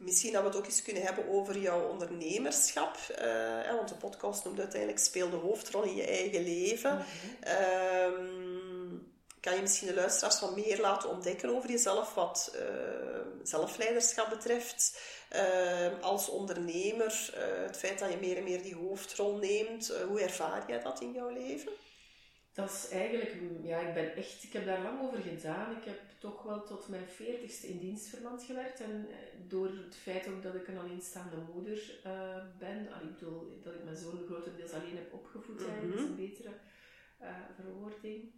Misschien 0.00 0.32
dat 0.32 0.42
we 0.42 0.48
het 0.48 0.56
ook 0.56 0.64
eens 0.64 0.82
kunnen 0.82 1.02
hebben 1.02 1.28
over 1.28 1.58
jouw 1.58 1.88
ondernemerschap. 1.88 2.96
hè, 3.64 3.76
want 3.76 3.88
de 3.88 3.94
podcast 3.94 4.44
noemt 4.44 4.58
uiteindelijk 4.58 5.00
Speel 5.00 5.30
de 5.30 5.36
hoofdrol 5.36 5.82
in 5.82 5.96
je 5.96 6.06
eigen 6.06 6.42
leven. 6.42 6.94
Mhm. 6.94 7.42
Ehm, 7.42 8.98
kan 9.40 9.54
je 9.54 9.60
misschien 9.60 9.88
de 9.88 9.94
luisteraars 9.94 10.40
wat 10.40 10.56
meer 10.56 10.80
laten 10.80 11.10
ontdekken 11.10 11.56
over 11.56 11.70
jezelf, 11.70 12.14
wat 12.14 12.50
eh, 12.54 12.64
zelfleiderschap 13.42 14.28
betreft? 14.28 15.00
Ehm, 15.28 15.94
als 16.00 16.28
ondernemer, 16.28 17.30
eh, 17.34 17.42
het 17.66 17.76
feit 17.76 17.98
dat 17.98 18.10
je 18.10 18.16
meer 18.16 18.36
en 18.36 18.44
meer 18.44 18.62
die 18.62 18.74
hoofdrol 18.74 19.36
neemt, 19.36 19.92
hoe 20.08 20.20
ervaar 20.20 20.64
jij 20.66 20.80
dat 20.80 21.00
in 21.00 21.12
jouw 21.12 21.28
leven? 21.28 21.72
Dat 22.52 22.70
is 22.70 22.88
eigenlijk, 22.88 23.34
ja, 23.62 23.78
ik 23.78 23.94
ben 23.94 24.14
echt, 24.16 24.42
ik 24.42 24.52
heb 24.52 24.66
daar 24.66 24.82
lang 24.82 25.00
over 25.00 25.20
gedaan. 25.20 25.76
Ik 25.76 25.84
heb 25.84 25.98
toch 26.18 26.42
wel 26.42 26.64
tot 26.64 26.88
mijn 26.88 27.08
veertigste 27.08 27.66
in 27.66 27.78
dienstverband 27.78 28.42
gewerkt. 28.42 28.80
En 28.80 29.06
eh, 29.10 29.16
door 29.48 29.66
het 29.66 29.96
feit 29.96 30.28
ook 30.28 30.42
dat 30.42 30.54
ik 30.54 30.68
een 30.68 30.78
alleenstaande 30.78 31.36
moeder 31.54 32.00
eh, 32.04 32.42
ben, 32.58 32.92
ah, 32.92 33.02
ik 33.02 33.18
bedoel 33.18 33.60
dat 33.62 33.74
ik 33.74 33.84
mijn 33.84 33.96
zoon 33.96 34.24
grotendeels 34.26 34.72
alleen 34.72 34.96
heb 34.96 35.12
opgevoed, 35.12 35.66
eigenlijk, 35.66 35.94
is 35.94 36.00
een 36.00 36.16
betere 36.16 36.50
eh, 37.18 37.28
verwoording, 37.54 38.30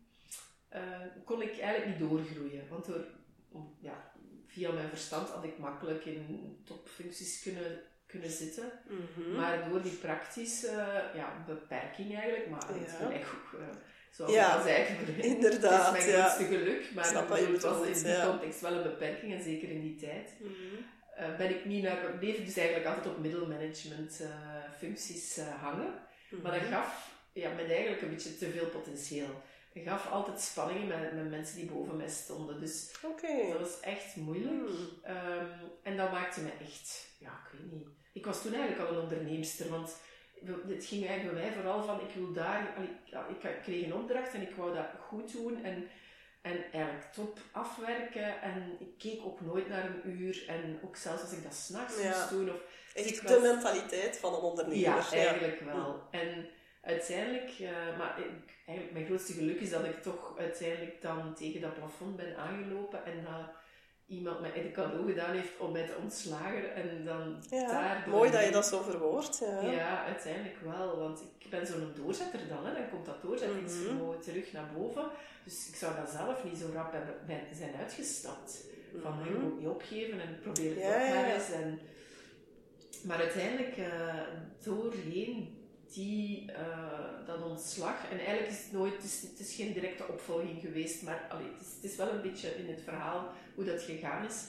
kon 1.25 1.43
ik 1.43 1.59
eigenlijk 1.59 1.87
niet 1.87 2.09
doorgroeien. 2.09 2.69
Want 2.69 2.85
door, 2.87 3.05
ja, 3.81 4.13
via 4.47 4.73
mijn 4.73 4.89
verstand 4.89 5.29
had 5.29 5.45
ik 5.45 5.59
makkelijk 5.59 6.05
in 6.05 6.59
topfuncties 6.65 7.43
kunnen, 7.43 7.81
kunnen 8.07 8.31
zitten. 8.31 8.73
Maar 9.35 9.69
door 9.69 9.83
die 9.83 9.93
praktische 9.97 10.71
ja, 11.15 11.45
beperking 11.47 12.15
eigenlijk, 12.15 12.49
maar 12.49 12.69
het 12.69 12.91
Ja. 12.91 12.97
gelijk 12.97 13.27
ook, 13.35 13.61
zoals 14.13 14.33
Ja, 14.33 14.51
ik 14.51 14.57
al 14.57 14.63
zei, 14.63 14.83
het 14.83 15.19
is 15.19 15.25
inderdaad, 15.25 15.93
mijn 15.93 16.09
ja. 16.09 16.29
grootste 16.29 16.57
geluk, 16.57 16.91
maar 16.95 17.05
Snap 17.05 17.29
bedoel, 17.29 17.53
het 17.53 17.63
was 17.63 17.87
in 17.87 17.93
die 17.93 18.07
ja. 18.07 18.27
context 18.27 18.61
wel 18.61 18.73
een 18.73 18.83
beperking, 18.83 19.33
en 19.33 19.43
zeker 19.43 19.69
in 19.69 19.81
die 19.81 19.97
tijd. 19.97 20.31
Mhm. 20.39 20.53
eh, 21.17 21.37
ben 21.37 21.51
ik 21.51 21.65
niet 21.65 21.83
naar, 21.83 22.17
bleef 22.19 22.45
dus 22.45 22.57
eigenlijk 22.57 22.89
altijd 22.89 23.07
op 23.07 23.19
middelmanagement 23.19 24.21
eh, 24.21 24.29
functies 24.79 25.37
eh, 25.37 25.63
hangen. 25.63 25.95
Maar 26.43 26.53
dat 26.53 26.69
gaf 26.69 27.11
ja, 27.33 27.51
me 27.53 27.63
eigenlijk 27.63 28.03
een 28.03 28.11
beetje 28.11 28.37
te 28.37 28.51
veel 28.51 28.67
potentieel. 28.67 29.43
Gaf 29.75 30.11
altijd 30.11 30.41
spanningen 30.41 30.87
met, 30.87 31.15
met 31.15 31.31
mensen 31.31 31.57
die 31.57 31.71
boven 31.71 31.97
mij 31.97 32.09
stonden. 32.09 32.61
Dus 32.61 32.91
dat 33.01 33.59
was 33.59 33.81
echt 33.81 34.17
moeilijk. 34.17 34.69
Hmm. 34.69 34.89
Ehm, 35.03 35.47
en 35.83 35.97
dat 35.97 36.13
maakte 36.13 36.41
me 36.41 36.51
echt, 36.61 37.07
ja, 37.19 37.29
ik 37.29 37.59
weet 37.59 37.73
niet. 37.73 37.89
Ik 38.13 38.27
was 38.27 38.43
toen 38.43 38.55
eigenlijk 38.55 38.89
al 38.89 38.97
een 38.97 39.03
onderneemster, 39.03 39.69
want 39.69 39.97
het 40.69 40.85
ging 40.85 41.07
eigenlijk 41.07 41.35
bij 41.39 41.45
mij 41.45 41.53
vooral 41.53 41.83
van, 41.85 42.01
ik 42.01 42.15
wil 42.15 42.33
daar, 42.33 42.75
ik, 43.31 43.43
ik 43.43 43.63
kreeg 43.63 43.85
een 43.85 43.95
opdracht 43.95 44.35
en 44.35 44.43
ik 44.43 44.55
wou 44.57 44.75
dat 44.75 44.87
goed 45.09 45.33
doen 45.33 45.65
en, 45.65 45.89
en 46.43 46.65
eigenlijk 46.73 47.13
top 47.13 47.39
afwerken. 47.53 48.41
En 48.43 48.77
ik 48.79 48.99
keek 48.99 49.25
ook 49.25 49.41
nooit 49.41 49.69
naar 49.69 49.85
een 49.85 50.11
uur 50.11 50.45
en 50.49 50.79
ook 50.85 50.97
zelfs 50.97 51.23
als 51.23 51.33
ik 51.33 51.43
dat 51.43 51.55
s'nachts 51.55 52.03
Ja. 52.03 52.09
moest 52.09 52.31
doen. 52.31 52.51
Of, 52.51 52.61
Echt 52.95 53.27
de 53.29 53.33
was- 53.35 53.43
mentaliteit 53.43 54.17
van 54.19 54.35
een 54.35 54.41
ondernemer. 54.41 54.79
ja, 54.79 55.11
eigenlijk 55.13 55.61
wel. 55.61 56.03
En 56.11 56.47
uiteindelijk, 56.81 57.51
eh, 57.61 57.99
maar 57.99 58.19
ik, 58.19 58.55
eigenlijk 58.67 58.93
mijn 58.93 59.07
grootste 59.07 59.33
geluk 59.33 59.61
is 59.61 59.71
dat 59.71 59.85
ik 59.85 60.03
toch 60.03 60.39
uiteindelijk 60.39 61.03
dan 61.03 61.35
tegen 61.35 61.61
dat 61.61 61.75
plafond 61.75 62.17
ben 62.17 62.37
aangelopen 62.37 63.05
en 63.05 63.25
dat 63.25 63.51
iemand 64.07 64.41
mij 64.41 64.65
een 64.65 64.73
cadeau 64.73 65.09
gedaan 65.09 65.35
heeft 65.35 65.59
om 65.59 65.73
mij 65.73 65.87
te 65.87 65.97
ontslagen 66.03 66.75
en 66.75 67.05
dan 67.05 67.37
Ja, 67.51 67.67
daar... 67.67 68.09
mooi 68.09 68.31
dat 68.31 68.45
je 68.45 68.51
dat 68.51 68.67
zo 68.67 68.83
verwoordt. 68.83 69.39
Ja. 69.39 69.71
Ja, 69.71 70.05
uiteindelijk 70.05 70.57
wel, 70.65 70.99
want 70.99 71.23
ik 71.39 71.51
ben 71.51 71.67
zo'n 71.67 71.93
doorzetter 71.95 72.41
dan, 72.49 72.67
hè. 72.67 72.73
dan 72.75 72.89
komt 72.91 73.07
dat 73.07 73.23
doorzettingsvermogen 73.23 74.21
terug 74.21 74.53
naar 74.53 74.69
boven. 74.77 75.05
Dus 75.45 75.69
ik 75.69 75.75
zou 75.75 75.97
dat 75.97 76.11
zelf 76.11 76.45
niet 76.45 76.59
zo 76.59 76.67
rap 76.75 76.93
hebben, 76.93 77.15
ben- 77.27 77.57
zijn 77.57 77.75
uitgestapt. 77.79 78.65
Van, 79.03 79.19
Mhm. 79.19 79.29
je 79.33 79.39
moet 79.39 79.59
niet 79.59 79.69
opgeven 79.69 80.21
en 80.21 80.39
probeer 80.43 80.71
het 80.71 80.79
Ja, 80.79 81.03
ja, 81.05 81.15
maar 81.15 81.35
eens. 81.35 81.51
En, 81.51 81.79
maar 83.05 83.19
uiteindelijk, 83.19 83.77
eh, 83.77 84.15
doorheen 84.63 85.57
die, 85.93 86.53
eh, 86.53 87.27
dat 87.27 87.43
ontslag, 87.43 88.11
en 88.11 88.19
eigenlijk 88.19 88.49
is 88.49 88.63
het 88.63 88.73
nooit, 88.73 88.95
het 88.95 89.05
is, 89.05 89.23
het 89.23 89.39
is 89.39 89.55
geen 89.55 89.73
directe 89.73 90.09
opvolging 90.09 90.61
geweest, 90.61 91.03
maar 91.03 91.27
allee, 91.31 91.47
het, 91.53 91.61
is, 91.61 91.75
het 91.75 91.91
is 91.91 91.97
wel 91.97 92.09
een 92.09 92.23
beetje 92.23 92.57
in 92.57 92.69
het 92.69 92.81
verhaal 92.85 93.33
hoe 93.55 93.65
dat 93.65 93.83
gegaan 93.83 94.27
is, 94.27 94.45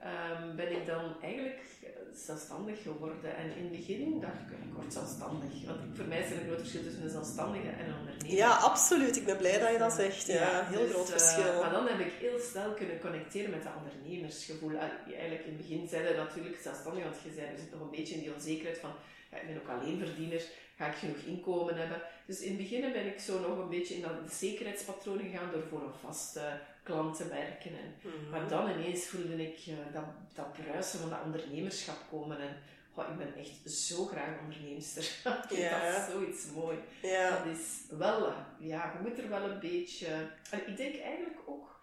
ehm, 0.00 0.56
ben 0.56 0.72
ik 0.72 0.86
dan 0.86 1.04
eigenlijk 1.22 1.60
eh, 1.82 1.88
zelfstandig 2.14 2.82
geworden. 2.82 3.36
En 3.36 3.56
in 3.56 3.62
het 3.62 3.76
begin 3.76 4.20
dacht 4.20 4.40
ik, 4.40 4.50
ik 4.50 4.72
word 4.74 4.92
zelfstandig. 4.92 5.52
Want 5.66 5.80
voor 5.94 6.04
mij 6.04 6.20
is 6.20 6.30
er 6.30 6.36
een 6.38 6.46
groot 6.46 6.58
verschil 6.58 6.82
tussen 6.82 7.02
een 7.02 7.10
zelfstandige 7.10 7.68
en 7.68 7.86
een 7.88 7.98
ondernemer. 7.98 8.36
Ja, 8.36 8.50
absoluut. 8.56 9.16
Ik 9.16 9.24
ben 9.24 9.36
blij 9.36 9.58
dat 9.58 9.72
je 9.72 9.78
dat 9.78 9.92
zegt. 9.92 10.26
Ja, 10.26 10.64
heel 10.64 10.80
dus, 10.80 10.90
groot 10.90 11.10
eh, 11.10 11.16
verschil. 11.18 11.60
maar 11.60 11.70
dan 11.70 11.86
heb 11.86 12.00
ik 12.00 12.12
heel 12.12 12.38
snel 12.38 12.72
kunnen 12.72 13.00
connecteren 13.00 13.50
met 13.50 13.62
dat 13.62 13.72
ondernemersgevoel. 13.80 14.76
Eigenlijk 14.78 15.44
in 15.44 15.52
het 15.52 15.56
begin 15.56 15.88
zeiden 15.88 16.16
natuurlijk 16.16 16.58
zelfstandig, 16.62 17.02
want 17.04 17.16
je 17.24 17.32
zei, 17.34 17.46
er 17.46 17.58
zit 17.58 17.72
nog 17.72 17.80
een 17.80 17.96
beetje 17.98 18.14
in 18.14 18.20
die 18.20 18.34
onzekerheid 18.34 18.78
van, 18.78 18.92
ja, 19.30 19.36
ik 19.38 19.46
ben 19.46 19.60
ook 19.60 19.80
alleenverdiener, 19.80 20.42
ga 20.78 20.86
ik 20.86 20.94
genoeg 20.94 21.16
inkomen 21.16 21.76
hebben? 21.76 22.02
Dus 22.26 22.40
in 22.40 22.48
het 22.48 22.56
begin 22.58 22.92
ben 22.92 23.06
ik 23.06 23.18
zo 23.20 23.40
nog 23.40 23.58
een 23.58 23.68
beetje 23.68 23.94
in 23.94 24.02
dat 24.02 24.32
zekerheidspatroon 24.32 25.18
gegaan 25.18 25.50
door 25.52 25.62
voor 25.70 25.82
een 25.82 25.98
vaste 26.00 26.60
klant 26.82 27.16
te 27.16 27.28
werken. 27.28 27.70
En, 27.70 27.94
Mhm. 28.10 28.30
Maar 28.30 28.48
dan 28.48 28.70
ineens 28.70 29.06
voelde 29.06 29.42
ik 29.50 29.58
eh, 29.66 29.74
dat, 29.92 30.04
dat 30.34 30.52
bruisen 30.52 30.98
van 31.00 31.10
dat 31.10 31.22
ondernemerschap 31.24 31.96
komen. 32.10 32.38
En 32.40 32.56
goh, 32.92 33.08
ik 33.10 33.16
ben 33.18 33.34
echt 33.36 33.70
zo 33.70 34.04
graag 34.04 34.40
onderneemster. 34.40 35.08
Ja. 35.48 35.92
dat 35.92 36.10
zoiets 36.10 36.46
mooi. 36.54 36.78
Ja. 37.02 37.30
Dat 37.44 37.56
is 37.56 37.80
wel, 37.98 38.32
ja, 38.58 38.92
je 38.96 39.08
moet 39.08 39.18
er 39.18 39.28
wel 39.28 39.50
een 39.50 39.60
beetje... 39.60 40.06
Allee, 40.50 40.64
ik 40.66 40.76
denk 40.76 41.00
eigenlijk 41.00 41.38
ook, 41.46 41.80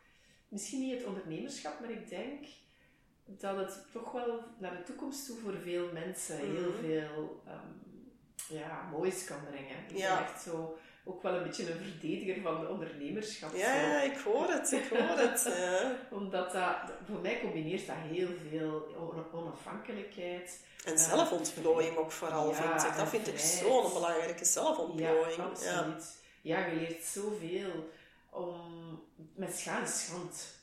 misschien 0.47 0.79
niet 0.79 0.93
het 0.97 1.05
ondernemerschap, 1.05 1.79
maar 1.79 1.89
ik 1.91 2.09
denk 2.09 2.45
dat 3.25 3.57
het 3.57 3.85
toch 3.91 4.11
wel 4.11 4.39
naar 4.59 4.77
de 4.77 4.83
toekomst 4.83 5.25
toe 5.25 5.37
voor 5.37 5.55
veel 5.63 5.89
mensen 5.93 6.37
heel 6.37 6.69
Mhm. 6.71 6.79
veel 6.81 7.41
ehm, 7.47 7.84
ja, 8.49 8.87
moois 8.91 9.23
kan 9.23 9.39
brengen. 9.49 9.75
Ik 9.89 9.97
Ja. 9.97 10.15
ben 10.17 10.25
echt 10.25 10.41
zo 10.41 10.77
ook 11.07 11.21
wel 11.23 11.33
een 11.33 11.43
beetje 11.43 11.71
een 11.71 11.77
verdediger 11.83 12.41
van 12.41 12.59
de 12.59 12.67
ondernemerschap. 12.67 13.55
Ja, 13.55 13.73
ja, 13.75 14.01
ik 14.01 14.17
hoor 14.17 14.47
het. 14.49 14.71
Ik 14.71 14.87
hoor 14.89 15.17
het. 15.17 15.43
Ja. 15.57 15.95
Omdat 16.19 16.51
dat, 16.51 16.75
voor 17.09 17.19
mij 17.19 17.39
combineert 17.41 17.87
dat 17.87 17.95
heel 17.99 18.27
veel 18.49 18.95
on- 18.99 19.39
onafhankelijkheid. 19.39 20.59
En 20.85 20.97
zelfontplooiing 20.99 21.97
ook 21.97 22.11
vooral, 22.11 22.49
Ja, 22.49 22.55
vind 22.79 22.91
ik. 22.91 22.97
Dat 22.97 23.09
vind 23.09 23.27
ik 23.27 23.39
zo'n 23.39 23.93
belangrijke 23.93 24.45
zelfontplooiing. 24.45 25.35
Ja, 25.37 25.43
absoluut. 25.43 26.17
Ja. 26.41 26.65
je 26.65 26.75
leert 26.75 27.03
zoveel 27.03 27.89
om, 28.29 29.01
met 29.35 29.57
schade 29.57 29.87
schand. 29.87 30.53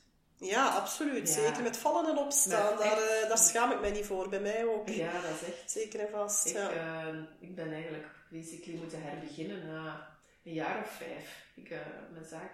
Ja, 0.43 0.67
absoluut. 0.69 1.27
Ja. 1.27 1.33
Zeker 1.33 1.63
met 1.63 1.77
vallen 1.77 2.09
en 2.09 2.17
opstaan. 2.17 2.77
Daar, 2.77 2.91
echt- 2.91 3.21
eh, 3.23 3.27
daar 3.29 3.37
schaam 3.37 3.71
ik 3.71 3.79
mij 3.81 3.91
niet 3.91 4.05
voor. 4.05 4.29
Bij 4.29 4.39
mij 4.39 4.65
ook. 4.65 4.89
Ja, 4.89 5.11
dat 5.11 5.31
is 5.41 5.47
echt 5.47 5.71
Zeker 5.71 5.99
en 5.99 6.09
vast. 6.11 6.45
Ik, 6.45 6.53
ja. 6.53 6.69
eh, 6.71 7.07
ik 7.39 7.55
ben 7.55 7.73
eigenlijk 7.73 8.05
basically 8.29 8.77
moeten 8.79 9.01
herbeginnen 9.03 9.67
na 9.67 10.07
een 10.43 10.53
jaar 10.53 10.79
of 10.83 10.89
vijf. 10.91 11.45
Ik, 11.55 11.69
eh, 11.69 11.77
mijn 12.11 12.25
zaak 12.25 12.51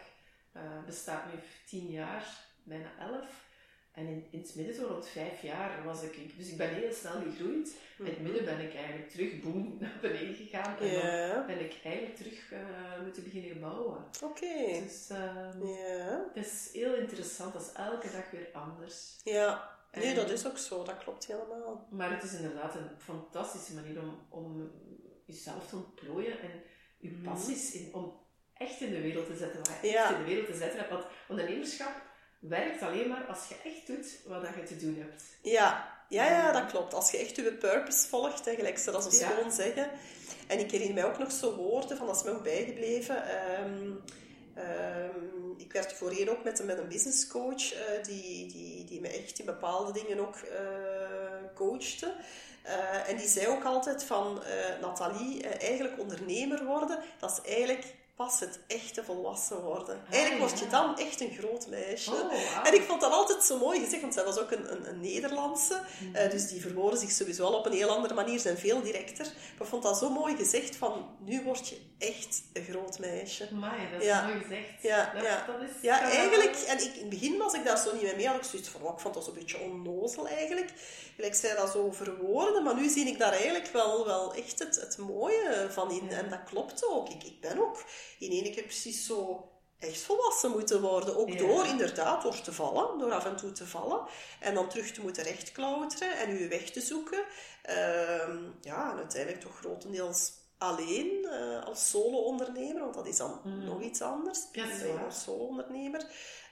bestaat 0.86 1.26
nu 1.34 1.40
tien 1.66 1.88
jaar, 1.92 2.24
bijna 2.64 2.90
elf. 3.00 3.26
En 3.94 4.08
in, 4.08 4.28
in 4.32 4.40
het 4.40 4.56
midden, 4.56 4.76
zo 4.76 4.86
rond 4.88 5.08
vijf 5.08 5.42
jaar, 5.42 5.84
was 5.84 6.04
ik... 6.04 6.38
Dus 6.38 6.50
ik 6.50 6.58
ben 6.58 6.70
heel 6.70 6.94
snel 6.94 7.22
gegroeid. 7.22 7.76
In 7.98 8.06
het 8.06 8.20
midden 8.22 8.46
ben 8.46 8.60
ik 8.60 8.76
eigenlijk 8.76 9.10
terug 9.10 9.40
boem 9.42 9.76
naar 9.80 9.98
beneden 10.02 10.36
gegaan. 10.36 10.78
En 10.78 11.30
dan 11.36 11.46
ben 11.46 11.60
ik 11.60 11.76
eigenlijk 11.84 12.16
terug 12.16 12.52
eh, 12.52 13.02
moeten 13.04 13.24
beginnen 13.24 13.60
bouwen. 13.60 14.06
oké. 14.24 14.80
Dus 14.84 15.10
ehm, 15.10 15.66
Ja. 15.68 16.30
het 16.34 16.46
is 16.46 16.70
heel 16.74 16.96
interessant. 16.96 17.54
Dat 17.54 17.62
is 17.62 17.72
elke 17.74 18.12
dag 18.12 18.32
weer 18.32 18.50
anders. 18.54 19.20
ja. 19.24 19.78
Nee, 19.92 20.06
En- 20.06 20.16
dat 20.16 20.30
is 20.30 20.48
ook 20.48 20.58
zo. 20.58 20.84
Dat 20.84 20.98
klopt 20.98 21.26
helemaal. 21.28 21.88
Maar 21.92 22.12
het 22.12 22.24
is 22.24 22.34
inderdaad 22.34 22.76
een 22.76 22.90
fantastische 22.98 23.74
manier 23.74 24.00
om, 24.02 24.20
om 24.30 24.72
jezelf 25.26 25.68
te 25.68 25.76
ontplooien 25.76 26.40
en 26.42 26.50
je 26.98 27.10
Mhm. 27.12 27.24
passies 27.24 27.72
in, 27.74 27.94
om 27.94 28.14
echt 28.54 28.82
in 28.82 28.90
de 28.90 29.02
wereld 29.02 29.26
te 29.26 29.36
zetten, 29.38 29.60
wat 29.60 29.78
je 29.82 29.88
Ja. 29.88 30.04
echt 30.04 30.12
in 30.14 30.18
de 30.20 30.30
wereld 30.30 30.46
te 30.48 30.56
zetten 30.58 30.80
hebt. 30.80 30.92
Want 30.92 31.06
ondernemerschap 31.28 31.92
werkt 32.40 32.82
alleen 32.82 33.08
maar 33.08 33.26
als 33.26 33.48
je 33.48 33.56
echt 33.64 33.88
doet 33.88 34.20
wat 34.26 34.42
dat 34.42 34.56
je 34.56 34.64
te 34.64 34.78
doen 34.78 34.98
hebt. 35.00 35.24
Ja. 35.42 35.98
Ja, 36.10 36.26
ja, 36.26 36.52
dat 36.52 36.66
klopt. 36.66 36.94
Als 36.94 37.12
je 37.12 37.18
echt 37.18 37.36
je 37.36 37.54
purpose 37.54 38.08
volgt, 38.08 38.46
hè, 38.46 38.56
gelijk 38.56 38.78
ze 38.78 38.92
dat 38.92 39.04
zo 39.04 39.10
Ja. 39.20 39.30
schoon 39.30 39.52
zeggen. 39.52 39.90
En 40.48 40.60
ik 40.60 40.72
herinner 40.72 40.96
mij 40.96 41.06
ook 41.06 41.18
nog 41.18 41.32
zo 41.32 41.56
woorden, 41.56 41.98
van 41.98 42.08
dat 42.08 42.16
is 42.16 42.24
me 42.24 42.30
ook 42.32 42.44
bijgebleven. 42.44 43.24
Ehm, 43.28 43.92
ehm, 44.56 45.52
ik 45.58 45.72
werkte 45.72 45.96
voorheen 45.96 46.30
ook 46.30 46.44
met 46.44 46.60
een, 46.60 46.66
met 46.66 46.78
een 46.78 46.88
business 46.88 47.28
coach, 47.28 47.74
eh, 47.74 48.04
die, 48.04 48.48
die, 48.52 48.84
die 48.86 49.02
me 49.02 49.08
echt 49.08 49.40
in 49.40 49.46
bepaalde 49.46 49.92
dingen 49.92 50.20
ook 50.20 50.36
eh, 50.36 51.56
coachte. 51.56 52.14
Eh, 52.64 53.10
en 53.10 53.18
die 53.18 53.28
zei 53.28 53.48
ook 53.48 53.64
altijd 53.64 54.04
van, 54.04 54.42
Nathalie, 54.82 55.48
eigenlijk 55.48 56.00
ondernemer 56.00 56.66
worden, 56.66 57.00
dat 57.20 57.42
is 57.44 57.54
eigenlijk 57.54 57.86
pas 58.26 58.40
het 58.40 58.60
echte 58.68 59.04
volwassen 59.04 59.62
worden. 59.62 60.02
Eigenlijk 60.10 60.42
word 60.48 60.60
je 60.60 60.66
ja. 60.66 60.72
dan 60.72 60.98
echt 60.98 61.22
een 61.22 61.36
groot 61.40 61.68
meisje. 61.68 62.12
Oh. 62.12 62.68
En 62.68 62.74
ik 62.74 62.82
vond 62.82 63.02
dat 63.02 63.12
altijd 63.12 63.44
zo 63.44 63.58
mooi 63.58 63.80
gezegd, 63.80 64.02
want 64.02 64.14
zij 64.14 64.24
was 64.24 64.38
ook 64.40 64.52
een, 64.52 64.72
een, 64.72 64.90
een 64.90 65.00
Nederlandse. 65.00 65.82
Mhm. 66.00 66.16
eh, 66.16 66.32
dus 66.32 66.48
die 66.48 66.62
verwoorden 66.62 67.00
zich 67.00 67.12
sowieso 67.12 67.44
al 67.44 67.54
op 67.54 67.66
een 67.66 67.72
heel 67.74 67.90
andere 67.90 68.14
manier, 68.14 68.40
zijn 68.40 68.58
veel 68.58 68.82
directer. 68.82 69.26
Maar 69.26 69.62
ik 69.62 69.66
vond 69.66 69.84
dat 69.84 69.98
zo 69.98 70.10
mooi 70.10 70.36
gezegd 70.36 70.76
van, 70.76 71.10
nu 71.20 71.44
word 71.44 71.68
je 71.70 71.78
echt 71.98 72.42
een 72.54 72.64
groot 72.64 73.00
meisje. 73.00 73.50
Amai, 73.52 73.92
dat 73.92 74.02
is 74.02 74.08
Ja. 74.08 74.26
mooi 74.28 74.40
gezegd. 74.40 74.82
Ja, 74.82 75.12
dat, 75.14 75.24
ja. 75.24 75.46
dat 75.46 75.62
is, 75.62 75.82
Ja, 75.82 76.02
eigenlijk, 76.02 76.56
en 76.56 76.78
ik, 76.78 76.94
in 76.94 77.00
het 77.00 77.10
begin 77.10 77.38
was 77.38 77.54
ik 77.54 77.64
daar 77.66 77.78
zo 77.78 77.94
niet 77.94 78.02
mee 78.02 78.16
mee, 78.16 78.28
had 78.28 78.36
ik 78.36 78.44
zoiets 78.44 78.70
van, 78.70 78.82
oh, 78.82 78.94
ik 78.94 79.00
vond 79.00 79.14
dat 79.14 79.24
zo'n 79.24 79.34
beetje 79.34 79.60
onnozel 79.60 80.28
eigenlijk. 80.28 80.74
Gelijk 81.16 81.36
zij 81.36 81.56
dat 81.56 81.72
zo 81.72 81.92
verwoorden, 81.92 82.64
maar 82.64 82.76
nu 82.76 82.90
zie 82.90 83.08
ik 83.08 83.20
daar 83.20 83.34
eigenlijk 83.34 83.68
wel, 83.68 84.06
wel 84.06 84.34
echt 84.34 84.60
het, 84.60 84.76
het 84.76 84.98
mooie 84.98 85.68
van 85.70 85.92
in. 85.92 86.10
En 86.12 86.30
dat 86.30 86.44
klopt 86.46 86.86
ook. 86.88 87.10
Ik, 87.10 87.24
ik 87.24 87.40
ben 87.42 87.60
ook 87.60 87.78
in 88.20 88.32
één 88.32 88.54
keer 88.54 88.64
precies 88.64 89.06
zo 89.06 89.50
echt 89.80 90.02
volwassen 90.02 90.52
moeten 90.52 90.82
worden. 90.82 91.16
Ook 91.18 91.30
Ja. 91.30 91.38
door, 91.38 91.66
inderdaad, 91.66 92.22
door 92.24 92.42
te 92.42 92.54
vallen, 92.54 93.00
door 93.00 93.12
af 93.12 93.26
en 93.26 93.36
toe 93.36 93.52
te 93.52 93.68
vallen. 93.68 94.02
En 94.40 94.54
dan 94.54 94.70
terug 94.70 94.92
te 94.92 95.02
moeten 95.02 95.24
rechtklauteren 95.24 96.18
en 96.18 96.38
je 96.38 96.48
weg 96.48 96.70
te 96.72 96.82
zoeken. 96.82 97.24
Ehm, 97.64 98.44
ja, 98.62 98.92
en 98.92 98.98
uiteindelijk 98.98 99.42
toch 99.42 99.58
grotendeels 99.58 100.32
alleen 100.58 101.26
eh, 101.32 101.66
als 101.66 101.90
solo-ondernemer, 101.90 102.82
want 102.82 102.94
dat 102.94 103.08
is 103.08 103.18
dan 103.18 103.42
Mm. 103.44 103.64
nog 103.64 103.82
iets 103.82 104.02
anders. 104.02 104.40
Ja, 104.52 105.04
als 105.06 105.24
solo-ondernemer. 105.24 106.06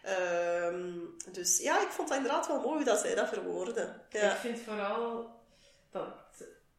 Ehm, 0.03 0.93
dus 1.31 1.57
ja, 1.59 1.81
ik 1.81 1.87
vond 1.89 2.07
dat 2.07 2.17
inderdaad 2.17 2.47
wel 2.47 2.59
mooi 2.61 2.83
dat 2.83 2.99
zij 2.99 3.15
dat 3.15 3.27
verwoorden. 3.27 4.01
Ja. 4.09 4.31
Ik 4.33 4.37
vind 4.39 4.59
vooral 4.59 5.29
dat 5.91 6.13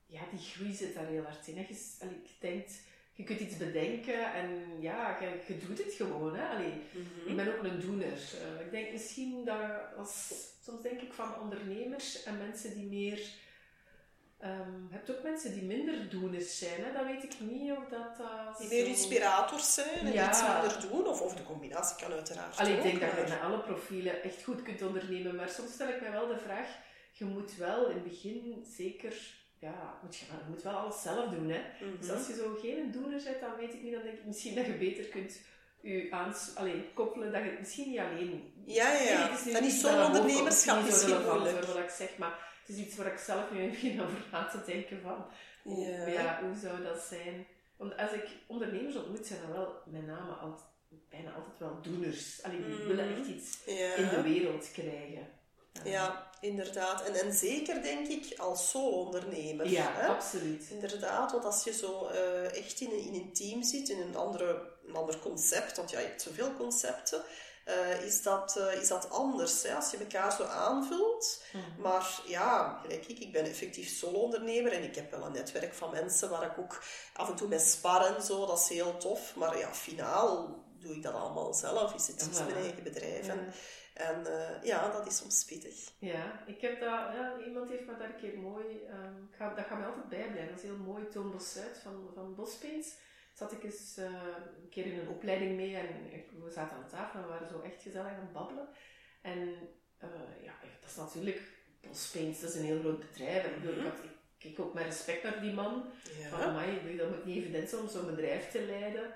ja, 0.07 0.21
die 0.31 0.39
groei 0.41 0.73
zit 0.75 0.95
daar 0.95 1.07
heel 1.07 1.23
hard 1.23 1.47
in. 1.47 1.57
hè. 1.57 1.67
Je, 1.69 2.07
ik 2.25 2.41
denk, 2.41 2.69
je 3.19 3.25
kunt 3.25 3.41
iets 3.41 3.57
bedenken 3.57 4.33
en 4.35 4.49
ja, 4.81 5.19
je, 5.21 5.53
je 5.55 5.59
doet 5.67 5.79
het 5.85 5.93
gewoon. 5.95 6.37
Hè? 6.37 6.49
Allee, 6.49 6.73
Mhm. 6.93 7.29
Ik 7.31 7.37
ben 7.37 7.57
ook 7.57 7.65
een 7.65 7.81
doener. 7.81 8.13
Eh, 8.43 8.65
ik 8.65 8.71
denk 8.71 8.93
misschien 8.93 9.45
dat 9.45 9.61
als, 9.97 10.33
soms 10.65 10.83
denk 10.83 11.01
ik 11.01 11.13
van 11.13 11.41
ondernemers 11.41 12.23
en 12.23 12.39
mensen 12.39 12.75
die 12.75 12.87
meer. 12.87 13.21
ehm, 14.39 14.73
je 14.89 14.95
hebt 14.95 15.11
ook 15.11 15.23
mensen 15.23 15.53
die 15.53 15.63
minder 15.63 16.09
doeners 16.11 16.59
zijn. 16.59 16.85
Hè? 16.85 16.93
Dat 16.93 17.05
weet 17.07 17.23
ik 17.25 17.41
niet 17.41 17.71
of 17.73 17.85
dat. 17.91 18.17
Die 18.59 18.69
meer 18.69 18.83
zo- 18.85 18.91
inspirators 18.91 19.75
zijn 19.75 19.99
en 20.07 20.13
Ja. 20.13 20.29
iets 20.29 20.43
minder 20.43 20.91
doen. 20.91 21.07
Of, 21.07 21.21
of 21.21 21.35
de 21.35 21.43
combinatie 21.43 21.97
kan 22.05 22.13
uiteraard 22.13 22.57
Allee, 22.59 22.77
ik 22.77 22.83
denk 22.83 23.01
dat 23.01 23.11
je 23.11 23.17
met 23.29 23.41
alle 23.41 23.61
profielen 23.61 24.23
echt 24.23 24.43
goed 24.43 24.63
kunt 24.63 24.83
ondernemen, 24.83 25.35
maar 25.37 25.49
soms 25.49 25.73
stel 25.73 25.89
ik 25.89 26.01
mij 26.01 26.11
wel 26.11 26.27
de 26.29 26.39
vraag: 26.39 26.69
je 27.13 27.25
moet 27.25 27.57
wel 27.57 27.89
in 27.89 27.95
het 27.95 28.05
begin 28.05 28.65
zeker, 28.77 29.15
ja, 29.61 29.99
moet 30.03 30.17
je, 30.17 30.25
je 30.27 30.33
moet 30.49 30.63
wel 30.63 30.73
alles 30.73 31.03
zelf 31.03 31.31
doen. 31.31 31.51
Hè? 31.51 31.61
Mhm. 31.85 31.99
Dus 32.01 32.11
als 32.11 32.27
je 32.27 32.35
zo 32.35 32.55
geen 32.63 32.91
doener 32.91 33.23
bent, 33.25 33.41
dan 33.41 33.57
weet 33.59 33.75
ik 33.75 33.83
niet, 33.83 33.93
dan 33.93 34.03
denk 34.03 34.19
ik 34.19 34.25
misschien 34.25 34.55
dat 34.55 34.67
je 34.67 34.73
beter 34.73 35.05
kunt 35.05 35.41
je 35.81 36.07
aans, 36.11 36.51
allee, 36.55 36.85
koppelen, 36.95 37.33
dat 37.33 37.43
je 37.43 37.49
het 37.51 37.59
misschien 37.59 37.91
niet 37.91 37.99
alleen. 37.99 38.53
Ja, 38.67 38.93
ja, 38.93 39.31
is 39.31 39.45
dat 39.53 39.61
komt, 39.61 39.73
solo-ondernemerschap 39.73 40.83
het 40.83 40.95
is 40.95 41.03
heel 41.03 41.13
relevant 41.17 41.41
moeilijk. 41.41 41.65
voor 41.65 41.75
wat 41.75 41.83
ik 41.83 41.91
zeg, 41.91 42.17
maar 42.19 42.39
het 42.67 42.77
is 42.77 42.85
iets 42.85 42.97
waar 42.97 43.07
ik 43.13 43.19
zelf 43.19 43.51
nu 43.53 43.69
begin 43.71 44.01
over 44.05 44.19
na 44.33 44.45
te 44.49 44.63
denken 44.67 45.01
van, 45.01 45.27
hoe, 45.63 45.87
Ja. 45.87 46.07
ja. 46.07 46.41
hoe 46.43 46.57
zou 46.57 46.83
dat 46.83 47.01
zijn? 47.01 47.47
Want 47.77 47.97
als 47.97 48.13
ik 48.13 48.27
ondernemers 48.47 48.97
ontmoet, 48.97 49.27
zijn 49.27 49.41
dat 49.47 49.51
wel 49.57 49.83
met 49.87 50.07
name 50.07 50.33
altijd, 50.33 50.67
bijna 51.11 51.33
altijd 51.33 51.59
wel 51.59 51.79
doeners. 51.83 52.43
Allee, 52.43 52.65
die 52.65 52.75
Mhm. 52.75 52.87
willen 52.87 53.17
echt 53.17 53.27
iets 53.27 53.59
Ja. 53.67 53.95
in 53.95 54.09
de 54.09 54.23
wereld 54.23 54.71
krijgen. 54.73 55.27
Ja, 55.85 56.31
inderdaad. 56.41 57.03
En, 57.03 57.15
en 57.15 57.33
zeker 57.33 57.83
denk 57.83 58.09
ik 58.09 58.39
als 58.39 58.71
solo-ondernemer. 58.71 59.69
Ja, 59.69 59.93
hè? 59.93 60.07
absoluut. 60.07 60.67
Inderdaad, 60.71 61.33
want 61.33 61.45
als 61.45 61.65
je 61.65 61.73
zo 61.73 62.07
eh, 62.07 62.57
echt 62.57 62.81
in 62.81 62.91
een, 62.91 63.05
in 63.05 63.15
een 63.15 63.33
team 63.33 63.63
zit, 63.63 63.89
in 63.89 64.01
een, 64.01 64.17
andere, 64.17 64.71
een 64.87 64.97
ander 64.97 65.19
concept, 65.19 65.77
want 65.77 65.91
ja, 65.91 65.99
je 65.99 66.07
hebt 66.07 66.23
zoveel 66.23 66.55
concepten, 66.55 67.23
eh, 67.69 68.03
is, 68.03 68.23
dat, 68.23 68.57
eh, 68.57 68.81
is 68.81 68.89
dat 68.89 69.11
anders. 69.11 69.63
Hè? 69.63 69.75
Als 69.75 69.91
je 69.91 69.97
elkaar 69.97 70.33
zo 70.33 70.45
aanvult. 70.45 71.43
Mhm. 71.53 71.81
Maar 71.81 72.21
ja, 72.27 72.79
gelijk 72.83 73.07
ik, 73.07 73.19
ik 73.19 73.33
ben 73.33 73.45
effectief 73.45 73.89
solo-ondernemer 73.89 74.73
en 74.73 74.83
ik 74.83 74.95
heb 74.95 75.11
wel 75.11 75.25
een 75.25 75.33
netwerk 75.33 75.75
van 75.75 75.91
mensen 75.91 76.31
waar 76.31 76.43
ik 76.43 76.59
ook 76.59 76.83
af 77.13 77.29
en 77.29 77.37
toe 77.37 77.49
mee 77.49 77.59
spar 77.59 78.17
en 78.17 78.23
zo. 78.23 78.47
Dat 78.47 78.59
is 78.59 78.69
heel 78.69 78.97
tof. 78.97 79.35
Maar 79.37 79.59
ja, 79.59 79.75
finaal 79.75 80.65
doe 80.81 80.95
ik 80.95 81.03
dat 81.03 81.15
allemaal 81.15 81.55
zelf. 81.55 81.95
Is 81.95 82.07
het 82.07 82.29
is 82.31 82.39
mijn 82.39 82.57
eigen 82.57 82.83
bedrijf. 82.83 83.29
En, 83.29 83.37
Ja. 83.37 83.43
en 83.43 83.53
eh, 84.27 84.63
ja, 84.63 84.93
dat 84.93 85.07
is 85.07 85.17
soms 85.17 85.45
pittig. 85.45 85.91
Ja, 85.99 86.43
ik 86.47 86.61
heb 86.61 86.81
dat, 86.81 86.91
ja, 86.91 87.37
iemand 87.47 87.71
heeft 87.71 87.87
me 87.87 87.97
daar 87.97 88.09
een 88.09 88.17
keer 88.21 88.39
mooi, 88.39 88.65
ik 89.31 89.37
ga, 89.37 89.55
dat 89.55 89.67
gaat 89.67 89.79
mij 89.79 89.87
altijd 89.87 90.09
bijblijven. 90.09 90.49
Dat 90.55 90.57
is 90.65 90.69
heel 90.71 90.77
mooi, 90.77 91.09
Toon 91.09 91.31
Bosuit 91.31 91.79
van, 91.83 92.11
van 92.15 92.35
Bospeens. 92.35 92.95
Zat 93.35 93.53
ik 93.53 93.63
eens 93.65 93.97
eh, 93.97 94.05
een 94.63 94.69
keer 94.71 94.87
in 94.87 94.99
een 94.99 95.09
opleiding 95.09 95.57
mee 95.57 95.77
en 95.77 96.13
ik- 96.13 96.31
we 96.45 96.51
zaten 96.51 96.77
aan 96.77 96.89
tafel 96.89 97.19
en 97.19 97.25
we 97.27 97.33
waren 97.33 97.49
zo 97.49 97.61
echt 97.61 97.83
gezellig 97.83 98.13
aan 98.13 98.21
het 98.21 98.33
babbelen. 98.33 98.69
En 99.23 99.39
eh, 99.99 100.09
ja, 100.43 100.53
dat 100.81 100.91
is 100.91 100.97
natuurlijk, 100.97 101.41
Bospeens, 101.81 102.41
dat 102.41 102.51
is 102.51 102.57
een 102.57 102.65
heel 102.65 102.81
groot 102.81 102.99
bedrijf. 102.99 103.45
En 103.45 103.51
ik, 103.55 103.61
bedoel, 103.63 103.85
ik, 103.87 103.93
ik 104.03 104.11
keek 104.39 104.59
ook 104.61 104.75
met 104.75 104.85
respect 104.85 105.23
naar 105.23 105.41
die 105.41 105.53
man. 105.53 105.85
Van, 106.29 106.41
amai, 106.41 106.97
dat 106.97 107.09
moet 107.11 107.25
niet 107.25 107.37
evident 107.43 107.69
zijn 107.69 107.83
om 107.83 107.89
zo'n 107.89 108.07
bedrijf 108.07 108.51
te 108.51 108.63
leiden. 108.63 109.13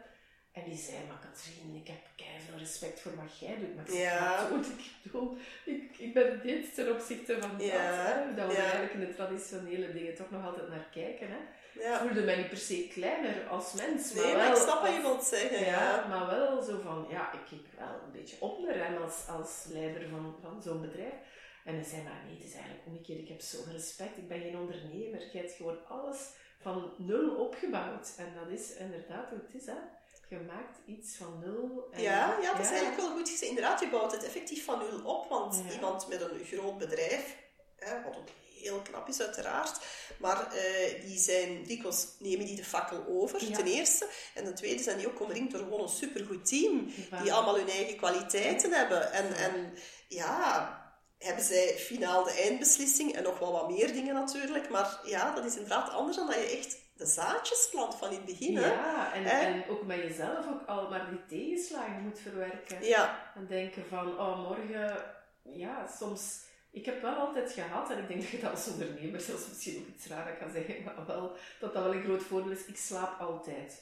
En 0.52 0.62
die 0.64 0.76
zei, 0.78 0.96
maar 1.08 1.18
Katrien, 1.30 1.74
ik 1.74 1.86
heb 1.88 2.00
veel 2.46 2.58
respect 2.58 3.00
voor 3.00 3.16
wat 3.16 3.38
jij 3.38 3.56
doet. 3.58 3.74
Maar 3.76 3.88
ik 3.88 3.92
Ja. 3.92 4.00
"Ja, 4.00 4.36
goed, 4.50 4.66
ik 4.66 4.90
bedoel, 5.02 5.36
ik, 5.64 5.98
ik 5.98 6.14
ben 6.14 6.40
dit 6.42 6.74
ten 6.74 6.92
opzichte 6.94 7.40
van 7.40 7.50
dat. 7.58 7.66
Ja, 7.66 7.80
Hè, 7.80 8.34
dat 8.34 8.46
we 8.46 8.52
ja. 8.52 8.58
eigenlijk 8.62 8.92
in 8.92 9.00
de 9.00 9.14
traditionele 9.14 9.92
dingen 9.92 10.14
toch 10.14 10.30
nog 10.30 10.44
altijd 10.46 10.68
naar 10.68 10.88
kijken. 10.92 11.28
Hè. 11.30 11.38
Ja. 11.80 11.94
Ik 11.94 12.00
voelde 12.00 12.22
mij 12.22 12.36
niet 12.36 12.48
per 12.48 12.56
se 12.58 12.88
kleiner 12.92 13.48
als 13.48 13.72
mens. 13.72 14.12
Maar 14.14 14.24
wel 14.24 14.36
maar 14.36 14.48
ik 14.48 14.56
snap 14.56 14.80
wat 14.82 14.94
je 14.94 15.00
wilt 15.00 15.24
zeggen. 15.24 15.64
ja, 15.64 16.06
maar 16.08 16.26
wel 16.26 16.62
zo 16.62 16.80
van, 16.80 17.06
ja, 17.10 17.32
ik 17.32 17.40
kijk 17.50 17.66
wel 17.78 18.00
een 18.04 18.12
beetje 18.12 18.36
op 18.40 18.66
hem 18.66 18.96
als, 19.02 19.26
als 19.28 19.64
leider 19.68 20.08
van, 20.08 20.36
van 20.42 20.62
zo'n 20.62 20.80
bedrijf. 20.80 21.14
En 21.64 21.74
hij 21.74 21.84
zei, 21.84 22.02
maar 22.02 22.22
nee, 22.26 22.34
het 22.36 22.44
is 22.46 22.54
eigenlijk 22.54 22.86
omgekeerd. 22.86 23.18
Ik 23.18 23.28
heb 23.28 23.40
zoveel 23.40 23.72
respect. 23.72 24.16
Ik 24.18 24.28
ben 24.28 24.40
geen 24.40 24.56
ondernemer. 24.56 25.28
Je 25.32 25.38
hebt 25.38 25.52
gewoon 25.52 25.86
alles 25.88 26.30
van 26.60 26.92
nul 26.98 27.34
opgebouwd. 27.34 28.14
En 28.18 28.32
dat 28.34 28.58
is 28.58 28.76
inderdaad 28.76 29.28
hoe 29.30 29.38
het 29.46 29.54
is, 29.62 29.66
hè. 29.66 29.78
Je 30.32 30.40
maakt 30.46 30.78
iets 30.86 31.16
van 31.16 31.38
nul. 31.44 31.88
En, 31.90 32.02
Ja, 32.02 32.38
ja, 32.42 32.52
dat 32.52 32.60
is 32.64 32.70
eigenlijk 32.70 32.96
wel 33.00 33.10
goed 33.10 33.28
gezegd. 33.28 33.42
Inderdaad, 33.42 33.80
je 33.80 33.88
bouwt 33.88 34.12
het 34.12 34.24
effectief 34.24 34.64
van 34.64 34.78
nul 34.78 35.04
op. 35.04 35.28
Want 35.28 35.62
Ja. 35.66 35.72
iemand 35.74 36.08
met 36.08 36.20
een 36.20 36.44
groot 36.52 36.78
bedrijf, 36.78 37.36
hè, 37.76 38.02
wat 38.02 38.16
ook 38.16 38.28
heel 38.62 38.80
knap 38.80 39.08
is 39.08 39.20
uiteraard, 39.20 39.78
maar 40.18 40.52
eh, 40.52 41.04
die 41.06 41.18
zijn 41.18 41.62
dikwijls 41.64 42.06
nemen 42.18 42.46
die 42.46 42.56
de 42.56 42.64
fakkel 42.64 43.04
over, 43.08 43.44
Ja. 43.44 43.56
ten 43.56 43.66
eerste. 43.66 44.08
En 44.34 44.44
ten 44.44 44.54
tweede 44.54 44.82
zijn 44.82 44.98
die 44.98 45.06
ook 45.06 45.20
omringd 45.20 45.52
door 45.52 45.60
gewoon 45.60 45.80
een 45.82 45.88
supergoed 45.88 46.46
team, 46.46 46.92
die 47.22 47.32
allemaal 47.32 47.56
hun 47.56 47.68
eigen 47.68 47.96
kwaliteiten 47.96 48.72
hebben. 48.72 49.12
En, 49.12 49.34
en 49.34 49.74
ja, 50.08 50.80
hebben 51.18 51.44
zij 51.44 51.78
finaal 51.78 52.24
de 52.24 52.30
eindbeslissing 52.32 53.14
en 53.14 53.22
nog 53.22 53.38
wel 53.38 53.52
wat 53.52 53.70
meer 53.70 53.92
dingen 53.92 54.14
natuurlijk. 54.14 54.68
Maar 54.70 55.00
ja, 55.04 55.34
dat 55.34 55.44
is 55.44 55.54
inderdaad 55.54 55.90
anders 55.90 56.16
dan 56.16 56.26
dat 56.26 56.36
je 56.36 56.56
echt 56.58 56.78
de 57.02 57.08
zaadjes 57.08 57.68
plant 57.70 57.94
van 57.94 58.08
in 58.08 58.16
het 58.16 58.24
begin. 58.24 58.52
Ja, 58.52 59.14
en, 59.14 59.24
en 59.24 59.64
ook 59.68 59.86
met 59.86 60.02
jezelf 60.02 60.46
ook 60.48 60.66
al 60.66 60.88
maar 60.88 61.10
die 61.10 61.38
tegenslagen 61.38 62.02
moet 62.02 62.18
verwerken. 62.18 62.84
Ja, 62.84 63.32
En 63.34 63.46
denken 63.46 63.84
van, 63.88 64.18
oh, 64.18 64.48
morgen... 64.48 64.96
Ja, 65.42 65.86
soms... 65.98 66.40
Ik 66.70 66.84
heb 66.84 67.02
wel 67.02 67.14
altijd 67.14 67.52
gehad, 67.52 67.90
en 67.90 67.98
ik 67.98 68.08
denk 68.08 68.20
dat 68.22 68.30
je 68.30 68.40
dat 68.40 68.50
als 68.50 68.68
ondernemer, 68.68 69.20
zelfs 69.20 69.48
misschien 69.48 69.78
ook 69.78 69.94
iets 69.94 70.06
raar 70.06 70.36
kan 70.36 70.50
zeggen, 70.50 70.82
maar 70.84 71.06
wel, 71.06 71.36
dat 71.60 71.74
dat 71.74 71.82
wel 71.82 71.94
een 71.94 72.04
groot 72.04 72.22
voordeel 72.22 72.52
is. 72.52 72.66
Ik 72.66 72.76
slaap 72.76 73.20
altijd. 73.20 73.80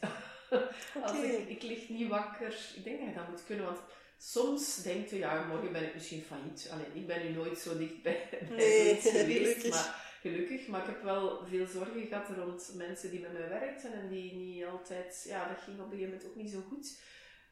Als 1.03 1.12
ik, 1.12 1.49
ik 1.49 1.62
lig 1.62 1.89
niet 1.89 2.09
wakker. 2.09 2.55
Ik 2.77 2.85
denk 2.85 2.99
dat 2.99 3.09
je 3.09 3.14
dat 3.14 3.29
moet 3.29 3.45
kunnen, 3.47 3.64
want 3.64 3.81
soms 4.18 4.83
denk 4.83 5.09
je, 5.09 5.18
ja, 5.18 5.45
morgen 5.45 5.73
ben 5.73 5.85
ik 5.85 5.95
misschien 5.95 6.23
failliet. 6.23 6.68
Alleen, 6.73 6.95
ik 6.95 7.07
ben 7.07 7.23
nu 7.23 7.29
nooit 7.29 7.59
zo 7.59 7.79
dicht 7.79 8.03
bij, 8.03 8.29
bij 8.49 8.57
Nee, 8.57 8.97
geweest, 8.97 9.68
maar 9.68 9.99
gelukkig. 10.21 10.66
Maar 10.66 10.81
ik 10.81 10.87
heb 10.87 11.03
wel 11.03 11.47
veel 11.47 11.66
zorgen 11.66 12.07
gehad 12.07 12.29
rond 12.37 12.73
mensen 12.75 13.11
die 13.11 13.21
met 13.21 13.33
mij 13.33 13.49
werkten 13.49 13.93
en 13.93 14.09
die 14.09 14.33
niet 14.33 14.64
altijd, 14.64 15.25
ja, 15.29 15.49
dat 15.49 15.62
ging 15.62 15.79
op 15.79 15.85
een 15.85 15.91
gegeven 15.91 16.12
moment 16.12 16.29
ook 16.29 16.37
niet 16.37 16.51
zo 16.51 16.61
goed. 16.68 17.01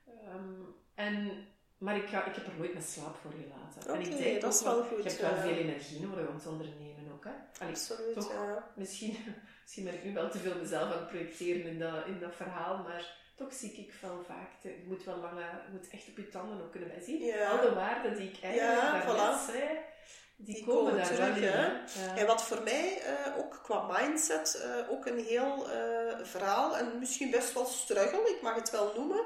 Ehm, 0.06 0.60
en, 0.94 1.46
maar 1.78 1.96
ik, 1.96 2.08
ga, 2.08 2.24
ik 2.24 2.34
heb 2.34 2.46
er 2.46 2.52
nooit 2.58 2.72
mijn 2.72 2.84
slaap 2.84 3.16
voor 3.16 3.30
gelaten. 3.30 3.94
en 3.94 4.00
ik 4.00 4.18
denk 4.18 4.40
dat 4.40 4.54
is 4.54 4.62
wel 4.62 4.76
Je 4.82 4.88
goed, 4.88 5.04
hebt 5.04 5.20
wel 5.20 5.36
veel 5.36 5.56
energie 5.56 6.00
nodig 6.00 6.28
om 6.28 6.38
te 6.38 6.48
ondernemen 6.48 7.12
ook. 7.12 7.24
Hè? 7.24 7.30
Allee, 7.58 7.72
absoluut. 7.72 8.14
toch? 8.14 8.32
Ja. 8.32 8.72
misschien, 8.76 9.16
misschien 9.62 9.84
ben 9.84 9.94
ik 9.94 10.04
nu 10.04 10.12
wel 10.12 10.30
te 10.30 10.38
veel 10.38 10.58
mezelf 10.58 10.92
aan 10.92 10.98
het 10.98 11.08
projecteren 11.08 11.66
in 11.66 11.78
dat, 11.78 12.06
in 12.06 12.18
dat 12.20 12.34
verhaal, 12.34 12.82
maar 12.82 13.16
toch 13.36 13.52
zie 13.52 13.72
ik 13.72 13.92
wel 14.00 14.24
vaak, 14.26 14.50
je 14.62 14.84
moet 14.86 15.04
wel 15.04 15.16
lange, 15.16 15.40
je 15.40 15.72
moet 15.72 15.88
echt 15.90 16.08
op 16.08 16.16
je 16.16 16.28
tanden 16.28 16.62
ook 16.62 16.70
kunnen 16.72 17.02
zien. 17.02 17.24
Ja. 17.24 17.50
Al 17.50 17.60
de 17.68 17.74
waarden 17.74 18.16
die 18.16 18.28
ik 18.30 18.42
eigenlijk 18.42 18.80
Ja, 18.80 18.92
daarnet 18.92 19.40
voilà. 19.42 19.52
zei, 19.52 19.78
die, 20.40 20.64
komen, 20.64 20.76
komen 20.76 20.96
daar 20.96 21.06
terug, 21.06 21.40
hè. 21.40 21.66
Ja. 22.06 22.16
En 22.16 22.26
wat 22.26 22.42
voor 22.42 22.62
mij 22.62 23.00
eh, 23.00 23.38
ook 23.38 23.60
qua 23.62 23.98
mindset 23.98 24.54
eh, 24.54 24.90
ook 24.90 25.06
een 25.06 25.18
heel 25.18 25.70
eh, 25.70 26.24
verhaal 26.24 26.76
en 26.76 26.98
misschien 26.98 27.30
best 27.30 27.52
wel 27.52 27.64
struggle, 27.64 28.30
ik 28.30 28.42
mag 28.42 28.54
het 28.54 28.70
wel 28.70 28.92
noemen, 28.96 29.24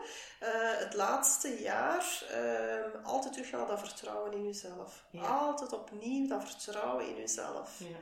het 0.79 0.95
laatste 0.95 1.63
jaar 1.63 2.25
eh, 2.31 3.05
altijd 3.05 3.33
terug 3.33 3.51
naar 3.51 3.67
dat 3.67 3.79
vertrouwen 3.79 4.33
in 4.33 4.45
jezelf. 4.45 5.05
Ja. 5.11 5.21
Altijd 5.21 5.73
opnieuw 5.73 6.29
dat 6.29 6.45
vertrouwen 6.45 7.09
in 7.09 7.17
jezelf. 7.17 7.79
Ja. 7.79 7.97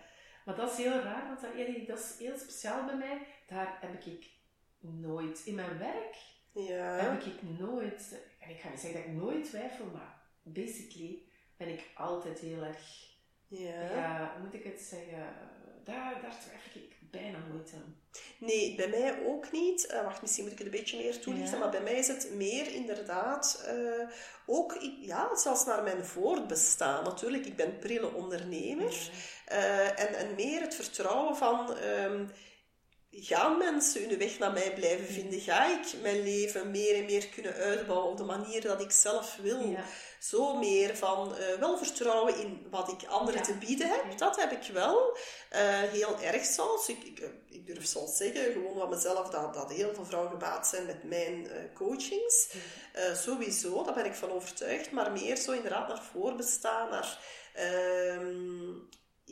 Maar 0.44 0.56
dat 0.56 0.70
is 0.70 0.76
heel 0.76 1.00
raar, 1.00 1.26
want 1.26 1.40
dat, 1.40 1.86
dat 1.86 1.98
is 1.98 2.14
heel 2.18 2.38
speciaal 2.38 2.84
bij 2.84 2.96
mij. 2.96 3.26
Daar 3.46 3.78
heb 3.80 4.04
ik 4.04 4.30
nooit, 4.80 5.42
in 5.44 5.54
mijn 5.54 5.78
werk 5.78 6.16
Ja, 6.52 6.84
heb 6.84 7.22
ik 7.22 7.58
nooit, 7.58 8.20
en 8.40 8.50
ik 8.50 8.60
ga 8.60 8.68
niet 8.68 8.80
zeggen 8.80 9.00
dat 9.00 9.10
ik 9.10 9.16
nooit 9.16 9.44
twijfel, 9.44 9.84
maar 9.92 10.18
basically 10.42 11.22
ben 11.60 11.68
ik 11.68 11.90
altijd 11.94 12.38
heel 12.38 12.62
erg 12.62 13.08
ja. 13.48 14.32
Moet 14.42 14.54
ik 14.54 14.64
het 14.64 14.80
zeggen? 14.80 15.34
Daar, 15.84 16.18
daar 16.22 16.36
twijfel 16.40 16.80
ik 16.80 16.96
bijna 17.10 17.38
nooit 17.52 17.72
aan. 17.74 17.96
Nee, 18.38 18.74
bij 18.74 18.88
mij 18.88 19.26
ook 19.26 19.52
niet. 19.52 19.86
Eh, 19.86 20.02
wacht, 20.04 20.20
misschien 20.20 20.44
moet 20.44 20.52
ik 20.52 20.58
het 20.58 20.66
een 20.66 20.72
beetje 20.80 20.96
meer 20.96 21.20
toelichten, 21.20 21.52
Ja. 21.52 21.58
maar 21.58 21.70
bij 21.70 21.82
mij 21.82 21.94
is 21.98 22.08
het 22.08 22.30
meer 22.34 22.74
inderdaad 22.74 23.62
eh, 23.66 24.08
ook, 24.46 24.76
ja, 25.00 25.36
zelfs 25.36 25.64
naar 25.66 25.82
mijn 25.82 26.04
voortbestaan. 26.04 27.04
Natuurlijk, 27.04 27.46
ik 27.46 27.56
ben 27.56 27.78
prille 27.78 28.14
ondernemer. 28.14 29.10
Eh, 29.46 30.00
en, 30.00 30.14
en 30.14 30.34
meer 30.34 30.60
het 30.60 30.74
vertrouwen 30.74 31.36
van... 31.36 31.76
ehm, 31.76 32.26
gaan 33.12 33.58
mensen 33.58 34.08
hun 34.08 34.18
weg 34.18 34.38
naar 34.38 34.52
mij 34.52 34.74
blijven 34.74 35.06
vinden? 35.06 35.40
Ga 35.40 35.66
ik 35.78 36.00
mijn 36.02 36.22
leven 36.22 36.70
meer 36.70 36.94
en 36.96 37.04
meer 37.04 37.28
kunnen 37.28 37.54
uitbouwen 37.54 38.10
op 38.10 38.16
de 38.16 38.24
manier 38.24 38.60
dat 38.60 38.80
ik 38.80 38.90
zelf 38.90 39.36
wil? 39.42 39.60
Ja. 39.68 39.84
Zo 40.20 40.56
meer 40.56 40.96
van 40.96 41.36
eh, 41.36 41.58
wel 41.58 41.78
vertrouwen 41.78 42.36
in 42.38 42.66
wat 42.70 42.88
ik 42.88 43.08
anderen 43.08 43.40
Ja. 43.40 43.46
te 43.46 43.54
bieden 43.54 43.88
heb. 43.88 44.18
Dat 44.18 44.36
heb 44.36 44.52
ik 44.52 44.72
wel. 44.72 45.16
Eh, 45.48 45.60
heel 45.80 46.20
erg 46.20 46.44
zelfs. 46.44 46.88
Ik, 46.88 47.04
ik, 47.04 47.30
ik 47.48 47.66
durf 47.66 47.86
zelfs 47.86 48.16
zeggen, 48.16 48.52
gewoon 48.52 48.78
van 48.78 48.88
mezelf, 48.88 49.28
dat, 49.28 49.54
dat 49.54 49.72
heel 49.72 49.94
veel 49.94 50.04
vrouwen 50.04 50.30
gebaat 50.30 50.66
zijn 50.66 50.86
met 50.86 51.02
mijn 51.04 51.50
eh, 51.50 51.62
coachings. 51.74 52.48
Eh, 52.92 53.14
sowieso, 53.14 53.84
daar 53.84 53.94
ben 53.94 54.04
ik 54.04 54.14
van 54.14 54.30
overtuigd. 54.30 54.90
Maar 54.90 55.12
meer 55.12 55.36
zo 55.36 55.52
inderdaad 55.52 55.88
naar 55.88 56.02
voorbestaan, 56.12 56.90
naar... 56.90 57.18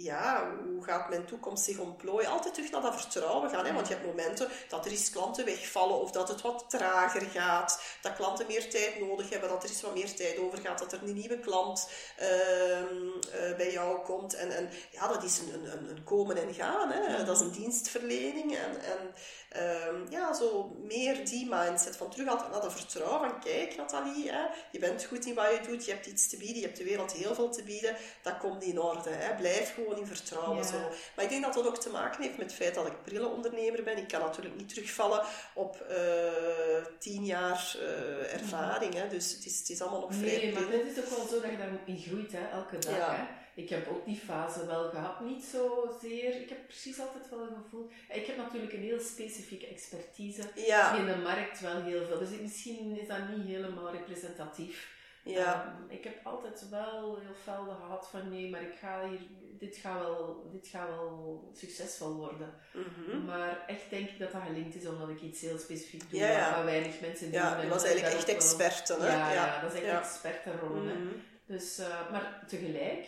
ja, 0.02 0.50
hoe 0.64 0.84
gaat 0.84 1.08
mijn 1.08 1.24
toekomst 1.24 1.64
zich 1.64 1.78
ontplooien? 1.78 2.30
Altijd 2.30 2.54
terug 2.54 2.70
naar 2.70 2.82
dat 2.82 3.00
vertrouwen 3.00 3.50
gaan. 3.50 3.64
Hè? 3.66 3.72
Want 3.72 3.88
je 3.88 3.94
hebt 3.94 4.06
momenten 4.06 4.48
dat 4.68 4.84
er 4.84 4.90
eens 4.90 5.10
klanten 5.10 5.44
wegvallen 5.44 6.00
of 6.00 6.10
dat 6.10 6.28
het 6.28 6.40
wat 6.40 6.64
trager 6.68 7.20
gaat. 7.20 7.82
Dat 8.02 8.14
klanten 8.16 8.46
meer 8.46 8.70
tijd 8.70 9.00
nodig 9.00 9.30
hebben, 9.30 9.48
dat 9.48 9.62
er 9.62 9.68
eens 9.68 9.80
wat 9.82 9.94
meer 9.94 10.14
tijd 10.14 10.38
over 10.38 10.58
gaat. 10.58 10.78
Dat 10.78 10.92
er 10.92 11.02
een 11.02 11.14
nieuwe 11.14 11.38
klant 11.38 11.88
ehm, 12.16 12.96
eh, 13.32 13.56
bij 13.56 13.72
jou 13.72 13.98
komt. 14.04 14.34
En, 14.34 14.56
en 14.56 14.70
ja, 14.90 15.08
dat 15.08 15.22
is 15.22 15.38
een, 15.38 15.54
een, 15.54 15.72
een- 15.72 15.88
een 15.90 16.04
komen 16.04 16.36
en 16.36 16.54
gaan. 16.54 16.90
Hè? 16.92 17.24
Dat 17.24 17.36
is 17.36 17.42
een 17.42 17.50
dienstverlening. 17.52 18.56
En, 18.56 18.80
en 18.80 19.14
ehm, 19.48 20.10
ja, 20.10 20.34
zo 20.34 20.76
meer 20.82 21.26
die 21.26 21.46
mindset. 21.50 21.96
Van 21.96 22.10
terug 22.10 22.28
altijd 22.28 22.50
naar 22.50 22.60
dat 22.60 22.72
vertrouwen. 22.72 23.30
Van 23.30 23.40
kijk, 23.40 23.76
Nathalie, 23.76 24.30
hè? 24.30 24.46
je 24.70 24.78
bent 24.78 25.04
goed 25.04 25.26
in 25.26 25.34
wat 25.34 25.50
je 25.50 25.68
doet. 25.68 25.84
Je 25.84 25.92
hebt 25.92 26.06
iets 26.06 26.28
te 26.28 26.36
bieden. 26.36 26.56
Je 26.56 26.66
hebt 26.66 26.76
de 26.76 26.84
wereld 26.84 27.12
heel 27.12 27.34
veel 27.34 27.50
te 27.50 27.62
bieden. 27.62 27.96
Dat 28.22 28.38
komt 28.38 28.62
in 28.62 28.80
orde. 28.80 29.10
Hè? 29.10 29.36
Blijf 29.36 29.74
gewoon 29.74 29.98
in 29.98 30.06
vertrouwen. 30.06 30.56
Ja. 30.56 30.62
Zo. 30.62 30.78
Maar 31.16 31.24
ik 31.24 31.30
denk 31.30 31.44
dat 31.44 31.54
dat 31.54 31.66
ook 31.66 31.80
te 31.80 31.90
maken 31.90 32.22
heeft 32.22 32.36
met 32.36 32.46
het 32.46 32.54
feit 32.54 32.74
dat 32.74 32.86
ik 32.86 33.02
brillenondernemer 33.02 33.82
ben. 33.82 33.96
Ik 33.96 34.08
kan 34.08 34.20
natuurlijk 34.20 34.56
niet 34.56 34.68
terugvallen 34.68 35.22
op 35.54 35.80
eh, 35.80 36.84
tien 36.98 37.24
jaar 37.24 37.76
eh, 37.78 38.34
ervaring. 38.34 38.94
Hè? 38.94 39.08
Dus 39.08 39.32
het 39.32 39.44
is, 39.46 39.58
het 39.58 39.68
is 39.68 39.80
allemaal 39.80 40.00
nog 40.00 40.14
vrij 40.14 40.36
Nee, 40.36 40.52
maar 40.52 40.70
dit 40.70 40.96
is 40.96 41.04
ook 41.04 41.10
wel 41.10 41.26
zo 41.26 41.40
dat 41.40 41.50
je 41.50 41.56
daarin 41.56 41.98
groeit, 41.98 42.32
hè, 42.32 42.48
elke 42.52 42.78
dag. 42.78 42.96
Ja. 42.96 43.14
Hè. 43.14 43.37
Ik 43.58 43.68
heb 43.68 43.88
ook 43.88 44.04
die 44.04 44.16
fase 44.16 44.66
wel 44.66 44.88
gehad, 44.90 45.20
niet 45.20 45.44
zozeer. 45.44 46.40
Ik 46.40 46.48
heb 46.48 46.66
precies 46.66 47.00
altijd 47.00 47.30
wel 47.30 47.40
een 47.40 47.62
gevoel. 47.62 47.90
Ik 48.12 48.26
heb 48.26 48.36
natuurlijk 48.36 48.72
een 48.72 48.80
heel 48.82 49.00
specifieke 49.00 49.66
expertise. 49.66 50.42
Ja, 50.54 50.94
In 50.96 51.06
de 51.06 51.16
markt 51.16 51.60
wel 51.60 51.82
heel 51.82 52.04
veel. 52.06 52.18
Dus 52.18 52.28
misschien 52.40 52.98
is 53.00 53.08
dat 53.08 53.18
niet 53.36 53.46
helemaal 53.46 53.90
representatief. 53.92 54.96
ja, 55.24 55.54
Ehm, 55.64 55.90
ik 55.96 56.04
heb 56.04 56.26
altijd 56.26 56.68
wel 56.70 57.18
heel 57.20 57.34
fel 57.42 57.64
gehad 57.64 58.08
van 58.10 58.28
nee, 58.28 58.50
maar 58.50 58.62
ik 58.62 58.74
ga 58.80 59.08
hier, 59.08 59.20
dit, 59.58 59.76
gaat 59.76 60.00
wel, 60.00 60.48
dit 60.52 60.66
gaat 60.68 60.88
wel 60.88 61.50
succesvol 61.54 62.12
worden. 62.14 62.54
mhm. 62.72 63.24
Maar 63.24 63.64
echt 63.66 63.90
denk 63.90 64.08
ik 64.08 64.18
dat 64.18 64.32
dat 64.32 64.42
gelinkt 64.46 64.74
is 64.74 64.86
omdat 64.86 65.08
ik 65.08 65.20
iets 65.22 65.40
heel 65.40 65.58
specifiek 65.58 66.10
doe, 66.10 66.20
Ja, 66.20 66.30
ja. 66.30 66.54
wat- 66.56 66.64
weinig 66.64 67.00
mensen 67.00 67.30
doen. 67.32 67.40
ja, 67.40 67.60
die 67.60 67.68
was 67.70 67.84
eigenlijk 67.84 68.14
echt 68.14 68.22
ook 68.22 68.26
wel- 68.26 68.36
experte. 68.36 68.96
Hè? 69.00 69.06
Ja, 69.16 69.32
ja, 69.32 69.60
dat 69.60 69.74
is 69.74 69.80
echt 70.22 70.44
hè. 70.44 70.52
Mhm. 70.54 71.06
Dus, 71.46 71.78
eh, 71.78 72.10
maar 72.10 72.44
tegelijk 72.48 73.06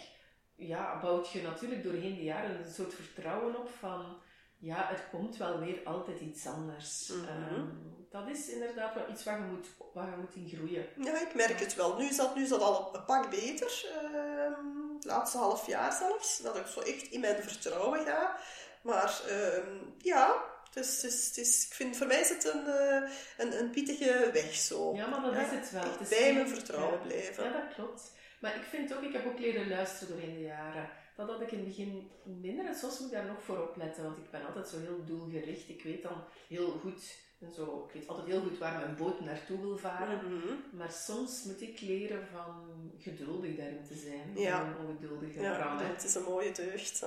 ja, 0.61 0.99
bouwt 1.01 1.31
je 1.31 1.43
natuurlijk 1.43 1.83
doorheen 1.83 2.15
de 2.15 2.23
jaren 2.23 2.65
een 2.65 2.73
soort 2.73 2.95
vertrouwen 2.95 3.57
op 3.59 3.69
van 3.79 4.19
ja, 4.59 4.91
er 4.91 5.05
komt 5.11 5.37
wel 5.37 5.59
weer 5.59 5.81
altijd 5.85 6.21
iets 6.21 6.47
anders. 6.47 7.09
Mhm. 7.09 7.29
Ehm, 7.29 7.67
dat 8.11 8.29
is 8.29 8.49
inderdaad 8.49 8.95
wel 8.95 9.11
iets 9.11 9.25
waar 9.25 9.39
je 9.39 9.45
moet, 9.45 9.67
waar 9.95 10.11
je 10.11 10.17
moet 10.17 10.35
in 10.35 10.49
groeien. 10.57 10.87
Ja, 10.97 11.21
ik 11.21 11.35
merk 11.35 11.61
het 11.61 11.75
wel. 11.75 11.97
Nu 11.99 12.05
is 12.05 12.17
dat, 12.17 12.35
nu 12.35 12.43
is 12.43 12.49
dat 12.49 12.61
al 12.61 12.95
een 12.95 13.05
pak 13.05 13.31
beter. 13.31 13.85
ehm, 14.03 14.95
het 14.95 15.05
laatste 15.05 15.39
half 15.39 15.67
jaar 15.67 15.93
zelfs. 15.93 16.39
Dat 16.43 16.57
ik 16.57 16.67
zo 16.67 16.81
echt 16.81 17.03
in 17.03 17.21
mijn 17.21 17.43
vertrouwen 17.43 18.05
ga. 18.05 18.37
Maar 18.83 19.21
ehm, 19.29 19.77
ja, 19.99 20.45
is, 20.75 21.03
het 21.03 21.37
is, 21.37 21.67
ik 21.67 21.73
vind 21.75 21.97
voor 21.97 22.07
mij 22.07 22.21
is 22.21 22.29
het 22.29 22.45
een, 22.55 22.67
eh, 22.67 23.11
een, 23.39 23.59
een 23.59 23.71
pittige 23.71 24.31
weg 24.33 24.55
zo. 24.55 24.95
Ja, 24.95 25.07
maar 25.07 25.21
dat 25.23 25.33
Ja, 25.35 25.41
is 25.41 25.51
het 25.51 25.71
wel. 25.71 25.83
echt 25.83 25.99
Het 25.99 26.11
is 26.11 26.19
bij 26.19 26.35
mijn 26.35 26.49
vertrouwen 26.49 27.01
blijven. 27.03 27.45
Ja, 27.45 27.51
dat 27.53 27.75
klopt. 27.75 28.13
Maar 28.41 28.57
ik 28.57 28.63
vind 28.63 28.95
ook, 28.95 29.03
ik 29.03 29.13
heb 29.13 29.27
ook 29.27 29.39
leren 29.39 29.69
luisteren 29.69 30.15
doorheen 30.15 30.35
de 30.35 30.41
jaren. 30.41 30.91
Dat 31.17 31.29
had 31.29 31.41
ik 31.41 31.53
in 31.53 31.59
het 31.59 31.67
begin 31.67 32.11
minder 32.25 32.67
en 32.67 32.75
soms 32.75 32.99
moet 32.99 33.09
ik 33.09 33.15
daar 33.15 33.27
nog 33.27 33.43
voor 33.43 33.69
opletten, 33.69 34.05
want 34.05 34.17
ik 34.17 34.31
ben 34.31 34.47
altijd 34.47 34.69
zo 34.69 34.79
heel 34.79 35.05
doelgericht. 35.05 35.69
Ik 35.69 35.83
weet 35.83 36.03
dan 36.03 36.25
heel 36.49 36.71
goed, 36.71 37.19
en 37.41 37.53
zo, 37.55 37.85
ik 37.89 37.93
weet 38.01 38.09
altijd 38.09 38.27
heel 38.27 38.41
goed 38.41 38.59
waar 38.59 38.79
mijn 38.81 38.97
boot 38.97 39.21
naartoe 39.21 39.61
wil 39.61 39.79
varen. 39.79 40.17
Mhm. 40.37 40.55
Maar 40.77 40.93
soms 40.93 41.45
moet 41.45 41.63
ik 41.63 41.81
leren 41.81 42.27
van 42.33 42.55
geduldig 42.99 43.57
daarin 43.57 43.85
te 43.89 43.95
zijn. 43.95 44.33
Ja. 44.37 44.63
Een 44.67 44.87
ongeduldige 44.87 45.41
Ja, 45.41 45.79
het 45.83 46.05
is 46.05 46.15
een 46.15 46.23
mooie 46.23 46.53
deugd. 46.53 47.03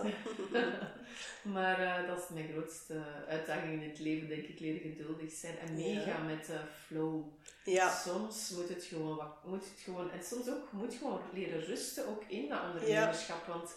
maar 1.56 1.80
eh, 1.80 2.08
dat 2.08 2.18
is 2.18 2.30
mijn 2.30 2.50
grootste 2.52 3.04
uitdaging 3.28 3.82
in 3.82 3.90
het 3.90 4.00
leven, 4.00 4.28
denk 4.28 4.44
ik, 4.44 4.60
leren 4.60 4.92
geduldig 4.92 5.32
zijn 5.32 5.58
en 5.58 5.68
Ja. 5.68 5.94
meegaan 5.94 6.26
met 6.26 6.46
de 6.46 6.60
flow. 6.86 7.24
Ja, 7.64 7.90
Soms 7.96 8.50
moet 8.50 8.70
het 8.70 8.84
gewoon 8.84 9.16
wat, 9.16 9.44
moet 9.46 9.64
het 9.70 9.80
gewoon, 9.84 10.12
en 10.12 10.24
soms 10.24 10.50
ook 10.50 10.72
moet 10.72 10.94
gewoon 10.94 11.20
leren 11.34 11.60
rusten 11.66 12.08
ook 12.08 12.24
in 12.28 12.50
dat 12.50 12.60
ondernemerschap, 12.64 13.46
want 13.48 13.76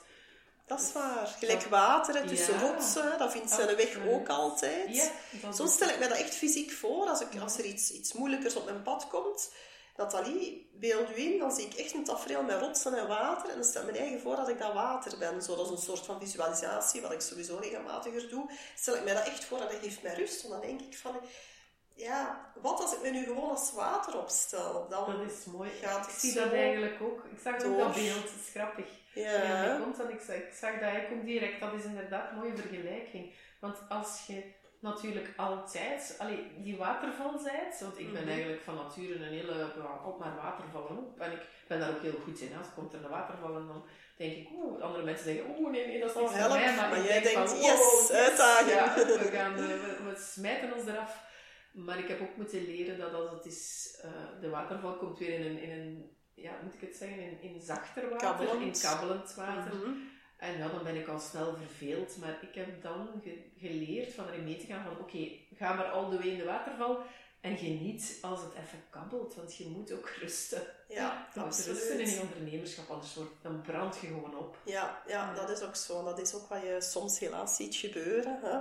dat 0.66 0.80
is 0.80 0.92
waar. 0.92 1.26
Gelijk 1.38 1.62
water 1.62 2.14
hè, 2.14 2.26
tussen 2.26 2.54
Ja. 2.54 2.60
rotsen, 2.60 3.18
dat 3.18 3.32
vindt 3.32 3.50
zijn 3.50 3.76
weg 3.76 3.98
ook 4.08 4.28
altijd. 4.28 4.96
ja, 4.96 5.52
Zo 5.52 5.66
stel 5.66 5.88
ik 5.88 5.98
mij 5.98 6.08
dat 6.08 6.18
echt 6.18 6.34
fysiek 6.34 6.72
voor. 6.72 7.06
Als, 7.06 7.20
ik, 7.20 7.40
als 7.40 7.58
er 7.58 7.64
iets, 7.64 7.90
iets 7.90 8.12
moeilijkers 8.12 8.56
op 8.56 8.64
mijn 8.64 8.82
pad 8.82 9.08
komt, 9.08 9.52
Nathalie, 9.96 10.70
beeld 10.74 11.10
u 11.10 11.20
in, 11.20 11.38
dan 11.38 11.52
zie 11.52 11.66
ik 11.66 11.74
echt 11.74 11.94
een 11.94 12.04
tafereel 12.04 12.42
met 12.42 12.60
rotsen 12.60 12.94
en 12.94 13.08
water. 13.08 13.48
En 13.48 13.54
dan 13.54 13.64
stel 13.64 13.82
ik 13.82 13.92
me 13.92 13.98
eigen 13.98 14.20
voor 14.20 14.36
dat 14.36 14.48
ik 14.48 14.58
dat 14.58 14.72
water 14.72 15.18
ben. 15.18 15.42
Zo, 15.42 15.56
dat 15.56 15.66
is 15.66 15.70
een 15.72 15.78
soort 15.78 16.04
van 16.04 16.20
visualisatie, 16.20 17.00
wat 17.00 17.12
ik 17.12 17.20
sowieso 17.20 17.56
regelmatiger 17.56 18.28
doe. 18.28 18.50
Stel 18.76 18.94
ik 18.96 19.04
mij 19.04 19.14
dat 19.14 19.26
echt 19.26 19.44
voor, 19.44 19.60
en 19.60 19.68
dat 19.68 19.82
geeft 19.82 20.02
mij 20.02 20.14
rust. 20.14 20.42
Want 20.42 20.52
dan 20.52 20.60
denk 20.70 20.80
ik 20.80 20.98
van, 20.98 21.20
ja, 21.94 22.52
wat 22.62 22.80
als 22.80 22.92
ik 22.92 23.02
me 23.02 23.10
nu 23.10 23.24
gewoon 23.24 23.50
als 23.50 23.72
water 23.72 24.18
opstel? 24.18 24.86
Dan, 24.88 25.18
dat 25.18 25.30
is 25.32 25.44
mooi. 25.44 25.70
gaat 25.82 26.06
ik 26.08 26.14
zie 26.18 26.32
dat 26.34 26.52
eigenlijk 26.52 27.02
ook. 27.02 27.24
Ik 27.24 27.38
zag 27.44 27.54
ook 27.54 27.78
dat 27.78 27.94
beeld, 27.94 28.22
dat 28.22 28.32
is 28.44 28.50
grappig. 28.54 28.86
Ja, 29.22 29.30
hij 29.30 29.78
komt 29.82 29.96
dan, 29.96 30.10
ik 30.10 30.20
zag, 30.20 30.36
ik 30.36 30.52
zag 30.52 30.72
dat 30.72 30.90
hij 30.90 31.06
komt 31.10 31.24
direct. 31.24 31.60
Dat 31.60 31.72
is 31.72 31.84
inderdaad 31.84 32.30
een 32.30 32.36
mooie 32.38 32.56
vergelijking. 32.56 33.34
Want 33.60 33.78
als 33.88 34.24
je 34.26 34.42
natuurlijk 34.80 35.28
altijd, 35.36 36.14
allee, 36.18 36.46
die 36.58 36.76
watervalzijd, 36.76 37.80
want 37.80 37.98
ik 37.98 38.12
ben 38.12 38.22
Mhm. 38.22 38.30
eigenlijk 38.30 38.62
van 38.62 38.74
nature 38.74 39.14
een 39.14 39.22
hele, 39.22 39.72
op 40.04 40.18
naar 40.20 40.36
watervallen 40.36 40.98
op. 40.98 41.20
En 41.20 41.32
ik 41.32 41.46
ben 41.66 41.80
daar 41.80 41.90
ook 41.90 42.02
heel 42.02 42.20
goed 42.24 42.40
in. 42.40 42.56
Als 42.58 42.66
komt 42.74 42.92
er 42.94 43.04
een 43.04 43.10
waterval 43.10 43.56
en 43.56 43.66
dan 43.66 43.84
denk 44.16 44.32
ik, 44.36 44.48
oeh, 44.52 44.82
andere 44.82 45.04
mensen 45.04 45.24
zeggen, 45.24 45.54
oeh, 45.58 45.70
nee, 45.70 45.86
nee, 45.86 46.00
dat 46.00 46.10
is 46.10 46.16
Oh, 46.16 46.22
niet 46.22 46.40
voor 46.40 46.48
mij. 46.58 46.74
Maar 46.76 46.96
ik 46.98 47.04
jij 47.04 47.22
denk 47.22 47.34
denkt, 47.34 47.50
van, 47.50 47.60
yes, 47.60 48.08
wow, 48.08 48.16
uitdaging. 48.16 48.70
Ja, 48.70 48.94
we, 49.22 49.28
gaan, 49.32 49.52
eh, 49.56 49.66
we, 49.66 49.96
we 50.04 50.14
smijten 50.18 50.72
ons 50.74 50.86
eraf. 50.86 51.24
Maar 51.72 51.98
ik 51.98 52.08
heb 52.08 52.20
ook 52.20 52.36
moeten 52.36 52.64
leren 52.64 52.98
dat 52.98 53.12
als 53.14 53.30
het 53.30 53.44
is, 53.46 53.90
eh, 54.02 54.10
de 54.40 54.48
waterval 54.48 54.96
komt 54.96 55.18
weer 55.18 55.38
in 55.40 55.46
een, 55.46 55.58
in 55.62 55.70
een 55.70 56.16
ja, 56.36 56.52
moet 56.62 56.74
ik 56.74 56.80
het 56.80 56.96
zeggen, 56.96 57.18
in, 57.20 57.40
in 57.40 57.60
zachter 57.60 58.02
water, 58.10 58.28
Kabbelend. 58.28 58.76
in 58.76 58.82
kabbelend 58.82 59.34
water. 59.34 59.74
Mhm. 59.74 59.90
En 60.36 60.58
ja, 60.58 60.68
dan 60.68 60.82
ben 60.84 60.96
ik 60.96 61.08
al 61.08 61.18
snel 61.18 61.56
verveeld. 61.56 62.16
Maar 62.16 62.38
ik 62.42 62.54
heb 62.54 62.82
dan 62.82 63.08
ge- 63.24 63.50
geleerd 63.58 64.12
van 64.14 64.28
erin 64.28 64.44
mee 64.44 64.56
te 64.58 64.66
gaan 64.66 64.84
van 64.84 64.98
oké, 64.98 65.28
ga 65.56 65.72
maar 65.74 65.90
al 65.90 66.10
de 66.10 66.16
way 66.16 66.26
in 66.28 66.38
de 66.38 66.44
waterval 66.44 66.98
en 67.40 67.56
geniet 67.56 68.18
als 68.22 68.40
het 68.40 68.52
even 68.52 68.82
kabbelt. 68.90 69.34
Want 69.34 69.56
je 69.56 69.66
moet 69.66 69.92
ook 69.92 70.08
rusten. 70.08 70.62
Ja, 70.88 71.26
moet 71.34 71.44
rusten 71.44 71.72
in 71.74 71.80
absoluut. 71.80 72.10
je 72.14 72.20
ondernemerschap, 72.20 72.90
anders 72.90 73.14
wordt, 73.14 73.32
dan 73.42 73.60
brand 73.60 73.96
je 74.00 74.06
gewoon 74.06 74.38
op. 74.38 74.58
Ja, 74.64 75.02
ja, 75.06 75.34
dat 75.34 75.50
is 75.50 75.62
ook 75.62 75.76
zo. 75.76 76.04
Dat 76.04 76.18
is 76.20 76.34
ook 76.34 76.46
wat 76.48 76.62
je 76.62 76.76
soms 76.80 77.18
helaas 77.18 77.56
ziet 77.56 77.74
gebeuren. 77.74 78.38
Hè? 78.42 78.58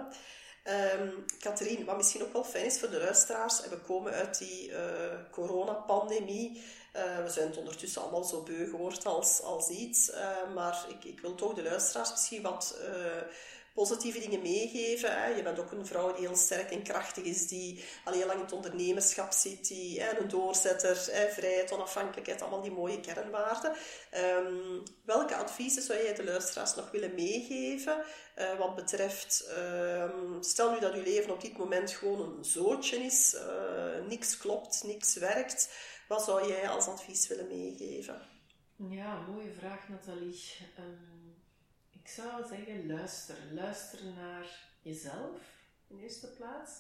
Ehm, 0.64 1.10
Katrien, 1.40 1.86
wat 1.86 1.98
misschien 1.98 2.24
ook 2.24 2.34
wel 2.34 2.44
fijn 2.44 2.66
is 2.66 2.80
voor 2.80 2.90
de 2.90 3.00
luisteraars, 3.00 3.62
en 3.64 3.70
we 3.70 3.78
komen 3.78 4.12
uit 4.14 4.38
die 4.38 4.72
eh, 4.76 5.16
coronapandemie. 5.32 6.64
Eh, 6.96 7.24
we 7.24 7.30
zijn 7.30 7.48
het 7.48 7.58
ondertussen 7.58 8.02
allemaal 8.02 8.24
zo 8.24 8.44
beu 8.44 8.72
als, 9.04 9.42
als 9.42 9.70
iets. 9.70 10.10
eh, 10.10 10.54
maar 10.54 10.86
ik, 10.90 11.04
ik 11.04 11.20
wil 11.20 11.36
toch 11.36 11.54
de 11.54 11.64
luisteraars 11.64 12.12
misschien 12.12 12.42
wat 12.42 12.78
eh, 12.82 13.22
positieve 13.74 14.20
dingen 14.20 14.42
meegeven. 14.42 15.22
Hè. 15.22 15.28
Je 15.28 15.44
bent 15.44 15.60
ook 15.60 15.72
een 15.72 15.86
vrouw 15.86 16.14
die 16.14 16.28
heel 16.28 16.36
sterk 16.36 16.72
en 16.72 16.84
krachtig 16.84 17.24
is, 17.24 17.48
die 17.48 17.84
al 18.04 18.14
heel 18.14 18.26
lang 18.26 18.38
in 18.38 18.46
het 18.46 18.54
ondernemerschap 18.54 19.32
zit, 19.32 19.68
die 19.68 20.02
hè, 20.02 20.20
een 20.20 20.28
doorzetter, 20.28 21.08
hè, 21.12 21.30
vrijheid, 21.30 21.72
onafhankelijkheid, 21.72 22.42
allemaal 22.42 22.62
die 22.62 22.72
mooie 22.72 23.00
kernwaarden. 23.00 23.74
Ehm, 24.12 24.80
welke 25.06 25.36
adviezen 25.36 25.82
zou 25.82 26.04
jij 26.04 26.14
de 26.14 26.24
luisteraars 26.24 26.76
nog 26.76 26.92
willen 26.92 27.16
meegeven 27.16 28.04
wat 28.58 28.76
betreft, 28.76 29.46
ehm, 29.56 30.42
stel 30.42 30.72
nu 30.72 30.80
dat 30.80 30.94
uw 30.94 31.04
leven 31.04 31.32
op 31.32 31.42
dit 31.42 31.58
moment 31.58 31.92
gewoon 31.92 32.22
een 32.22 32.46
zootje 32.46 32.98
is, 32.98 33.34
eh, 33.34 34.08
niks 34.08 34.38
klopt, 34.38 34.84
niks 34.84 35.16
werkt, 35.16 35.70
wat 36.08 36.24
zou 36.24 36.48
jij 36.48 36.70
als 36.70 36.88
advies 36.88 37.28
willen 37.28 37.48
meegeven? 37.48 38.22
Ja, 38.76 39.20
mooie 39.20 39.52
vraag 39.52 39.90
Nathalie. 39.90 40.42
Ehm, 40.76 41.30
ik 41.92 42.08
zou 42.08 42.48
zeggen 42.48 42.88
luister. 42.88 43.38
Luister 43.52 44.00
naar 44.16 44.70
jezelf 44.82 45.40
in 45.88 46.00
eerste 46.00 46.28
plaats. 46.28 46.72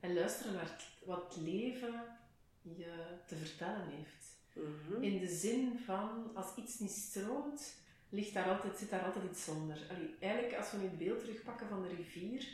En 0.00 0.14
luister 0.14 0.52
naar 0.52 0.82
wat 1.04 1.36
leven 1.40 2.18
je 2.62 3.18
te 3.26 3.36
vertellen 3.36 3.88
heeft. 3.88 4.32
Mhm. 4.52 5.02
In 5.02 5.18
de 5.18 5.28
zin 5.28 5.78
van, 5.84 6.30
als 6.34 6.56
iets 6.56 6.78
niet 6.78 6.90
stroomt, 6.90 7.76
ligt 8.08 8.34
daar 8.34 8.48
altijd, 8.48 8.78
zit 8.78 8.90
daar 8.90 9.04
altijd 9.04 9.24
iets 9.30 9.48
onder. 9.48 9.86
Allee, 9.90 10.14
eigenlijk, 10.20 10.58
als 10.58 10.70
we 10.70 10.76
nu 10.76 10.84
het 10.84 10.98
beeld 10.98 11.20
terugpakken 11.20 11.68
van 11.68 11.82
de 11.82 11.88
rivier, 11.88 12.48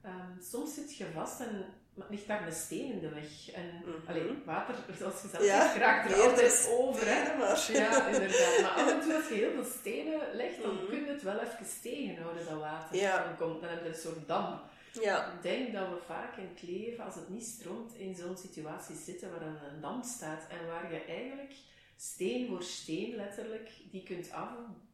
ehm, 0.00 0.40
soms 0.40 0.74
zit 0.74 0.96
je 0.96 1.10
vast 1.10 1.40
en 1.40 1.64
maar 1.94 2.06
ligt 2.10 2.26
daar 2.26 2.46
een 2.46 2.52
steen 2.52 2.92
in 2.92 3.00
de 3.00 3.08
weg. 3.08 3.50
En 3.50 3.66
Mhm. 3.84 4.08
allee, 4.08 4.42
water, 4.44 4.74
zoals 4.98 5.22
je 5.22 5.28
zelf 5.28 5.44
Ja, 5.44 5.60
zegt, 5.62 5.76
raakt 5.76 6.10
er 6.12 6.20
altijd 6.22 6.68
over. 6.78 7.06
Hè? 7.06 7.14
Stenen, 7.22 7.38
maar- 7.38 7.70
Ja, 7.72 8.06
inderdaad. 8.06 8.60
Maar 8.62 8.70
af 8.70 8.92
en 8.92 9.00
toe 9.00 9.14
als 9.14 9.28
je 9.28 9.34
heel 9.34 9.52
veel 9.52 9.64
stenen 9.80 10.20
legt, 10.34 10.62
dan 10.62 10.74
Mhm. 10.74 10.86
kun 10.86 11.00
je 11.04 11.10
het 11.10 11.22
wel 11.22 11.38
even 11.40 11.66
tegenhouden, 11.82 12.44
dat 12.44 12.58
water. 12.60 12.96
Ja. 12.96 13.24
Dan, 13.24 13.36
komt, 13.36 13.60
dan 13.60 13.70
heb 13.70 13.82
je 13.82 13.88
een 13.88 13.94
soort 13.94 14.28
dam. 14.28 14.60
Ja, 15.00 15.26
Ik 15.32 15.42
denk 15.42 15.72
dat 15.72 15.88
we 15.88 15.96
vaak 16.06 16.36
in 16.36 16.48
het 16.54 16.62
leven, 16.62 17.04
als 17.04 17.14
het 17.14 17.28
niet 17.28 17.44
stroomt, 17.46 17.94
in 17.94 18.14
zo'n 18.14 18.36
situatie 18.36 18.96
zitten 18.96 19.30
waar 19.30 19.42
een, 19.42 19.56
een 19.74 19.80
dam 19.80 20.02
staat 20.02 20.46
en 20.48 20.66
waar 20.66 20.92
je 20.92 21.04
eigenlijk 21.04 21.52
steen 21.96 22.48
voor 22.48 22.62
steen 22.62 23.14
letterlijk 23.16 23.70
die 23.90 24.02
kunt 24.02 24.30
af, 24.30 24.48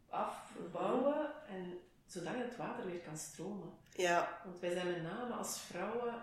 afbouwen 0.09 1.31
en 1.49 1.79
zodat 2.07 2.33
het 2.37 2.57
water 2.57 2.87
weer 2.87 3.01
kan 3.01 3.17
stromen. 3.17 3.71
ja, 3.95 4.41
Want 4.45 4.61
wij 4.61 4.71
zijn 4.73 4.87
met 4.87 5.03
name 5.03 5.35
als 5.35 5.61
vrouwen, 5.61 6.15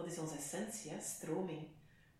dat 0.00 0.12
is 0.12 0.18
onze 0.18 0.36
essentie, 0.36 0.90
hè, 0.90 1.00
stroming. 1.00 1.66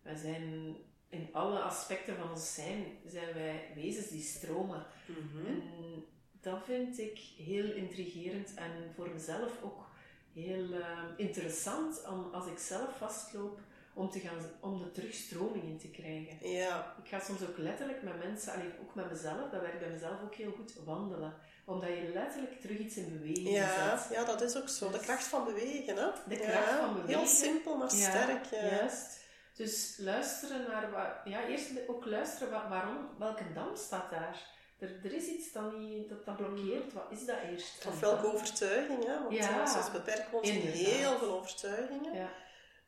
Wij 0.01 0.15
zijn 0.15 0.75
in 1.09 1.29
alle 1.31 1.59
aspecten 1.59 2.15
van 2.15 2.29
ons 2.29 2.53
zijn, 2.53 2.85
zijn 3.05 3.33
wij 3.33 3.71
wezens 3.75 4.07
die 4.07 4.21
stromen. 4.21 4.85
Mhm. 5.05 5.45
En 5.45 6.03
dat 6.41 6.63
vind 6.65 6.99
ik 6.99 7.19
heel 7.37 7.71
intrigerend 7.71 8.53
en 8.53 8.71
voor 8.95 9.09
mezelf 9.09 9.51
ook 9.63 9.89
heel 10.33 10.73
eh, 10.73 11.03
interessant 11.17 12.07
om 12.07 12.33
als 12.33 12.47
ik 12.47 12.57
zelf 12.57 12.97
vastloop 12.97 13.59
om, 13.93 14.09
te 14.09 14.19
gaan, 14.19 14.37
om 14.59 14.77
de 14.77 14.91
terugstroming 14.91 15.63
in 15.63 15.77
te 15.77 15.89
krijgen. 15.89 16.49
ja, 16.49 16.95
Ik 17.03 17.09
ga 17.09 17.19
soms 17.19 17.41
ook 17.41 17.57
letterlijk 17.57 18.03
met 18.03 18.23
mensen, 18.23 18.53
allee, 18.53 18.69
ook 18.81 18.95
met 18.95 19.11
mezelf, 19.11 19.49
dat 19.49 19.61
werkt 19.61 19.79
bij 19.79 19.89
mezelf 19.89 20.21
ook 20.23 20.35
heel 20.35 20.51
goed, 20.51 20.73
wandelen. 20.85 21.33
Omdat 21.71 21.89
je 21.89 22.11
letterlijk 22.13 22.61
terug 22.61 22.77
iets 22.77 22.95
in 22.95 23.19
beweging 23.19 23.49
ja, 23.49 23.97
zet. 23.97 24.15
ja, 24.17 24.23
dat 24.25 24.41
is 24.41 24.57
ook 24.57 24.69
zo. 24.69 24.85
De 24.85 24.97
Dus- 24.97 25.01
kracht 25.05 25.23
van 25.23 25.45
bewegen, 25.45 25.95
hè? 25.95 26.07
De 26.27 26.35
Ja, 26.35 26.49
kracht 26.49 26.69
van 26.79 26.93
bewegen. 26.93 27.17
Heel 27.19 27.27
simpel, 27.27 27.77
maar 27.77 27.95
Ja, 27.95 28.09
sterk. 28.09 28.45
Juist. 28.45 29.19
Dus 29.55 29.95
luisteren 29.99 30.65
naar 30.67 30.91
waar, 30.91 31.21
ja, 31.25 31.45
eerst 31.47 31.69
ook 31.87 32.05
luisteren 32.05 32.49
wa- 32.51 32.69
waarom, 32.69 33.09
welke 33.17 33.53
dam 33.53 33.75
staat 33.75 34.09
daar? 34.09 34.49
Er, 34.79 34.89
er 35.03 35.13
is 35.13 35.25
iets 35.27 35.51
dat, 35.51 35.77
niet, 35.77 36.09
dat, 36.09 36.25
dat 36.25 36.37
blokkeert. 36.37 36.93
Wat 36.93 37.05
is 37.09 37.25
dat 37.25 37.35
eerst? 37.51 37.85
Of 37.87 37.99
welke 37.99 38.33
overtuiging, 38.33 39.05
hè? 39.05 39.19
Want 39.23 39.35
Ja. 39.35 39.65
soms 39.65 39.91
beperken 39.91 40.31
we 40.31 40.37
ons 40.37 40.49
in 40.49 40.59
heel 40.61 41.17
veel 41.17 41.33
overtuigingen. 41.39 42.13
Ja, 42.13 42.29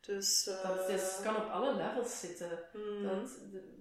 Dus, 0.01 0.47
eh, 0.47 0.63
dat 0.77 0.89
is, 0.89 1.03
kan 1.23 1.36
op 1.36 1.49
alle 1.49 1.73
levels 1.75 2.19
zitten. 2.19 2.59
mm, 2.73 3.03
Dat, 3.03 3.29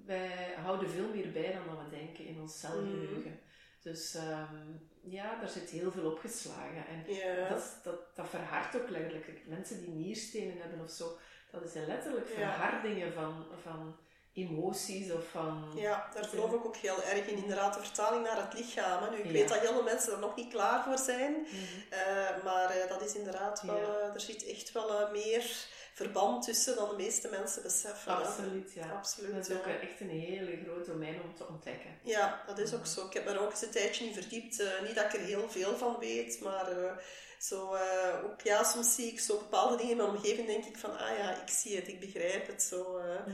wij 0.07 0.55
houden 0.62 0.90
veel 0.90 1.09
meer 1.14 1.32
bij 1.32 1.53
dan 1.53 1.76
dat 1.76 1.84
we 1.84 1.96
denken 1.96 2.26
in 2.26 2.40
ons 2.40 2.59
celgeheugen. 2.61 3.40
Dus 3.83 4.14
ehm, 4.14 4.55
ja, 5.01 5.39
daar 5.41 5.49
zit 5.49 5.70
heel 5.70 5.91
veel 5.91 6.11
opgeslagen. 6.11 6.87
En 6.87 7.14
ja. 7.14 7.49
dat, 7.49 7.78
dat, 7.83 8.16
dat 8.16 8.28
verhardt 8.28 8.76
ook 8.76 8.89
letterlijk. 8.89 9.41
Mensen 9.47 9.80
die 9.80 9.89
nierstenen 9.95 10.59
hebben 10.61 10.80
of 10.85 10.91
zo, 10.91 11.18
dat 11.51 11.70
zijn 11.70 11.87
letterlijk 11.87 12.28
verhardingen 12.28 13.12
van, 13.12 13.47
van 13.62 13.97
emoties 14.35 15.12
of 15.12 15.28
van... 15.30 15.72
Ja, 15.76 16.09
daar 16.14 16.24
geloof 16.24 16.53
ik 16.53 16.64
ook 16.64 16.76
heel 16.76 17.03
erg 17.03 17.26
in. 17.26 17.37
Inderdaad, 17.37 17.74
de 17.74 17.80
vertaling 17.80 18.24
naar 18.24 18.37
het 18.45 18.55
lichaam. 18.59 19.11
Nu, 19.11 19.16
ik 19.16 19.24
Ja. 19.24 19.33
weet 19.33 19.49
dat 19.49 19.59
heel 19.59 19.72
veel 19.72 19.83
mensen 19.83 20.12
er 20.12 20.18
nog 20.18 20.37
niet 20.37 20.53
klaar 20.53 20.85
voor 20.85 20.99
zijn. 20.99 21.33
Mhm. 21.33 21.55
eh, 21.91 22.45
maar 22.45 22.70
eh, 22.70 22.89
dat 22.89 23.03
is 23.03 23.14
inderdaad 23.14 23.62
wel... 23.62 23.76
Ja. 23.76 23.99
eh, 24.09 24.14
er 24.14 24.20
zit 24.20 24.47
echt 24.47 24.72
wel 24.72 25.11
meer 25.11 25.66
verband 25.95 26.45
tussen 26.45 26.76
dan 26.76 26.88
de 26.88 26.97
meeste 26.97 27.28
mensen 27.28 27.62
beseffen. 27.62 28.16
Absoluut, 28.16 28.72
ja. 28.72 28.90
Absoluut, 28.90 29.34
Dat 29.34 29.49
is 29.49 29.57
ook 29.57 29.66
ja. 29.66 29.78
echt 29.78 30.01
een 30.01 30.11
hele 30.11 30.59
groot 30.64 30.86
domein 30.86 31.22
om 31.22 31.34
te 31.34 31.47
ontdekken. 31.47 31.99
Ja, 32.03 32.43
dat 32.47 32.59
is 32.59 32.74
ook 32.74 32.86
zo. 32.86 33.07
Ik 33.07 33.12
heb 33.12 33.24
me 33.24 33.30
er 33.30 33.40
ook 33.40 33.51
eens 33.51 33.62
een 33.62 33.70
tijdje 33.70 34.05
in 34.05 34.14
verdiept. 34.14 34.61
Eh, 34.61 34.82
niet 34.86 34.95
dat 34.95 35.05
ik 35.05 35.12
er 35.12 35.26
heel 35.26 35.51
veel 35.51 35.76
van 35.76 35.99
weet, 35.99 36.40
maar 36.40 36.70
eh, 36.70 36.93
zo, 37.38 37.74
eh, 37.74 38.24
ook, 38.24 38.40
ja, 38.40 38.64
soms 38.64 38.95
zie 38.95 39.12
ik 39.12 39.20
zo 39.20 39.38
bepaalde 39.38 39.76
dingen 39.76 39.90
in 39.90 39.97
mijn 39.97 40.09
omgeving 40.09 40.47
denk 40.47 40.64
ik 40.64 40.76
van, 40.76 40.99
ah 40.99 41.16
ja, 41.18 41.43
ik 41.43 41.49
zie 41.49 41.76
het, 41.76 41.88
ik 41.88 42.01
begrijp 42.01 42.47
het. 42.47 42.62
Zo. 42.62 43.01
Ja. 43.01 43.24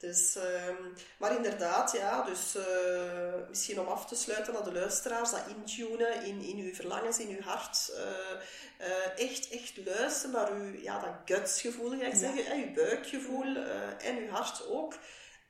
Dus, 0.00 0.36
ehm, 0.36 0.82
maar 1.18 1.36
inderdaad, 1.36 1.92
ja, 1.92 2.22
dus 2.22 2.54
eh, 2.54 3.34
misschien 3.48 3.80
om 3.80 3.86
af 3.88 4.06
te 4.06 4.14
sluiten 4.14 4.52
naar 4.52 4.64
de 4.64 4.72
luisteraars, 4.72 5.30
dat 5.30 5.46
intunen 5.48 6.24
in, 6.24 6.40
in 6.40 6.56
uw 6.58 6.74
verlangens, 6.74 7.18
in 7.18 7.28
uw 7.36 7.40
hart. 7.42 7.90
eh, 7.96 8.30
eh, 8.86 9.18
echt, 9.30 9.48
echt 9.50 9.72
luisteren 9.84 10.30
naar 10.34 10.52
uw, 10.52 10.80
ja, 10.80 11.00
dat 11.00 11.14
gutsgevoel, 11.38 11.90
ga 11.90 11.96
ik 12.06 12.12
Ja. 12.12 12.18
zeggen, 12.18 12.44
hè, 12.44 12.54
uw 12.66 12.72
buikgevoel 12.74 13.56
en 13.98 14.16
uw 14.18 14.28
hart 14.28 14.66
ook. 14.68 14.94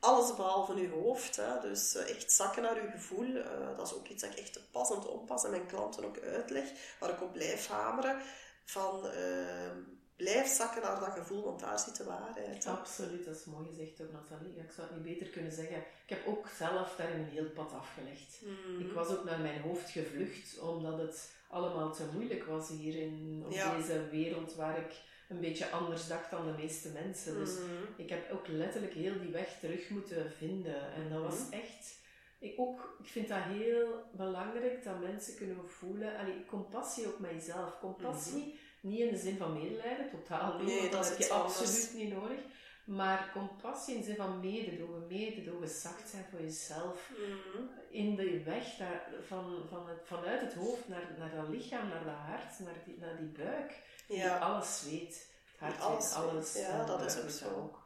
Alles 0.00 0.34
behalve 0.36 0.72
uw 0.72 0.90
hoofd. 1.02 1.36
Hè. 1.36 1.60
Dus 1.60 1.94
echt 1.94 2.32
zakken 2.32 2.62
naar 2.62 2.76
uw 2.76 2.90
gevoel. 2.90 3.32
dat 3.76 3.86
is 3.86 3.94
ook 3.94 4.08
iets 4.08 4.22
dat 4.22 4.32
ik 4.32 4.38
echt 4.38 4.52
te 4.52 4.60
pas 4.70 4.90
en 4.90 5.00
te 5.00 5.08
onpas 5.08 5.44
en 5.44 5.50
mijn 5.50 5.66
klanten 5.66 6.04
ook 6.04 6.20
uitleg, 6.20 6.64
waar 6.98 7.10
ik 7.10 7.22
op 7.22 7.32
blijf 7.32 7.66
hameren. 7.68 8.22
Van 8.64 9.06
ehm, 9.08 9.78
blijf 10.22 10.46
zakken 10.48 10.82
naar 10.82 11.00
dat 11.00 11.12
gevoel, 11.18 11.44
want 11.44 11.60
daar 11.60 11.78
zit 11.78 11.96
de 11.96 12.04
waarheid. 12.04 12.64
hè. 12.64 12.70
Absoluut, 12.70 13.24
dat 13.24 13.36
is 13.36 13.44
mooi 13.44 13.66
gezegd 13.68 13.98
door 13.98 14.06
Nathalie. 14.12 14.54
Ja, 14.56 14.62
ik 14.62 14.70
zou 14.70 14.86
het 14.86 14.96
niet 14.96 15.12
beter 15.18 15.32
kunnen 15.32 15.52
zeggen. 15.52 15.76
Ik 15.76 16.08
heb 16.16 16.26
ook 16.26 16.48
zelf 16.58 16.94
daar 16.96 17.10
een 17.14 17.24
heel 17.24 17.50
pad 17.50 17.72
afgelegd. 17.72 18.40
Mhm. 18.44 18.80
Ik 18.86 18.92
was 18.92 19.08
ook 19.08 19.24
naar 19.24 19.40
mijn 19.40 19.60
hoofd 19.60 19.90
gevlucht, 19.90 20.58
omdat 20.58 20.98
het 20.98 21.30
allemaal 21.48 21.92
te 21.92 22.04
moeilijk 22.12 22.44
was 22.44 22.68
hier 22.68 22.94
in 23.02 23.42
op 23.46 23.52
Ja. 23.52 23.76
deze 23.76 24.08
wereld 24.10 24.54
waar 24.54 24.78
ik 24.78 24.92
een 25.28 25.40
beetje 25.40 25.70
anders 25.70 26.06
dacht 26.06 26.30
dan 26.30 26.46
de 26.46 26.62
meeste 26.62 26.88
mensen. 26.88 27.34
Dus 27.34 27.54
Mhm. 27.58 27.66
ik 27.96 28.08
heb 28.08 28.30
ook 28.32 28.46
letterlijk 28.48 28.92
heel 28.92 29.20
die 29.20 29.30
weg 29.32 29.58
terug 29.60 29.88
moeten 29.90 30.30
vinden. 30.32 30.92
En 30.92 31.10
dat 31.10 31.22
was 31.22 31.38
Mhm. 31.38 31.52
echt... 31.52 31.98
Ik, 32.38 32.54
ook, 32.60 32.96
ik 33.02 33.08
vind 33.08 33.28
dat 33.28 33.38
heel 33.42 34.02
belangrijk 34.12 34.84
dat 34.84 35.00
mensen 35.00 35.36
kunnen 35.36 35.68
voelen... 35.70 36.16
Allee, 36.18 36.44
compassie 36.46 37.06
ook 37.06 37.18
met 37.18 37.30
jezelf. 37.30 37.78
Compassie, 37.80 38.58
niet 38.80 38.98
in 39.00 39.10
de 39.10 39.18
zin 39.18 39.36
van 39.36 39.52
medelijden, 39.52 40.10
totaal 40.10 40.56
niet. 40.58 40.66
Nee, 40.66 40.80
want 40.80 40.92
dat 40.92 41.08
heb 41.08 41.18
je 41.18 41.28
absoluut 41.32 41.90
niet 41.94 42.12
nodig. 42.12 42.38
Maar 42.84 43.30
compassie 43.32 43.94
in 43.94 44.00
de 44.00 44.06
zin 44.06 44.16
van 44.16 44.40
mededogen. 44.40 45.06
Mededogen, 45.08 45.68
zacht 45.68 46.08
zijn 46.08 46.24
voor 46.30 46.40
jezelf. 46.40 47.10
Mhm. 47.10 47.62
In 47.90 48.16
de 48.16 48.42
weg 48.42 48.76
daar, 48.78 49.08
van, 49.26 49.62
van 49.68 49.88
het, 49.88 49.98
vanuit 50.04 50.40
het 50.40 50.54
hoofd 50.54 50.88
naar, 50.88 51.14
naar 51.18 51.34
dat 51.34 51.48
lichaam, 51.48 51.88
naar 51.88 52.04
dat 52.04 52.14
hart, 52.14 52.58
naar 52.58 52.82
die, 52.84 52.96
naar 52.98 53.16
die 53.16 53.26
buik. 53.44 53.82
Die 54.06 54.16
Ja, 54.16 54.38
alles 54.38 54.82
weet. 54.90 55.28
hart 55.58 55.80
Alles 55.80 56.14
weet, 56.14 56.24
weet. 56.24 56.30
alles. 56.30 56.54
Ja, 56.56 56.84
dat 56.84 57.04
is 57.04 57.18
ook 57.18 57.24
ik 57.24 57.30
zo. 57.30 57.48
ook. 57.54 57.82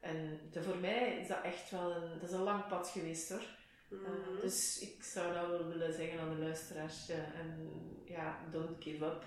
En 0.00 0.40
de, 0.52 0.62
voor 0.62 0.76
mij 0.76 1.18
is 1.20 1.28
dat 1.28 1.42
echt 1.42 1.70
wel 1.70 1.90
een, 1.90 2.18
dat 2.20 2.28
is 2.28 2.34
een 2.34 2.42
lang 2.42 2.66
pad 2.66 2.88
geweest 2.88 3.28
hoor. 3.28 3.44
Uh, 3.88 3.98
Mhm. 3.98 4.40
dus 4.40 4.78
ik 4.78 5.02
zou 5.02 5.34
dat 5.34 5.46
wel 5.48 5.66
willen 5.68 5.92
zeggen 5.94 6.20
aan 6.20 6.34
de 6.34 6.42
luisteraars. 6.42 7.06
ja, 7.06 7.14
en 7.14 7.70
ja, 8.04 8.38
don't 8.50 8.82
give 8.84 9.04
up. 9.04 9.24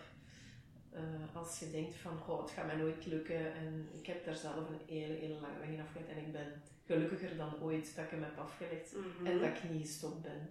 Uh, 0.96 1.42
als 1.42 1.60
je 1.60 1.72
denkt 1.72 1.96
van, 2.02 2.18
goh, 2.26 2.42
het 2.42 2.52
gaat 2.52 2.66
mij 2.66 2.76
nooit 2.76 3.06
lukken. 3.06 3.54
En 3.56 3.90
ik 4.00 4.06
heb 4.06 4.26
daar 4.26 4.36
zelf 4.36 4.56
een 4.56 4.80
hele, 4.96 5.14
hele 5.14 5.34
lange 5.42 5.60
weg 5.60 5.70
in 5.70 5.82
afgelegd. 5.82 6.10
En 6.10 6.18
ik 6.18 6.32
ben 6.32 6.62
gelukkiger 6.86 7.38
dan 7.38 7.54
ooit 7.62 7.96
dat 7.96 8.06
ik 8.06 8.12
hem 8.12 8.24
heb 8.24 8.38
afgelegd. 8.40 8.92
Mhm. 8.96 9.26
En 9.28 9.40
dat 9.40 9.48
ik 9.50 9.70
niet 9.70 9.88
gestopt 9.88 10.22
ben. 10.22 10.50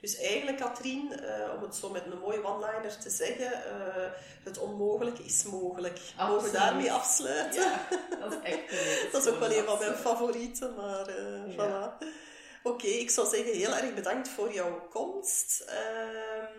Dus 0.00 0.16
eigenlijk, 0.18 0.56
Katrien, 0.58 1.12
eh, 1.20 1.54
om 1.56 1.62
het 1.62 1.74
zo 1.74 1.90
met 1.90 2.04
een 2.06 2.18
mooie 2.18 2.44
one-liner 2.44 2.98
te 2.98 3.10
zeggen, 3.10 3.52
eh, 3.52 4.10
het 4.42 4.58
onmogelijke 4.58 5.22
is 5.24 5.44
mogelijk. 5.44 6.00
Mogen 6.16 6.26
we 6.28 6.32
Absoluut. 6.34 6.52
daarmee 6.52 6.92
afsluiten? 6.92 7.62
Ja, 7.62 7.88
dat 8.20 8.32
is 8.32 8.38
echt 8.52 8.62
Dat 9.12 9.26
is 9.26 9.32
ook 9.32 9.38
wel 9.38 9.48
een 9.52 9.64
van 9.64 9.78
mijn 9.78 9.90
absoluut. 9.90 9.98
favorieten, 9.98 10.74
maar 10.74 11.06
eh, 11.08 11.54
Ja. 11.56 11.96
voilà. 11.98 12.04
Oké, 12.62 12.86
ik 12.86 13.10
zou 13.10 13.28
zeggen 13.28 13.52
heel 13.54 13.74
erg 13.74 13.94
bedankt 13.94 14.28
voor 14.28 14.52
jouw 14.52 14.86
komst. 14.90 15.64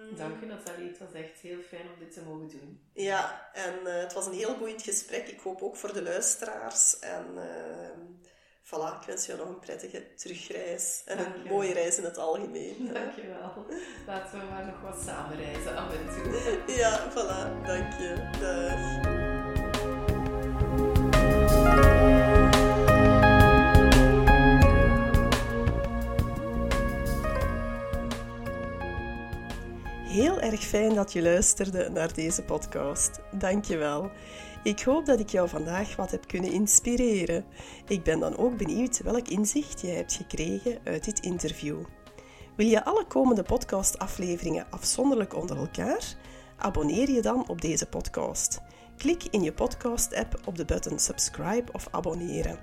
Ehm, 0.09 0.15
Dank 0.17 0.41
u 0.41 0.45
Nathalie, 0.45 0.87
het 0.87 0.99
was 0.99 1.13
echt 1.13 1.39
heel 1.41 1.61
fijn 1.69 1.81
om 1.81 1.99
dit 1.99 2.13
te 2.13 2.21
mogen 2.21 2.47
doen. 2.49 2.79
Ja, 2.93 3.49
en 3.53 3.73
eh, 3.87 3.99
het 4.01 4.13
was 4.13 4.25
een 4.25 4.33
heel 4.33 4.57
boeiend 4.57 4.81
gesprek. 4.81 5.27
Ik 5.27 5.39
hoop 5.39 5.61
ook 5.61 5.75
voor 5.75 5.93
de 5.93 6.01
luisteraars. 6.03 6.99
En 6.99 7.25
ehm, 7.37 7.99
voilà, 8.63 8.99
ik 9.01 9.05
wens 9.07 9.25
je 9.25 9.35
nog 9.35 9.47
een 9.47 9.59
prettige 9.59 10.15
terugreis. 10.15 11.01
En 11.05 11.17
Dank 11.17 11.35
een 11.35 11.43
je. 11.43 11.49
mooie 11.49 11.73
reis 11.73 11.97
in 11.97 12.03
het 12.03 12.17
algemeen. 12.17 12.89
Dankjewel. 12.93 13.65
Laten 14.07 14.39
we 14.39 14.45
maar 14.45 14.65
nog 14.65 14.81
wat 14.81 15.01
samen 15.05 15.37
reizen 15.37 15.77
af 15.77 15.93
en 15.93 16.07
toe. 16.07 16.59
Ja, 16.81 17.11
voilà, 17.11 17.65
dank 17.65 17.93
je. 17.93 18.29
Dag. 18.39 19.13
Heel 30.15 30.39
erg 30.39 30.63
fijn 30.63 30.93
dat 30.93 31.13
je 31.13 31.21
luisterde 31.21 31.89
naar 31.89 32.13
deze 32.13 32.43
podcast. 32.43 33.19
Dank 33.31 33.65
je 33.65 33.77
wel. 33.77 34.11
Ik 34.63 34.81
hoop 34.81 35.05
dat 35.05 35.19
ik 35.19 35.29
jou 35.29 35.49
vandaag 35.49 35.95
wat 35.95 36.11
heb 36.11 36.27
kunnen 36.27 36.51
inspireren. 36.51 37.45
Ik 37.87 38.03
ben 38.03 38.19
dan 38.19 38.37
ook 38.37 38.57
benieuwd 38.57 39.01
welk 39.01 39.27
inzicht 39.27 39.81
je 39.81 39.87
hebt 39.87 40.13
gekregen 40.13 40.79
uit 40.83 41.05
dit 41.05 41.19
interview. 41.19 41.77
Wil 42.55 42.67
je 42.67 42.85
alle 42.85 43.05
komende 43.05 43.43
podcastafleveringen 43.43 44.67
afzonderlijk 44.69 45.35
onder 45.35 45.57
elkaar? 45.57 46.15
Abonneer 46.57 47.11
je 47.11 47.21
dan 47.21 47.49
op 47.49 47.61
deze 47.61 47.85
podcast. 47.85 48.61
Klik 48.97 49.23
in 49.23 49.43
je 49.43 49.53
podcast-app 49.53 50.39
op 50.45 50.57
de 50.57 50.65
button 50.65 50.99
subscribe 50.99 51.71
of 51.71 51.87
abonneren. 51.91 52.59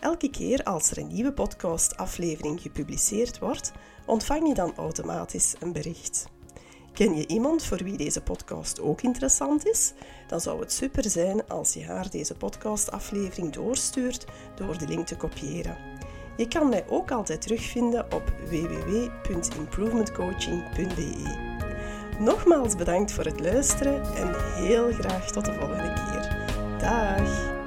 Elke 0.00 0.30
keer 0.30 0.62
als 0.62 0.90
er 0.90 0.98
een 0.98 1.12
nieuwe 1.12 1.32
podcastaflevering 1.32 2.60
gepubliceerd 2.60 3.38
wordt, 3.38 3.72
ontvang 4.06 4.48
je 4.48 4.54
dan 4.54 4.76
automatisch 4.76 5.54
een 5.60 5.72
bericht. 5.72 6.38
Ken 7.00 7.16
je 7.16 7.26
iemand 7.26 7.64
voor 7.64 7.78
wie 7.78 7.96
deze 7.96 8.22
podcast 8.22 8.80
ook 8.80 9.02
interessant 9.02 9.66
is? 9.66 9.92
Dan 10.26 10.40
zou 10.40 10.60
het 10.60 10.72
super 10.72 11.10
zijn 11.10 11.48
als 11.48 11.74
je 11.74 11.84
haar 11.84 12.10
deze 12.10 12.34
podcastaflevering 12.34 13.52
doorstuurt 13.52 14.26
door 14.54 14.78
de 14.78 14.88
link 14.88 15.06
te 15.06 15.16
kopiëren. 15.16 15.76
Je 16.36 16.48
kan 16.48 16.68
mij 16.68 16.84
ook 16.88 17.10
altijd 17.10 17.42
terugvinden 17.42 18.12
op 18.12 18.32
www.improvementcoaching.be. 18.48 21.48
Nogmaals 22.18 22.76
bedankt 22.76 23.12
voor 23.12 23.24
het 23.24 23.40
luisteren 23.40 24.14
en 24.14 24.54
heel 24.54 24.92
graag 24.92 25.30
tot 25.30 25.44
de 25.44 25.52
volgende 25.52 25.92
keer. 25.92 26.46
Dag! 26.78 27.59